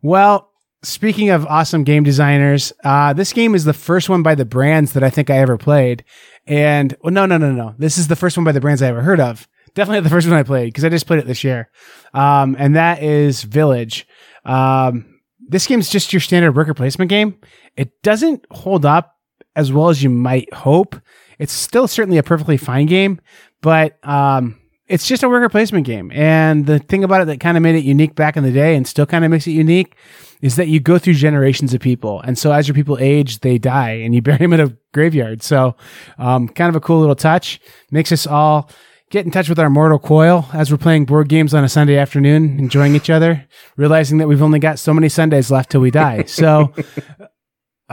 Well, 0.00 0.48
speaking 0.82 1.28
of 1.28 1.44
awesome 1.46 1.84
game 1.84 2.04
designers, 2.04 2.72
uh, 2.84 3.12
this 3.12 3.34
game 3.34 3.54
is 3.54 3.64
the 3.64 3.74
first 3.74 4.08
one 4.08 4.22
by 4.22 4.34
the 4.34 4.46
Brands 4.46 4.94
that 4.94 5.04
I 5.04 5.10
think 5.10 5.28
I 5.28 5.36
ever 5.36 5.58
played. 5.58 6.04
And 6.46 6.96
well, 7.02 7.12
no, 7.12 7.26
no, 7.26 7.36
no, 7.36 7.52
no. 7.52 7.74
This 7.76 7.98
is 7.98 8.08
the 8.08 8.16
first 8.16 8.38
one 8.38 8.44
by 8.44 8.52
the 8.52 8.62
Brands 8.62 8.80
I 8.80 8.88
ever 8.88 9.02
heard 9.02 9.20
of. 9.20 9.46
Definitely 9.74 10.00
the 10.00 10.10
first 10.10 10.26
one 10.26 10.38
I 10.38 10.42
played 10.42 10.68
because 10.68 10.84
I 10.84 10.88
just 10.88 11.06
played 11.06 11.20
it 11.20 11.26
this 11.26 11.44
year. 11.44 11.70
Um, 12.14 12.56
and 12.58 12.74
that 12.76 13.02
is 13.02 13.42
Village. 13.42 14.06
Um, 14.46 15.20
this 15.48 15.66
game's 15.66 15.90
just 15.90 16.14
your 16.14 16.20
standard 16.20 16.56
worker 16.56 16.72
placement 16.72 17.10
game. 17.10 17.38
It 17.76 18.00
doesn't 18.02 18.46
hold 18.50 18.86
up 18.86 19.12
as 19.56 19.72
well 19.72 19.88
as 19.88 20.02
you 20.02 20.10
might 20.10 20.52
hope. 20.52 20.96
It's 21.38 21.52
still 21.52 21.88
certainly 21.88 22.18
a 22.18 22.22
perfectly 22.22 22.56
fine 22.56 22.86
game, 22.86 23.20
but 23.60 23.98
um, 24.06 24.58
it's 24.86 25.06
just 25.06 25.22
a 25.22 25.28
worker 25.28 25.48
placement 25.48 25.86
game. 25.86 26.10
And 26.12 26.66
the 26.66 26.78
thing 26.78 27.04
about 27.04 27.22
it 27.22 27.26
that 27.26 27.40
kind 27.40 27.56
of 27.56 27.62
made 27.62 27.74
it 27.74 27.84
unique 27.84 28.14
back 28.14 28.36
in 28.36 28.44
the 28.44 28.52
day 28.52 28.76
and 28.76 28.86
still 28.86 29.06
kind 29.06 29.24
of 29.24 29.30
makes 29.30 29.46
it 29.46 29.52
unique 29.52 29.96
is 30.42 30.56
that 30.56 30.68
you 30.68 30.80
go 30.80 30.98
through 30.98 31.14
generations 31.14 31.72
of 31.72 31.80
people. 31.80 32.20
And 32.20 32.36
so 32.36 32.52
as 32.52 32.68
your 32.68 32.74
people 32.74 32.98
age, 33.00 33.40
they 33.40 33.58
die 33.58 33.92
and 33.92 34.14
you 34.14 34.20
bury 34.22 34.38
them 34.38 34.52
in 34.52 34.60
a 34.60 34.76
graveyard. 34.92 35.42
So 35.42 35.76
um, 36.18 36.48
kind 36.48 36.68
of 36.68 36.76
a 36.76 36.80
cool 36.80 37.00
little 37.00 37.14
touch. 37.14 37.60
Makes 37.90 38.12
us 38.12 38.26
all 38.26 38.68
get 39.10 39.24
in 39.26 39.30
touch 39.30 39.48
with 39.48 39.58
our 39.58 39.70
mortal 39.70 39.98
coil 39.98 40.48
as 40.52 40.70
we're 40.72 40.78
playing 40.78 41.04
board 41.04 41.28
games 41.28 41.52
on 41.54 41.62
a 41.62 41.68
Sunday 41.68 41.96
afternoon, 41.98 42.58
enjoying 42.58 42.94
each 42.96 43.10
other, 43.10 43.46
realizing 43.76 44.18
that 44.18 44.26
we've 44.26 44.42
only 44.42 44.58
got 44.58 44.78
so 44.78 44.92
many 44.92 45.08
Sundays 45.08 45.50
left 45.50 45.70
till 45.70 45.82
we 45.82 45.90
die. 45.90 46.24
So, 46.24 46.72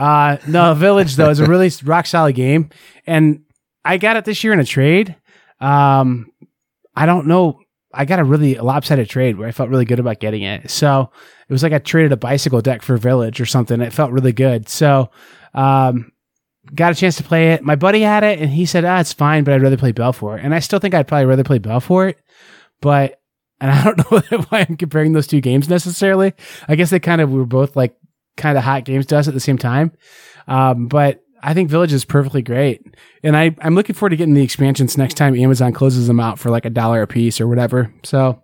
uh, 0.00 0.38
no, 0.48 0.74
Village 0.86 1.16
though 1.16 1.28
is 1.28 1.40
a 1.40 1.46
really 1.46 1.70
rock 1.84 2.06
solid 2.06 2.34
game, 2.34 2.70
and 3.06 3.42
I 3.84 3.98
got 3.98 4.16
it 4.16 4.24
this 4.24 4.42
year 4.42 4.52
in 4.52 4.60
a 4.60 4.64
trade. 4.64 5.14
Um, 5.60 6.32
I 6.96 7.04
don't 7.04 7.26
know. 7.26 7.60
I 7.92 8.06
got 8.06 8.18
a 8.18 8.24
really 8.24 8.54
lopsided 8.54 9.10
trade 9.10 9.36
where 9.36 9.48
I 9.48 9.52
felt 9.52 9.68
really 9.68 9.84
good 9.84 9.98
about 9.98 10.20
getting 10.20 10.42
it. 10.42 10.70
So 10.70 11.10
it 11.48 11.52
was 11.52 11.62
like 11.62 11.72
I 11.72 11.78
traded 11.78 12.12
a 12.12 12.16
bicycle 12.16 12.62
deck 12.62 12.82
for 12.82 12.96
Village 12.96 13.40
or 13.40 13.46
something. 13.46 13.80
It 13.80 13.92
felt 13.92 14.12
really 14.12 14.32
good. 14.32 14.68
So, 14.68 15.10
um, 15.54 16.12
got 16.74 16.92
a 16.92 16.94
chance 16.94 17.16
to 17.16 17.24
play 17.24 17.52
it. 17.52 17.62
My 17.62 17.74
buddy 17.74 18.00
had 18.00 18.22
it, 18.22 18.38
and 18.38 18.48
he 18.48 18.64
said, 18.64 18.86
"Ah, 18.86 19.00
it's 19.00 19.12
fine, 19.12 19.44
but 19.44 19.52
I'd 19.52 19.62
rather 19.62 19.76
play 19.76 19.92
Belfort." 19.92 20.40
And 20.42 20.54
I 20.54 20.60
still 20.60 20.78
think 20.78 20.94
I'd 20.94 21.08
probably 21.08 21.26
rather 21.26 21.44
play 21.44 21.58
Belfort, 21.58 22.16
but 22.80 23.20
and 23.60 23.70
I 23.70 23.84
don't 23.84 23.98
know 23.98 24.38
why 24.48 24.66
I'm 24.66 24.78
comparing 24.78 25.12
those 25.12 25.26
two 25.26 25.42
games 25.42 25.68
necessarily. 25.68 26.32
I 26.68 26.76
guess 26.76 26.88
they 26.88 27.00
kind 27.00 27.20
of 27.20 27.30
were 27.30 27.44
both 27.44 27.76
like 27.76 27.94
kind 28.36 28.58
of 28.58 28.64
hot 28.64 28.84
games 28.84 29.06
to 29.06 29.18
us 29.18 29.28
at 29.28 29.34
the 29.34 29.40
same 29.40 29.58
time. 29.58 29.92
Um, 30.48 30.88
but 30.88 31.22
I 31.42 31.54
think 31.54 31.70
Village 31.70 31.92
is 31.92 32.04
perfectly 32.04 32.42
great, 32.42 32.82
and 33.22 33.36
I 33.36 33.54
I'm 33.60 33.74
looking 33.74 33.94
forward 33.94 34.10
to 34.10 34.16
getting 34.16 34.34
the 34.34 34.42
expansions 34.42 34.98
next 34.98 35.14
time 35.14 35.34
Amazon 35.34 35.72
closes 35.72 36.06
them 36.06 36.20
out 36.20 36.38
for 36.38 36.50
like 36.50 36.64
a 36.64 36.70
dollar 36.70 37.02
a 37.02 37.06
piece 37.06 37.40
or 37.40 37.48
whatever. 37.48 37.92
So 38.02 38.42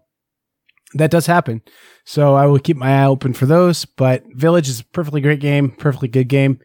that 0.94 1.10
does 1.10 1.26
happen. 1.26 1.62
So 2.04 2.34
I 2.34 2.46
will 2.46 2.58
keep 2.58 2.76
my 2.76 3.02
eye 3.02 3.06
open 3.06 3.34
for 3.34 3.46
those. 3.46 3.84
But 3.84 4.24
Village 4.34 4.68
is 4.68 4.80
a 4.80 4.84
perfectly 4.84 5.20
great 5.20 5.40
game, 5.40 5.70
perfectly 5.70 6.08
good 6.08 6.28
game. 6.28 6.60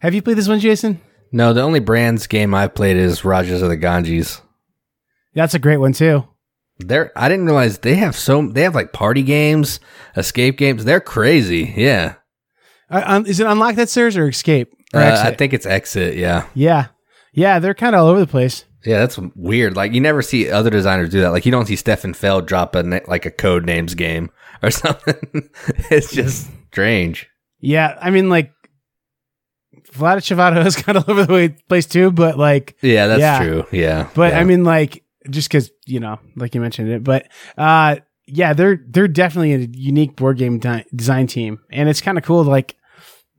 Have 0.00 0.14
you 0.14 0.22
played 0.22 0.38
this 0.38 0.48
one, 0.48 0.60
Jason? 0.60 1.00
No, 1.32 1.52
the 1.52 1.62
only 1.62 1.80
Brands 1.80 2.26
game 2.26 2.54
I've 2.54 2.74
played 2.74 2.96
is 2.96 3.24
Rajas 3.24 3.60
of 3.60 3.68
the 3.68 3.76
Ganges. 3.76 4.40
That's 5.34 5.54
a 5.54 5.58
great 5.58 5.78
one 5.78 5.92
too. 5.92 6.24
They're 6.78 7.12
I 7.16 7.28
didn't 7.28 7.46
realize 7.46 7.78
they 7.78 7.96
have 7.96 8.16
so 8.16 8.46
they 8.46 8.62
have 8.62 8.74
like 8.74 8.92
party 8.92 9.22
games, 9.22 9.80
escape 10.16 10.56
games. 10.56 10.84
They're 10.84 11.00
crazy. 11.00 11.74
Yeah. 11.76 12.14
Uh, 13.00 13.22
is 13.26 13.40
it 13.40 13.46
Unlock 13.46 13.74
That 13.76 13.88
Stairs 13.88 14.16
or 14.16 14.28
Escape? 14.28 14.72
Or 14.94 15.00
Uh? 15.00 15.22
I 15.24 15.32
think 15.34 15.52
it's 15.52 15.66
Exit. 15.66 16.16
Yeah. 16.16 16.46
yeah. 16.54 16.86
Yeah, 17.32 17.58
they're 17.58 17.74
kind 17.74 17.94
of 17.96 18.02
all 18.02 18.06
over 18.08 18.20
the 18.20 18.26
place. 18.26 18.64
Yeah, 18.84 18.98
that's 19.00 19.18
weird. 19.34 19.74
Like 19.76 19.92
you 19.92 20.00
never 20.00 20.22
see 20.22 20.50
other 20.50 20.70
designers 20.70 21.10
do 21.10 21.20
that. 21.22 21.30
Like 21.32 21.44
you 21.46 21.50
don't 21.52 21.66
see 21.66 21.74
Stefan 21.76 22.14
Feld 22.14 22.46
drop 22.46 22.74
a 22.74 22.82
na- 22.82 23.00
like 23.08 23.26
a 23.26 23.30
Codenames 23.30 23.96
game 23.96 24.30
or 24.62 24.70
something. 24.82 25.48
it's 25.90 26.12
just 26.12 26.48
strange. 26.70 27.28
Yeah, 27.60 27.96
I 28.00 28.10
mean, 28.10 28.28
like, 28.28 28.52
Vlaada 29.92 30.18
Chvátil 30.18 30.64
is 30.66 30.76
kind 30.76 30.98
of 30.98 31.08
all 31.08 31.12
over 31.14 31.24
the 31.26 31.32
way 31.32 31.48
place 31.68 31.86
too, 31.86 32.10
but 32.10 32.38
like, 32.38 32.76
Yeah, 32.82 33.06
that's 33.06 33.20
Yeah. 33.20 33.38
true. 33.42 33.66
Yeah, 33.72 34.08
but 34.14 34.32
yeah. 34.32 34.40
I 34.40 34.44
mean, 34.44 34.64
like, 34.64 35.02
just 35.30 35.48
because 35.48 35.70
you 35.86 36.00
know, 36.00 36.18
like 36.36 36.54
you 36.54 36.60
mentioned 36.60 36.90
it, 36.90 37.02
but 37.02 37.26
uh, 37.56 37.96
yeah, 38.26 38.52
they're 38.52 38.78
they're 38.86 39.08
definitely 39.08 39.54
a 39.54 39.68
unique 39.72 40.16
board 40.16 40.36
game 40.38 40.58
di- 40.58 40.84
design 40.94 41.26
team, 41.26 41.60
and 41.70 41.88
it's 41.88 42.00
kind 42.00 42.18
of 42.18 42.24
cool. 42.24 42.44
Like, 42.44 42.76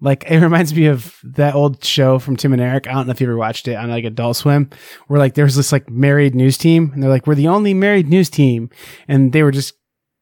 like 0.06 0.24
it 0.30 0.40
reminds 0.40 0.74
me 0.74 0.86
of 0.86 1.18
that 1.24 1.56
old 1.56 1.84
show 1.84 2.20
from 2.20 2.38
Tim 2.38 2.54
and 2.54 2.62
Eric. 2.62 2.88
I 2.88 2.94
don't 2.94 3.08
know 3.08 3.12
if 3.12 3.20
you 3.20 3.28
ever 3.28 3.36
watched 3.36 3.68
it 3.68 3.74
on 3.74 3.90
like 3.90 4.06
Adult 4.06 4.38
Swim, 4.38 4.70
where 5.08 5.20
like 5.20 5.34
there 5.34 5.46
was 5.46 5.56
this 5.56 5.72
like 5.72 5.90
married 5.90 6.36
news 6.36 6.58
team, 6.58 6.92
and 6.94 7.02
they're 7.02 7.10
like, 7.10 7.26
we're 7.26 7.36
the 7.36 7.48
only 7.48 7.74
married 7.74 8.08
news 8.08 8.30
team, 8.30 8.70
and 9.08 9.34
they 9.34 9.44
were 9.44 9.52
just. 9.52 9.74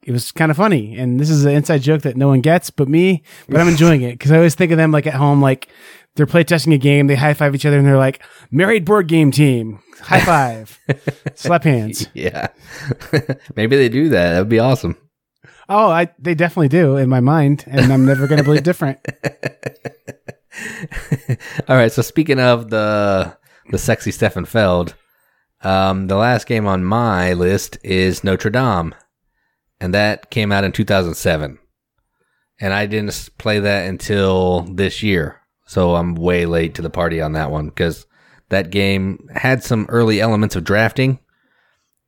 It 0.06 0.12
was 0.12 0.34
kind 0.34 0.52
of 0.52 0.58
funny, 0.58 0.98
and 0.98 1.18
this 1.18 1.30
is 1.30 1.46
an 1.46 1.54
inside 1.54 1.82
joke 1.82 2.02
that 2.02 2.18
no 2.18 2.28
one 2.28 2.42
gets 2.42 2.70
but 2.70 2.90
me. 2.90 3.24
But 3.48 3.62
I'm 3.62 3.70
enjoying 3.70 4.02
it 4.02 4.12
because 4.14 4.34
I 4.34 4.36
always 4.36 4.54
think 4.54 4.74
of 4.74 4.78
them 4.78 4.92
like 4.92 5.08
at 5.08 5.14
home, 5.14 5.42
like 5.42 5.70
they're 6.16 6.26
playtesting 6.26 6.74
a 6.74 6.78
game, 6.78 7.08
they 7.08 7.16
high 7.16 7.34
five 7.34 7.56
each 7.56 7.66
other, 7.66 7.78
and 7.78 7.88
they're 7.88 7.98
like, 7.98 8.22
"Married 8.52 8.84
board 8.84 9.08
game 9.08 9.32
team, 9.32 9.80
high 10.02 10.20
five, 10.20 10.78
slap 11.36 11.64
hands." 11.64 12.08
yeah. 12.14 12.48
Maybe 13.56 13.78
they 13.78 13.88
do 13.88 14.10
that. 14.10 14.34
That 14.34 14.40
would 14.40 14.50
be 14.50 14.60
awesome. 14.60 14.98
Oh, 15.70 15.90
I 15.90 16.10
they 16.20 16.36
definitely 16.36 16.70
do 16.70 16.98
in 16.98 17.10
my 17.10 17.20
mind, 17.20 17.64
and 17.68 17.92
I'm 17.92 18.06
never 18.06 18.28
going 18.28 18.40
to 18.40 18.44
believe 18.44 18.64
different. 18.64 19.00
All 21.68 21.76
right. 21.76 21.92
So 21.92 22.02
speaking 22.02 22.40
of 22.40 22.70
the 22.70 23.38
the 23.70 23.78
sexy 23.78 24.12
Stefan 24.12 24.46
Feld, 24.46 24.96
um, 25.62 26.08
the 26.08 26.18
last 26.18 26.48
game 26.48 26.68
on 26.68 26.84
my 26.84 27.34
list 27.34 27.78
is 27.84 28.24
Notre 28.24 28.50
Dame, 28.50 28.94
and 29.80 29.94
that 29.94 30.30
came 30.30 30.52
out 30.52 30.64
in 30.64 30.72
2007, 30.72 31.58
and 32.60 32.74
I 32.74 32.86
didn't 32.86 33.30
play 33.38 33.60
that 33.60 33.88
until 33.88 34.62
this 34.62 35.02
year. 35.02 35.40
So 35.66 35.96
I'm 35.96 36.16
way 36.16 36.46
late 36.46 36.76
to 36.76 36.82
the 36.82 36.90
party 36.90 37.22
on 37.22 37.32
that 37.34 37.50
one 37.52 37.70
because 37.70 38.06
that 38.50 38.70
game 38.70 39.30
had 39.34 39.64
some 39.64 39.86
early 39.90 40.20
elements 40.20 40.56
of 40.56 40.64
drafting 40.66 41.20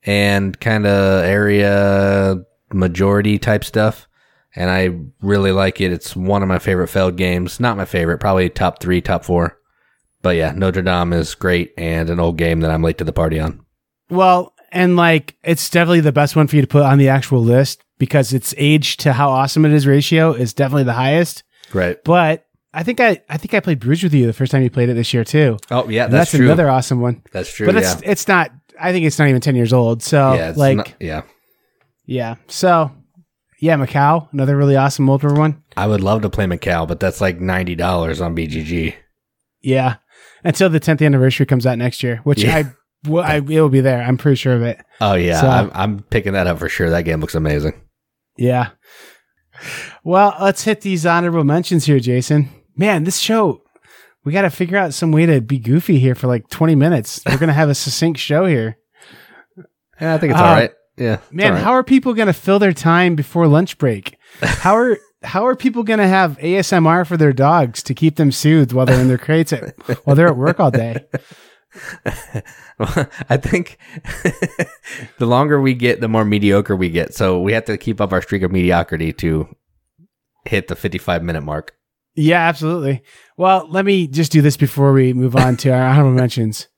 and 0.03 0.59
kind 0.59 0.85
of 0.85 1.23
area 1.23 2.43
majority 2.75 3.39
type 3.39 3.63
stuff. 3.63 4.07
And 4.55 4.69
I 4.69 4.97
really 5.21 5.51
like 5.51 5.81
it. 5.81 5.91
It's 5.91 6.15
one 6.15 6.41
of 6.41 6.47
my 6.47 6.59
favorite 6.59 6.87
Feld 6.87 7.17
games. 7.17 7.59
Not 7.59 7.77
my 7.77 7.85
favorite, 7.85 8.19
probably 8.19 8.49
top 8.49 8.79
three, 8.81 9.01
top 9.01 9.25
four. 9.25 9.57
But 10.21 10.37
yeah, 10.37 10.53
Notre 10.55 10.81
Dame 10.81 11.13
is 11.13 11.35
great 11.35 11.73
and 11.77 12.09
an 12.09 12.19
old 12.19 12.37
game 12.37 12.61
that 12.61 12.71
I'm 12.71 12.81
late 12.81 12.97
to 12.99 13.03
the 13.03 13.13
party 13.13 13.39
on. 13.39 13.65
Well, 14.09 14.53
and 14.71 14.95
like 14.95 15.35
it's 15.43 15.69
definitely 15.69 16.01
the 16.01 16.11
best 16.11 16.35
one 16.35 16.47
for 16.47 16.55
you 16.55 16.61
to 16.61 16.67
put 16.67 16.83
on 16.83 16.97
the 16.97 17.09
actual 17.09 17.41
list 17.41 17.83
because 17.97 18.33
its 18.33 18.53
age 18.57 18.97
to 18.97 19.13
how 19.13 19.29
awesome 19.29 19.65
it 19.65 19.71
is 19.71 19.85
ratio 19.85 20.31
is 20.31 20.53
definitely 20.53 20.83
the 20.83 20.93
highest. 20.93 21.43
Right. 21.73 22.03
But 22.03 22.45
I 22.73 22.83
think 22.83 22.99
I 22.99 23.21
I 23.29 23.37
think 23.37 23.53
I 23.53 23.59
played 23.59 23.79
Bruges 23.79 24.03
with 24.03 24.13
you 24.13 24.25
the 24.25 24.33
first 24.33 24.51
time 24.51 24.63
you 24.63 24.69
played 24.69 24.89
it 24.89 24.95
this 24.95 25.13
year 25.13 25.23
too. 25.23 25.57
Oh 25.71 25.87
yeah, 25.89 26.07
that's, 26.07 26.31
that's 26.31 26.41
another 26.41 26.69
awesome 26.69 27.01
one. 27.01 27.23
that's 27.31 27.53
true. 27.53 27.65
but 27.65 27.75
yeah. 27.75 27.93
it's 27.93 28.01
it's 28.03 28.27
not. 28.27 28.51
I 28.79 28.91
think 28.91 29.05
it's 29.05 29.17
not 29.17 29.27
even 29.29 29.41
ten 29.41 29.55
years 29.55 29.73
old. 29.73 30.03
So 30.03 30.33
yeah. 30.33 30.49
It's 30.49 30.57
like 30.57 30.77
not- 30.77 30.93
yeah. 30.99 31.21
Yeah. 32.05 32.35
So 32.47 32.91
yeah, 33.59 33.75
Macau, 33.77 34.31
another 34.33 34.55
really 34.55 34.75
awesome 34.75 35.09
older 35.09 35.33
one. 35.33 35.63
I 35.77 35.87
would 35.87 36.01
love 36.01 36.21
to 36.23 36.29
play 36.29 36.45
Macau, 36.45 36.87
but 36.87 36.99
that's 36.99 37.21
like 37.21 37.39
ninety 37.39 37.75
dollars 37.75 38.21
on 38.21 38.35
BGG. 38.35 38.95
Yeah, 39.61 39.95
until 40.43 40.69
the 40.69 40.79
10th 40.79 41.03
anniversary 41.03 41.45
comes 41.47 41.65
out 41.65 41.77
next 41.79 42.03
year, 42.03 42.17
which 42.23 42.43
Yeah. 42.43 42.57
I, 42.57 42.63
well, 43.09 43.23
I 43.23 43.35
it 43.37 43.45
will 43.45 43.69
be 43.69 43.81
there. 43.81 44.03
I'm 44.03 44.17
pretty 44.17 44.35
sure 44.35 44.53
of 44.53 44.61
it. 44.61 44.79
Oh 45.01 45.15
yeah, 45.15 45.41
So- 45.41 45.47
I'm, 45.49 45.71
I'm 45.73 45.99
picking 46.03 46.33
that 46.33 46.45
up 46.47 46.59
for 46.59 46.69
sure. 46.69 46.89
That 46.91 47.01
game 47.05 47.19
looks 47.21 47.33
amazing. 47.35 47.73
Yeah. 48.37 48.69
Well, 50.03 50.35
let's 50.41 50.63
hit 50.63 50.81
these 50.81 51.05
honorable 51.05 51.43
mentions 51.43 51.85
here, 51.85 51.99
Jason. 51.99 52.49
Man, 52.75 53.05
this 53.05 53.17
show, 53.19 53.61
we 54.23 54.33
got 54.33 54.41
to 54.41 54.49
figure 54.49 54.77
out 54.77 54.93
some 54.93 55.11
way 55.11 55.25
to 55.25 55.39
be 55.41 55.57
goofy 55.59 55.97
here 55.99 56.13
for 56.15 56.27
like 56.27 56.49
20 56.49 56.75
minutes. 56.75 57.21
We're 57.25 57.37
going 57.37 57.47
to 57.47 57.53
have 57.53 57.69
a 57.69 57.75
succinct 57.75 58.19
show 58.19 58.45
here. 58.45 58.77
Yeah, 59.99 60.13
I 60.15 60.17
think 60.17 60.31
it's 60.31 60.39
Uh, 60.41 60.43
all 60.43 60.53
right. 60.53 60.71
Yeah, 60.97 61.19
Man, 61.31 61.53
right. 61.53 61.61
how 61.63 61.71
are 61.71 61.83
people 61.83 62.13
going 62.13 62.27
to 62.27 62.33
fill 62.33 62.57
their 62.59 62.71
time 62.73 63.15
before 63.15 63.47
lunch 63.47 63.77
break? 63.77 64.17
How 64.41 64.75
are 64.75 64.97
how 65.23 65.45
are 65.45 65.55
people 65.55 65.83
going 65.83 65.99
to 65.99 66.07
have 66.07 66.37
ASMR 66.37 67.05
for 67.05 67.17
their 67.17 67.33
dogs 67.33 67.81
to 67.83 67.93
keep 67.93 68.15
them 68.15 68.31
soothed 68.31 68.71
while 68.71 68.85
they're 68.85 69.01
in 69.01 69.07
their 69.07 69.17
crates 69.17 69.51
at, 69.51 69.75
while 70.05 70.15
they're 70.15 70.27
at 70.27 70.37
work 70.37 70.59
all 70.59 70.71
day? 70.71 71.05
well, 72.79 73.09
I 73.29 73.37
think 73.37 73.77
the 75.17 75.25
longer 75.25 75.59
we 75.59 75.73
get, 75.73 75.99
the 75.99 76.07
more 76.07 76.23
mediocre 76.23 76.75
we 76.75 76.89
get. 76.89 77.13
So 77.13 77.41
we 77.41 77.53
have 77.53 77.65
to 77.65 77.77
keep 77.77 77.99
up 77.99 78.13
our 78.13 78.21
streak 78.21 78.43
of 78.43 78.51
mediocrity 78.51 79.11
to 79.13 79.53
hit 80.45 80.67
the 80.67 80.75
55 80.75 81.23
minute 81.23 81.41
mark. 81.41 81.73
Yeah, 82.15 82.47
absolutely. 82.47 83.01
Well, 83.35 83.67
let 83.69 83.83
me 83.83 84.07
just 84.07 84.31
do 84.31 84.41
this 84.41 84.55
before 84.55 84.93
we 84.93 85.11
move 85.11 85.35
on 85.35 85.57
to 85.57 85.69
our 85.71 85.85
honorable 85.85 86.13
mentions. 86.13 86.69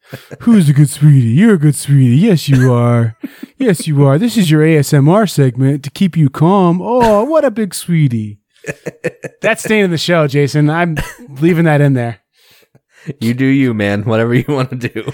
Who's 0.42 0.70
a 0.70 0.74
good 0.74 0.90
sweetie? 0.90 1.30
You're 1.30 1.56
a 1.56 1.60
good 1.60 1.76
sweetie. 1.76 2.16
Yes, 2.18 2.48
you 2.48 2.72
are. 2.74 3.18
Yes, 3.58 3.88
you 3.88 4.06
are. 4.06 4.18
This 4.18 4.38
is 4.38 4.50
your 4.50 4.62
ASMR 4.62 5.30
segment 5.30 5.84
to 5.84 5.90
keep 5.90 6.16
you 6.16 6.30
calm. 6.30 6.82
Oh, 6.82 7.24
what 7.26 7.44
a 7.44 7.52
big 7.52 7.74
sweetie. 7.74 8.40
That's 9.42 9.64
staying 9.64 9.86
in 9.86 9.92
the 9.92 9.98
show, 9.98 10.28
Jason. 10.28 10.70
I'm 10.70 10.98
leaving 11.42 11.66
that 11.66 11.82
in 11.82 11.94
there. 11.94 12.20
You 13.20 13.34
do 13.34 13.46
you, 13.46 13.74
man. 13.74 14.04
Whatever 14.04 14.34
you 14.34 14.46
want 14.48 14.70
to 14.70 14.76
do. 14.76 15.12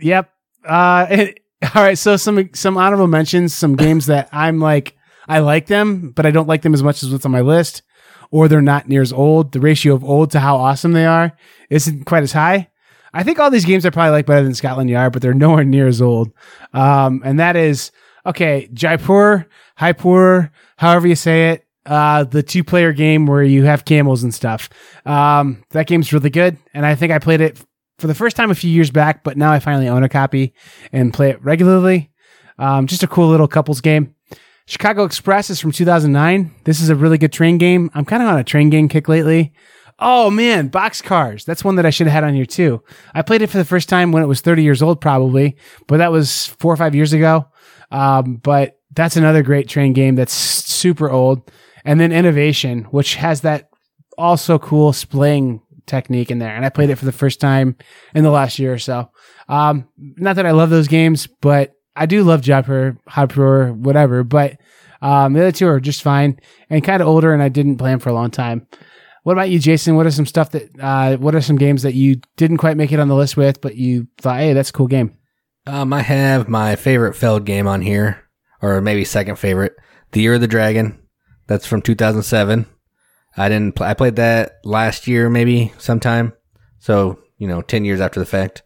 Yep. 0.00 0.30
Uh, 0.66 1.06
and- 1.10 1.34
all 1.74 1.82
right. 1.82 1.96
So 1.98 2.16
some 2.16 2.50
some 2.52 2.76
honorable 2.76 3.06
mentions, 3.06 3.54
some 3.54 3.74
games 3.76 4.06
that 4.06 4.28
I'm 4.32 4.60
like 4.60 4.96
I 5.28 5.38
like 5.38 5.66
them, 5.66 6.10
but 6.10 6.26
I 6.26 6.30
don't 6.30 6.48
like 6.48 6.60
them 6.62 6.74
as 6.74 6.82
much 6.82 7.02
as 7.02 7.10
what's 7.10 7.24
on 7.24 7.32
my 7.32 7.40
list. 7.40 7.82
or 8.30 8.48
they're 8.48 8.60
not 8.60 8.88
near 8.88 9.00
as 9.02 9.12
old. 9.12 9.52
The 9.52 9.60
ratio 9.60 9.94
of 9.94 10.04
old 10.04 10.30
to 10.32 10.40
how 10.40 10.56
awesome 10.56 10.92
they 10.92 11.06
are 11.06 11.32
isn't 11.70 12.04
quite 12.04 12.22
as 12.22 12.32
high. 12.32 12.68
I 13.14 13.22
think 13.22 13.38
all 13.38 13.50
these 13.50 13.64
games 13.64 13.86
I 13.86 13.90
probably 13.90 14.10
like 14.10 14.26
better 14.26 14.42
than 14.42 14.54
Scotland 14.54 14.90
Yard, 14.90 15.12
but 15.12 15.22
they're 15.22 15.32
nowhere 15.32 15.64
near 15.64 15.86
as 15.86 16.02
old. 16.02 16.32
Um, 16.72 17.22
and 17.24 17.38
that 17.38 17.56
is 17.56 17.92
okay. 18.26 18.68
Jaipur, 18.74 19.46
Haipur, 19.78 20.50
however 20.76 21.06
you 21.06 21.14
say 21.14 21.50
it. 21.50 21.64
Uh, 21.86 22.24
the 22.24 22.42
two 22.42 22.64
player 22.64 22.92
game 22.94 23.26
where 23.26 23.42
you 23.42 23.64
have 23.64 23.84
camels 23.84 24.22
and 24.22 24.32
stuff. 24.32 24.70
Um, 25.04 25.62
that 25.70 25.86
game's 25.86 26.14
really 26.14 26.30
good. 26.30 26.56
And 26.72 26.86
I 26.86 26.94
think 26.94 27.12
I 27.12 27.18
played 27.18 27.42
it 27.42 27.62
for 27.98 28.06
the 28.06 28.14
first 28.14 28.36
time 28.36 28.50
a 28.50 28.54
few 28.54 28.70
years 28.70 28.90
back, 28.90 29.22
but 29.22 29.36
now 29.36 29.52
I 29.52 29.60
finally 29.60 29.88
own 29.88 30.02
a 30.02 30.08
copy 30.08 30.54
and 30.92 31.12
play 31.12 31.30
it 31.30 31.42
regularly. 31.44 32.10
Um, 32.58 32.86
just 32.86 33.02
a 33.02 33.06
cool 33.06 33.28
little 33.28 33.48
couples 33.48 33.82
game. 33.82 34.14
Chicago 34.66 35.04
Express 35.04 35.50
is 35.50 35.60
from 35.60 35.72
2009. 35.72 36.54
This 36.64 36.80
is 36.80 36.88
a 36.88 36.96
really 36.96 37.18
good 37.18 37.32
train 37.32 37.58
game. 37.58 37.90
I'm 37.94 38.06
kind 38.06 38.22
of 38.22 38.30
on 38.30 38.38
a 38.38 38.44
train 38.44 38.70
game 38.70 38.88
kick 38.88 39.08
lately. 39.08 39.52
Oh 39.98 40.30
man, 40.30 40.70
Boxcars. 40.70 41.44
That's 41.44 41.64
one 41.64 41.76
that 41.76 41.86
I 41.86 41.90
should 41.90 42.06
have 42.06 42.14
had 42.14 42.24
on 42.24 42.34
here 42.34 42.46
too. 42.46 42.82
I 43.14 43.22
played 43.22 43.42
it 43.42 43.48
for 43.48 43.58
the 43.58 43.64
first 43.64 43.88
time 43.88 44.12
when 44.12 44.22
it 44.22 44.26
was 44.26 44.40
30 44.40 44.62
years 44.62 44.82
old, 44.82 45.00
probably, 45.00 45.56
but 45.86 45.98
that 45.98 46.12
was 46.12 46.46
four 46.46 46.72
or 46.72 46.76
five 46.76 46.94
years 46.94 47.12
ago. 47.12 47.46
Um, 47.90 48.36
but 48.36 48.80
that's 48.92 49.16
another 49.16 49.42
great 49.42 49.68
train 49.68 49.92
game 49.92 50.16
that's 50.16 50.32
super 50.32 51.10
old. 51.10 51.50
And 51.84 52.00
then 52.00 52.12
Innovation, 52.12 52.84
which 52.84 53.16
has 53.16 53.42
that 53.42 53.68
also 54.18 54.58
cool 54.58 54.92
splaying 54.92 55.60
technique 55.86 56.30
in 56.30 56.38
there. 56.38 56.54
And 56.54 56.64
I 56.64 56.70
played 56.70 56.90
it 56.90 56.96
for 56.96 57.04
the 57.04 57.12
first 57.12 57.40
time 57.40 57.76
in 58.14 58.24
the 58.24 58.30
last 58.30 58.58
year 58.58 58.72
or 58.72 58.78
so. 58.78 59.10
Um, 59.48 59.88
not 59.98 60.36
that 60.36 60.46
I 60.46 60.52
love 60.52 60.70
those 60.70 60.88
games, 60.88 61.26
but 61.26 61.72
I 61.94 62.06
do 62.06 62.22
love 62.24 62.40
Jaipur, 62.40 62.96
Haipur, 63.08 63.76
whatever. 63.76 64.24
But 64.24 64.58
um, 65.02 65.34
the 65.34 65.40
other 65.40 65.52
two 65.52 65.68
are 65.68 65.80
just 65.80 66.02
fine 66.02 66.40
and 66.70 66.82
kind 66.82 67.02
of 67.02 67.08
older, 67.08 67.32
and 67.32 67.42
I 67.42 67.48
didn't 67.48 67.76
play 67.76 67.90
them 67.90 68.00
for 68.00 68.08
a 68.08 68.14
long 68.14 68.30
time. 68.30 68.66
What 69.24 69.32
about 69.32 69.50
you, 69.50 69.58
Jason? 69.58 69.96
What 69.96 70.06
are 70.06 70.10
some 70.10 70.26
stuff 70.26 70.50
that, 70.52 70.70
uh, 70.78 71.16
what 71.16 71.34
are 71.34 71.40
some 71.40 71.56
games 71.56 71.82
that 71.82 71.94
you 71.94 72.20
didn't 72.36 72.58
quite 72.58 72.76
make 72.76 72.92
it 72.92 73.00
on 73.00 73.08
the 73.08 73.14
list 73.16 73.36
with, 73.36 73.60
but 73.60 73.74
you 73.74 74.06
thought, 74.18 74.38
hey, 74.38 74.52
that's 74.52 74.70
a 74.70 74.72
cool 74.72 74.86
game? 74.86 75.16
Um, 75.66 75.92
I 75.92 76.02
have 76.02 76.48
my 76.48 76.76
favorite 76.76 77.14
Feld 77.14 77.46
game 77.46 77.66
on 77.66 77.80
here, 77.80 78.22
or 78.60 78.80
maybe 78.80 79.04
second 79.04 79.36
favorite, 79.36 79.74
The 80.12 80.20
Year 80.20 80.34
of 80.34 80.42
the 80.42 80.46
Dragon. 80.46 81.00
That's 81.46 81.66
from 81.66 81.82
2007. 81.82 82.66
I 83.36 83.48
didn't. 83.48 83.80
I 83.80 83.94
played 83.94 84.16
that 84.16 84.60
last 84.64 85.06
year, 85.06 85.28
maybe 85.28 85.72
sometime. 85.78 86.32
So 86.78 87.18
you 87.38 87.48
know, 87.48 87.62
ten 87.62 87.84
years 87.84 88.00
after 88.00 88.20
the 88.20 88.26
fact. 88.26 88.62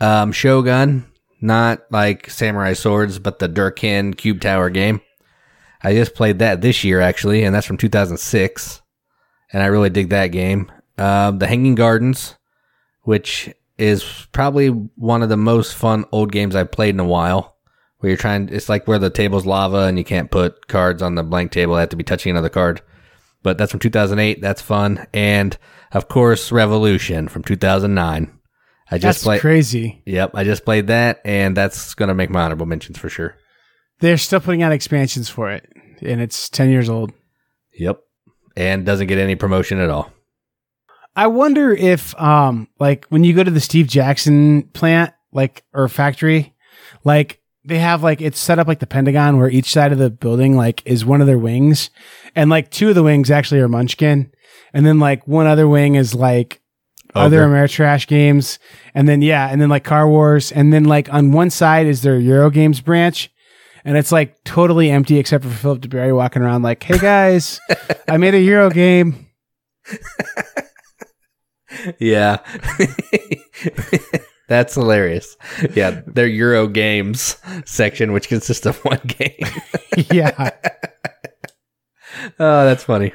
Um, 0.00 0.32
Shogun, 0.32 1.10
not 1.40 1.80
like 1.90 2.28
Samurai 2.28 2.74
Swords, 2.74 3.18
but 3.18 3.38
the 3.38 3.48
Dirk 3.48 3.78
Henn 3.78 4.14
Cube 4.14 4.40
Tower 4.40 4.68
game. 4.68 5.00
I 5.82 5.94
just 5.94 6.14
played 6.14 6.38
that 6.40 6.60
this 6.60 6.84
year 6.84 7.00
actually, 7.00 7.42
and 7.42 7.54
that's 7.54 7.66
from 7.66 7.78
2006, 7.78 8.81
and 9.52 9.62
I 9.62 9.66
really 9.66 9.90
dig 9.90 10.10
that 10.10 10.28
game. 10.28 10.70
Um, 10.98 11.38
the 11.38 11.46
Hanging 11.46 11.74
Gardens, 11.74 12.36
which 13.02 13.52
is 13.78 14.26
probably 14.32 14.68
one 14.68 15.22
of 15.22 15.28
the 15.28 15.36
most 15.36 15.74
fun 15.74 16.04
old 16.12 16.30
games 16.32 16.54
I've 16.54 16.70
played 16.70 16.94
in 16.94 17.00
a 17.00 17.04
while. 17.04 17.56
Where 17.98 18.10
you're 18.10 18.16
trying, 18.16 18.48
it's 18.50 18.68
like 18.68 18.88
where 18.88 18.98
the 18.98 19.10
table's 19.10 19.46
lava 19.46 19.82
and 19.84 19.96
you 19.96 20.04
can't 20.04 20.30
put 20.30 20.66
cards 20.66 21.02
on 21.02 21.14
the 21.14 21.22
blank 21.22 21.52
table; 21.52 21.74
they 21.74 21.80
have 21.80 21.88
to 21.90 21.96
be 21.96 22.02
touching 22.04 22.30
another 22.30 22.48
card 22.48 22.82
but 23.42 23.58
that's 23.58 23.70
from 23.72 23.80
2008. 23.80 24.40
That's 24.40 24.62
fun. 24.62 25.06
And 25.12 25.56
of 25.92 26.08
course, 26.08 26.52
Revolution 26.52 27.28
from 27.28 27.42
2009. 27.42 28.38
I 28.90 28.98
just 28.98 29.02
That's 29.02 29.24
played. 29.24 29.40
crazy. 29.40 30.02
Yep, 30.06 30.32
I 30.34 30.44
just 30.44 30.64
played 30.64 30.88
that, 30.88 31.20
and 31.24 31.56
that's 31.56 31.94
gonna 31.94 32.14
make 32.14 32.30
my 32.30 32.42
honorable 32.42 32.66
mentions 32.66 32.98
for 32.98 33.08
sure. 33.08 33.36
They're 34.00 34.18
still 34.18 34.40
putting 34.40 34.62
out 34.62 34.72
expansions 34.72 35.28
for 35.28 35.50
it, 35.50 35.66
and 36.02 36.20
it's 36.20 36.48
10 36.50 36.68
years 36.70 36.90
old. 36.90 37.12
Yep, 37.74 38.00
and 38.56 38.86
doesn't 38.86 39.06
get 39.06 39.18
any 39.18 39.34
promotion 39.34 39.78
at 39.78 39.90
all. 39.90 40.12
I 41.14 41.26
wonder 41.26 41.72
if, 41.72 42.18
um, 42.20 42.68
like 42.78 43.04
when 43.06 43.22
you 43.22 43.34
go 43.34 43.44
to 43.44 43.50
the 43.50 43.60
Steve 43.60 43.86
Jackson 43.86 44.62
plant, 44.72 45.12
like, 45.32 45.62
or 45.74 45.88
factory, 45.88 46.54
like 47.04 47.40
they 47.64 47.78
have 47.78 48.02
like, 48.02 48.20
it's 48.20 48.40
set 48.40 48.58
up 48.58 48.66
like 48.66 48.78
the 48.78 48.86
Pentagon 48.86 49.36
where 49.38 49.50
each 49.50 49.70
side 49.70 49.92
of 49.92 49.98
the 49.98 50.10
building, 50.10 50.56
like, 50.56 50.82
is 50.86 51.04
one 51.04 51.20
of 51.20 51.26
their 51.26 51.38
wings. 51.38 51.90
And 52.34 52.48
like 52.48 52.70
two 52.70 52.88
of 52.88 52.94
the 52.94 53.02
wings 53.02 53.30
actually 53.30 53.60
are 53.60 53.68
Munchkin. 53.68 54.32
And 54.72 54.86
then 54.86 54.98
like 54.98 55.28
one 55.28 55.46
other 55.46 55.68
wing 55.68 55.96
is 55.96 56.14
like 56.14 56.62
other 57.14 57.42
Ogre. 57.42 57.54
Ameritrash 57.54 58.06
games. 58.06 58.58
And 58.94 59.06
then, 59.06 59.20
yeah. 59.20 59.48
And 59.48 59.60
then 59.60 59.68
like 59.68 59.84
Car 59.84 60.08
Wars. 60.08 60.50
And 60.50 60.72
then 60.72 60.84
like 60.84 61.12
on 61.12 61.32
one 61.32 61.50
side 61.50 61.86
is 61.86 62.02
their 62.02 62.18
Euro 62.18 62.50
Games 62.50 62.80
branch. 62.80 63.30
And 63.84 63.96
it's 63.96 64.12
like 64.12 64.42
totally 64.44 64.90
empty 64.90 65.18
except 65.18 65.44
for 65.44 65.50
Philip 65.50 65.80
duBarry 65.80 66.14
walking 66.14 66.42
around 66.42 66.62
like, 66.62 66.82
hey 66.82 66.98
guys, 66.98 67.60
I 68.08 68.16
made 68.16 68.34
a 68.34 68.40
Euro 68.40 68.70
game. 68.70 69.26
Yeah, 71.98 72.38
that's 74.48 74.74
hilarious. 74.74 75.36
Yeah, 75.74 76.02
their 76.06 76.26
Euro 76.26 76.68
Games 76.68 77.36
section, 77.64 78.12
which 78.12 78.28
consists 78.28 78.66
of 78.66 78.76
one 78.84 79.00
game. 79.06 79.46
yeah. 80.12 80.50
oh, 82.38 82.64
that's 82.64 82.84
funny. 82.84 83.12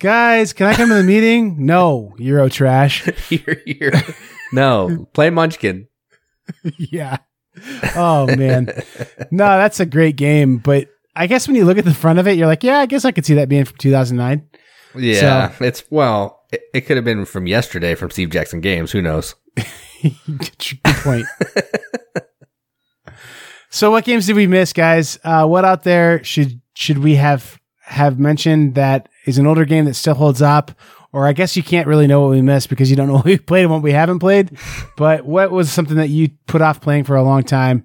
Guys, 0.00 0.52
can 0.52 0.66
I 0.66 0.74
come 0.74 0.88
to 0.88 0.96
the 0.96 1.02
meeting? 1.04 1.64
No, 1.64 2.14
Euro 2.18 2.48
trash. 2.48 3.06
Euro, 3.30 3.56
Euro. 3.64 4.00
No, 4.52 5.06
play 5.12 5.30
Munchkin. 5.30 5.86
yeah. 6.76 7.18
Oh 7.96 8.26
man. 8.36 8.68
No, 9.30 9.44
that's 9.44 9.80
a 9.80 9.86
great 9.86 10.16
game, 10.16 10.58
but 10.58 10.88
I 11.16 11.26
guess 11.26 11.46
when 11.48 11.56
you 11.56 11.64
look 11.64 11.78
at 11.78 11.84
the 11.84 11.94
front 11.94 12.18
of 12.18 12.26
it, 12.28 12.36
you're 12.36 12.46
like, 12.46 12.62
yeah, 12.62 12.78
I 12.78 12.86
guess 12.86 13.04
I 13.04 13.10
could 13.12 13.24
see 13.24 13.34
that 13.34 13.48
being 13.48 13.64
from 13.64 13.76
2009. 13.78 14.48
Yeah, 14.96 15.52
it's 15.60 15.82
well, 15.90 16.44
it, 16.52 16.62
it 16.72 16.80
could 16.82 16.96
have 16.96 17.04
been 17.04 17.24
from 17.24 17.46
yesterday 17.46 17.94
from 17.94 18.10
Steve 18.10 18.30
Jackson 18.30 18.60
Games. 18.60 18.92
Who 18.92 19.02
knows? 19.02 19.34
Good 20.02 20.78
point. 20.84 21.26
so, 23.70 23.90
what 23.90 24.04
games 24.04 24.26
did 24.26 24.36
we 24.36 24.46
miss, 24.46 24.72
guys? 24.72 25.18
Uh, 25.24 25.46
what 25.46 25.64
out 25.64 25.82
there 25.82 26.22
should 26.22 26.60
should 26.74 26.98
we 26.98 27.16
have 27.16 27.58
have 27.82 28.18
mentioned 28.18 28.74
that 28.76 29.08
is 29.26 29.38
an 29.38 29.46
older 29.46 29.64
game 29.64 29.84
that 29.86 29.94
still 29.94 30.14
holds 30.14 30.42
up? 30.42 30.72
Or 31.14 31.28
I 31.28 31.32
guess 31.32 31.56
you 31.56 31.62
can't 31.62 31.86
really 31.86 32.08
know 32.08 32.20
what 32.22 32.30
we 32.30 32.42
missed 32.42 32.68
because 32.68 32.90
you 32.90 32.96
don't 32.96 33.06
know 33.06 33.14
what 33.18 33.24
we 33.24 33.38
played 33.38 33.62
and 33.62 33.70
what 33.70 33.82
we 33.82 33.92
haven't 33.92 34.18
played. 34.18 34.58
But 34.96 35.24
what 35.24 35.50
was 35.52 35.70
something 35.72 35.96
that 35.96 36.08
you 36.08 36.30
put 36.46 36.60
off 36.60 36.80
playing 36.80 37.04
for 37.04 37.14
a 37.16 37.22
long 37.22 37.42
time 37.44 37.84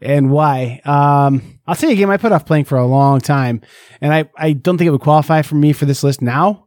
and 0.00 0.30
why? 0.30 0.80
Um, 0.84 1.60
I'll 1.66 1.74
tell 1.74 1.90
you 1.90 1.94
a 1.94 1.98
game 1.98 2.10
I 2.10 2.16
put 2.18 2.32
off 2.32 2.46
playing 2.46 2.64
for 2.66 2.78
a 2.78 2.86
long 2.86 3.20
time, 3.20 3.60
and 4.00 4.12
I, 4.14 4.30
I 4.36 4.52
don't 4.52 4.78
think 4.78 4.86
it 4.88 4.92
would 4.92 5.00
qualify 5.00 5.42
for 5.42 5.56
me 5.56 5.72
for 5.72 5.86
this 5.86 6.02
list 6.04 6.22
now, 6.22 6.66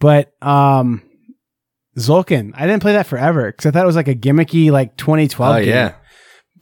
but 0.00 0.32
um, 0.42 1.02
Tzolk'in. 1.96 2.52
I 2.54 2.66
didn't 2.66 2.82
play 2.82 2.92
that 2.92 3.06
forever 3.06 3.50
because 3.50 3.66
I 3.66 3.70
thought 3.70 3.84
it 3.84 3.86
was 3.86 3.96
like 3.96 4.08
a 4.08 4.14
gimmicky 4.14 4.70
like 4.70 4.96
2012 4.96 5.54
Oh 5.56 5.58
game. 5.60 5.68
yeah, 5.68 5.94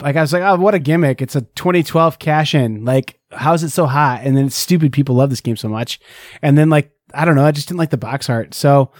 Like 0.00 0.16
I 0.16 0.20
was 0.20 0.32
like, 0.32 0.42
oh, 0.42 0.56
what 0.56 0.74
a 0.74 0.78
gimmick! 0.78 1.20
It's 1.22 1.36
a 1.36 1.40
2012 1.42 2.18
cash 2.18 2.54
in. 2.54 2.84
Like, 2.84 3.18
how's 3.30 3.62
it 3.62 3.70
so 3.70 3.86
hot? 3.86 4.20
And 4.22 4.36
then 4.36 4.46
it's 4.46 4.56
stupid 4.56 4.92
people 4.92 5.14
love 5.14 5.30
this 5.30 5.40
game 5.40 5.56
so 5.56 5.68
much. 5.68 5.98
And 6.42 6.56
then 6.56 6.68
like 6.70 6.91
I 7.14 7.24
don't 7.24 7.36
know, 7.36 7.44
I 7.44 7.52
just 7.52 7.68
didn't 7.68 7.78
like 7.78 7.90
the 7.90 7.96
box 7.96 8.28
art, 8.30 8.54
so 8.54 8.90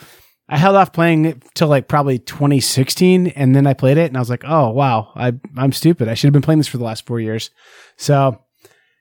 I 0.49 0.59
held 0.59 0.77
off 0.77 0.93
playing 0.93 1.25
it 1.25 1.43
till 1.55 1.69
like 1.69 1.89
probably 1.89 2.19
2016, 2.19 3.29
and 3.29 3.55
then 3.55 3.67
I 3.67 3.75
played 3.75 3.99
it, 3.99 4.07
and 4.07 4.17
I 4.17 4.21
was 4.21 4.31
like, 4.31 4.45
oh 4.47 4.71
wow, 4.71 5.13
I 5.15 5.33
I'm 5.57 5.73
stupid. 5.73 6.09
I 6.09 6.15
should 6.15 6.27
have 6.29 6.33
been 6.33 6.43
playing 6.43 6.59
this 6.59 6.69
for 6.69 6.79
the 6.79 6.85
last 6.85 7.07
four 7.07 7.21
years. 7.21 7.51
So 7.97 8.43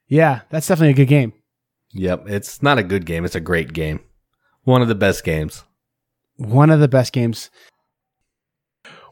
yeah, 0.08 0.42
that's 0.50 0.68
definitely 0.68 0.92
a 0.92 1.06
good 1.06 1.08
game. 1.10 1.34
yep. 1.94 2.24
It's 2.28 2.62
not 2.62 2.78
a 2.78 2.84
good 2.84 3.06
game. 3.06 3.26
It's 3.26 3.36
a 3.36 3.40
great 3.40 3.74
game. 3.74 4.00
One 4.64 4.82
of 4.82 4.88
the 4.88 4.96
best 4.96 5.24
games. 5.24 5.64
One 6.38 6.70
of 6.70 6.80
the 6.80 6.88
best 6.88 7.14
games. 7.14 7.50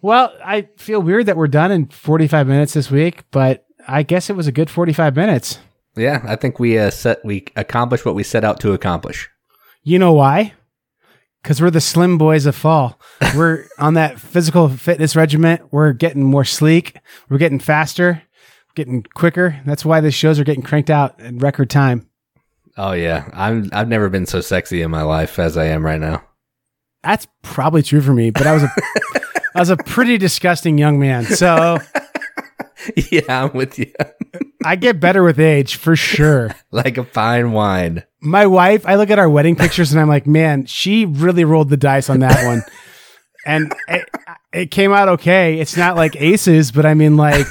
Well, 0.01 0.33
I 0.43 0.69
feel 0.77 1.01
weird 1.01 1.25
that 1.25 1.35
we're 1.37 1.47
done 1.47 1.71
in 1.71 1.87
45 1.87 2.47
minutes 2.47 2.73
this 2.73 2.89
week, 2.89 3.23
but 3.31 3.65
I 3.87 4.03
guess 4.03 4.29
it 4.29 4.35
was 4.35 4.47
a 4.47 4.51
good 4.51 4.69
45 4.69 5.15
minutes. 5.15 5.59
Yeah, 5.97 6.21
I 6.25 6.35
think 6.35 6.59
we 6.59 6.77
uh, 6.77 6.89
set 6.89 7.23
we 7.25 7.45
accomplished 7.55 8.05
what 8.05 8.15
we 8.15 8.23
set 8.23 8.43
out 8.45 8.59
to 8.61 8.73
accomplish. 8.73 9.29
You 9.83 9.99
know 9.99 10.13
why? 10.13 10.53
Because 11.41 11.61
we're 11.61 11.69
the 11.69 11.81
slim 11.81 12.17
boys 12.17 12.45
of 12.45 12.55
fall. 12.55 12.99
We're 13.35 13.65
on 13.79 13.93
that 13.93 14.19
physical 14.19 14.69
fitness 14.69 15.15
regiment. 15.15 15.61
We're 15.71 15.93
getting 15.93 16.23
more 16.23 16.45
sleek. 16.45 16.97
We're 17.29 17.37
getting 17.37 17.59
faster, 17.59 18.23
getting 18.75 19.03
quicker. 19.13 19.61
That's 19.65 19.85
why 19.85 20.01
the 20.01 20.11
shows 20.11 20.39
are 20.39 20.43
getting 20.43 20.63
cranked 20.63 20.89
out 20.89 21.19
in 21.19 21.39
record 21.39 21.69
time. 21.69 22.07
Oh 22.77 22.93
yeah, 22.93 23.29
I'm 23.33 23.69
I've 23.73 23.87
never 23.89 24.09
been 24.09 24.25
so 24.25 24.41
sexy 24.41 24.81
in 24.81 24.91
my 24.91 25.01
life 25.01 25.37
as 25.39 25.57
I 25.57 25.65
am 25.65 25.85
right 25.85 25.99
now. 25.99 26.23
That's 27.03 27.27
probably 27.41 27.83
true 27.83 28.01
for 28.01 28.13
me, 28.13 28.29
but 28.29 28.47
I 28.47 28.53
was 28.53 28.63
a 28.63 28.69
I 29.55 29.59
was 29.59 29.69
a 29.69 29.77
pretty 29.77 30.17
disgusting 30.17 30.77
young 30.77 30.99
man. 30.99 31.25
So 31.25 31.79
yeah, 33.11 33.43
I'm 33.43 33.53
with 33.53 33.79
you. 33.79 33.91
I 34.63 34.75
get 34.75 34.99
better 34.99 35.23
with 35.23 35.39
age 35.39 35.75
for 35.75 35.95
sure. 35.95 36.53
like 36.71 36.97
a 36.97 37.03
fine 37.03 37.51
wine. 37.51 38.03
My 38.21 38.45
wife, 38.45 38.85
I 38.85 38.95
look 38.95 39.09
at 39.09 39.19
our 39.19 39.29
wedding 39.29 39.55
pictures 39.55 39.91
and 39.91 40.01
I'm 40.01 40.09
like, 40.09 40.27
man, 40.27 40.65
she 40.65 41.05
really 41.05 41.45
rolled 41.45 41.69
the 41.69 41.77
dice 41.77 42.09
on 42.09 42.19
that 42.19 42.45
one. 42.45 42.63
And 43.45 43.73
it, 43.87 44.09
it 44.51 44.71
came 44.71 44.91
out 44.91 45.07
okay. 45.09 45.59
It's 45.59 45.77
not 45.77 45.95
like 45.95 46.15
aces, 46.17 46.71
but 46.71 46.85
I 46.85 46.93
mean, 46.93 47.15
like, 47.15 47.47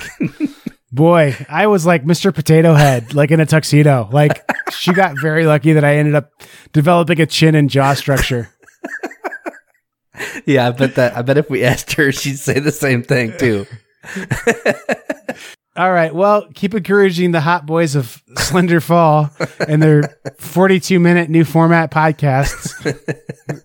Boy, 0.90 1.36
I 1.50 1.66
was 1.66 1.84
like 1.84 2.04
Mr. 2.04 2.34
Potato 2.34 2.72
Head, 2.72 3.12
like 3.12 3.30
in 3.30 3.40
a 3.40 3.46
tuxedo. 3.46 4.08
Like 4.10 4.42
she 4.70 4.92
got 4.92 5.20
very 5.20 5.44
lucky 5.46 5.74
that 5.74 5.84
I 5.84 5.96
ended 5.96 6.14
up 6.14 6.32
developing 6.72 7.20
a 7.20 7.26
chin 7.26 7.54
and 7.54 7.68
jaw 7.68 7.94
structure. 7.94 8.48
Yeah, 10.46 10.66
I 10.66 10.70
bet 10.70 10.94
that. 10.96 11.16
I 11.16 11.22
bet 11.22 11.38
if 11.38 11.50
we 11.50 11.62
asked 11.62 11.92
her, 11.92 12.10
she'd 12.10 12.38
say 12.38 12.58
the 12.58 12.72
same 12.72 13.02
thing 13.02 13.34
too. 13.38 13.66
All 15.78 15.92
right. 15.92 16.12
Well, 16.12 16.48
keep 16.56 16.74
encouraging 16.74 17.30
the 17.30 17.40
hot 17.40 17.64
boys 17.64 17.94
of 17.94 18.20
Slender 18.36 18.80
Fall 18.80 19.30
and 19.68 19.80
their 19.80 20.18
42 20.38 20.98
minute 20.98 21.30
new 21.30 21.44
format 21.44 21.92
podcasts. 21.92 22.74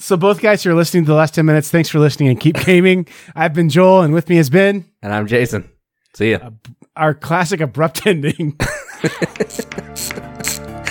so, 0.00 0.16
both 0.16 0.40
guys 0.40 0.64
who 0.64 0.70
are 0.70 0.74
listening 0.74 1.04
to 1.04 1.08
the 1.12 1.14
last 1.16 1.36
10 1.36 1.46
minutes, 1.46 1.70
thanks 1.70 1.88
for 1.88 2.00
listening 2.00 2.30
and 2.30 2.40
keep 2.40 2.56
gaming. 2.64 3.06
I've 3.36 3.54
been 3.54 3.68
Joel, 3.68 4.02
and 4.02 4.12
with 4.12 4.28
me 4.28 4.34
has 4.36 4.50
been 4.50 4.84
And 5.00 5.14
I'm 5.14 5.28
Jason. 5.28 5.70
See 6.16 6.32
ya. 6.32 6.50
our 6.96 7.14
classic 7.14 7.60
abrupt 7.60 8.04
ending. 8.06 8.58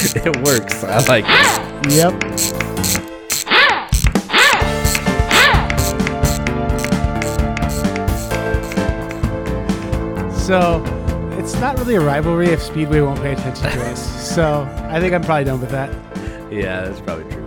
It 0.02 0.38
works. 0.46 0.82
I 0.86 1.06
like 1.08 1.26
it. 1.28 1.92
yep. 1.92 2.59
So, 10.50 10.82
it's 11.38 11.54
not 11.58 11.78
really 11.78 11.94
a 11.94 12.02
rivalry 12.02 12.48
if 12.48 12.60
Speedway 12.60 13.02
won't 13.02 13.22
pay 13.22 13.34
attention 13.34 13.70
to 13.70 13.92
us. 13.92 14.34
So, 14.36 14.68
I 14.90 15.00
think 15.00 15.14
I'm 15.14 15.22
probably 15.22 15.44
done 15.44 15.62
with 15.62 15.70
that. 15.70 15.94
Yeah, 16.52 16.86
that's 16.86 17.00
probably 17.02 17.32
true. 17.32 17.39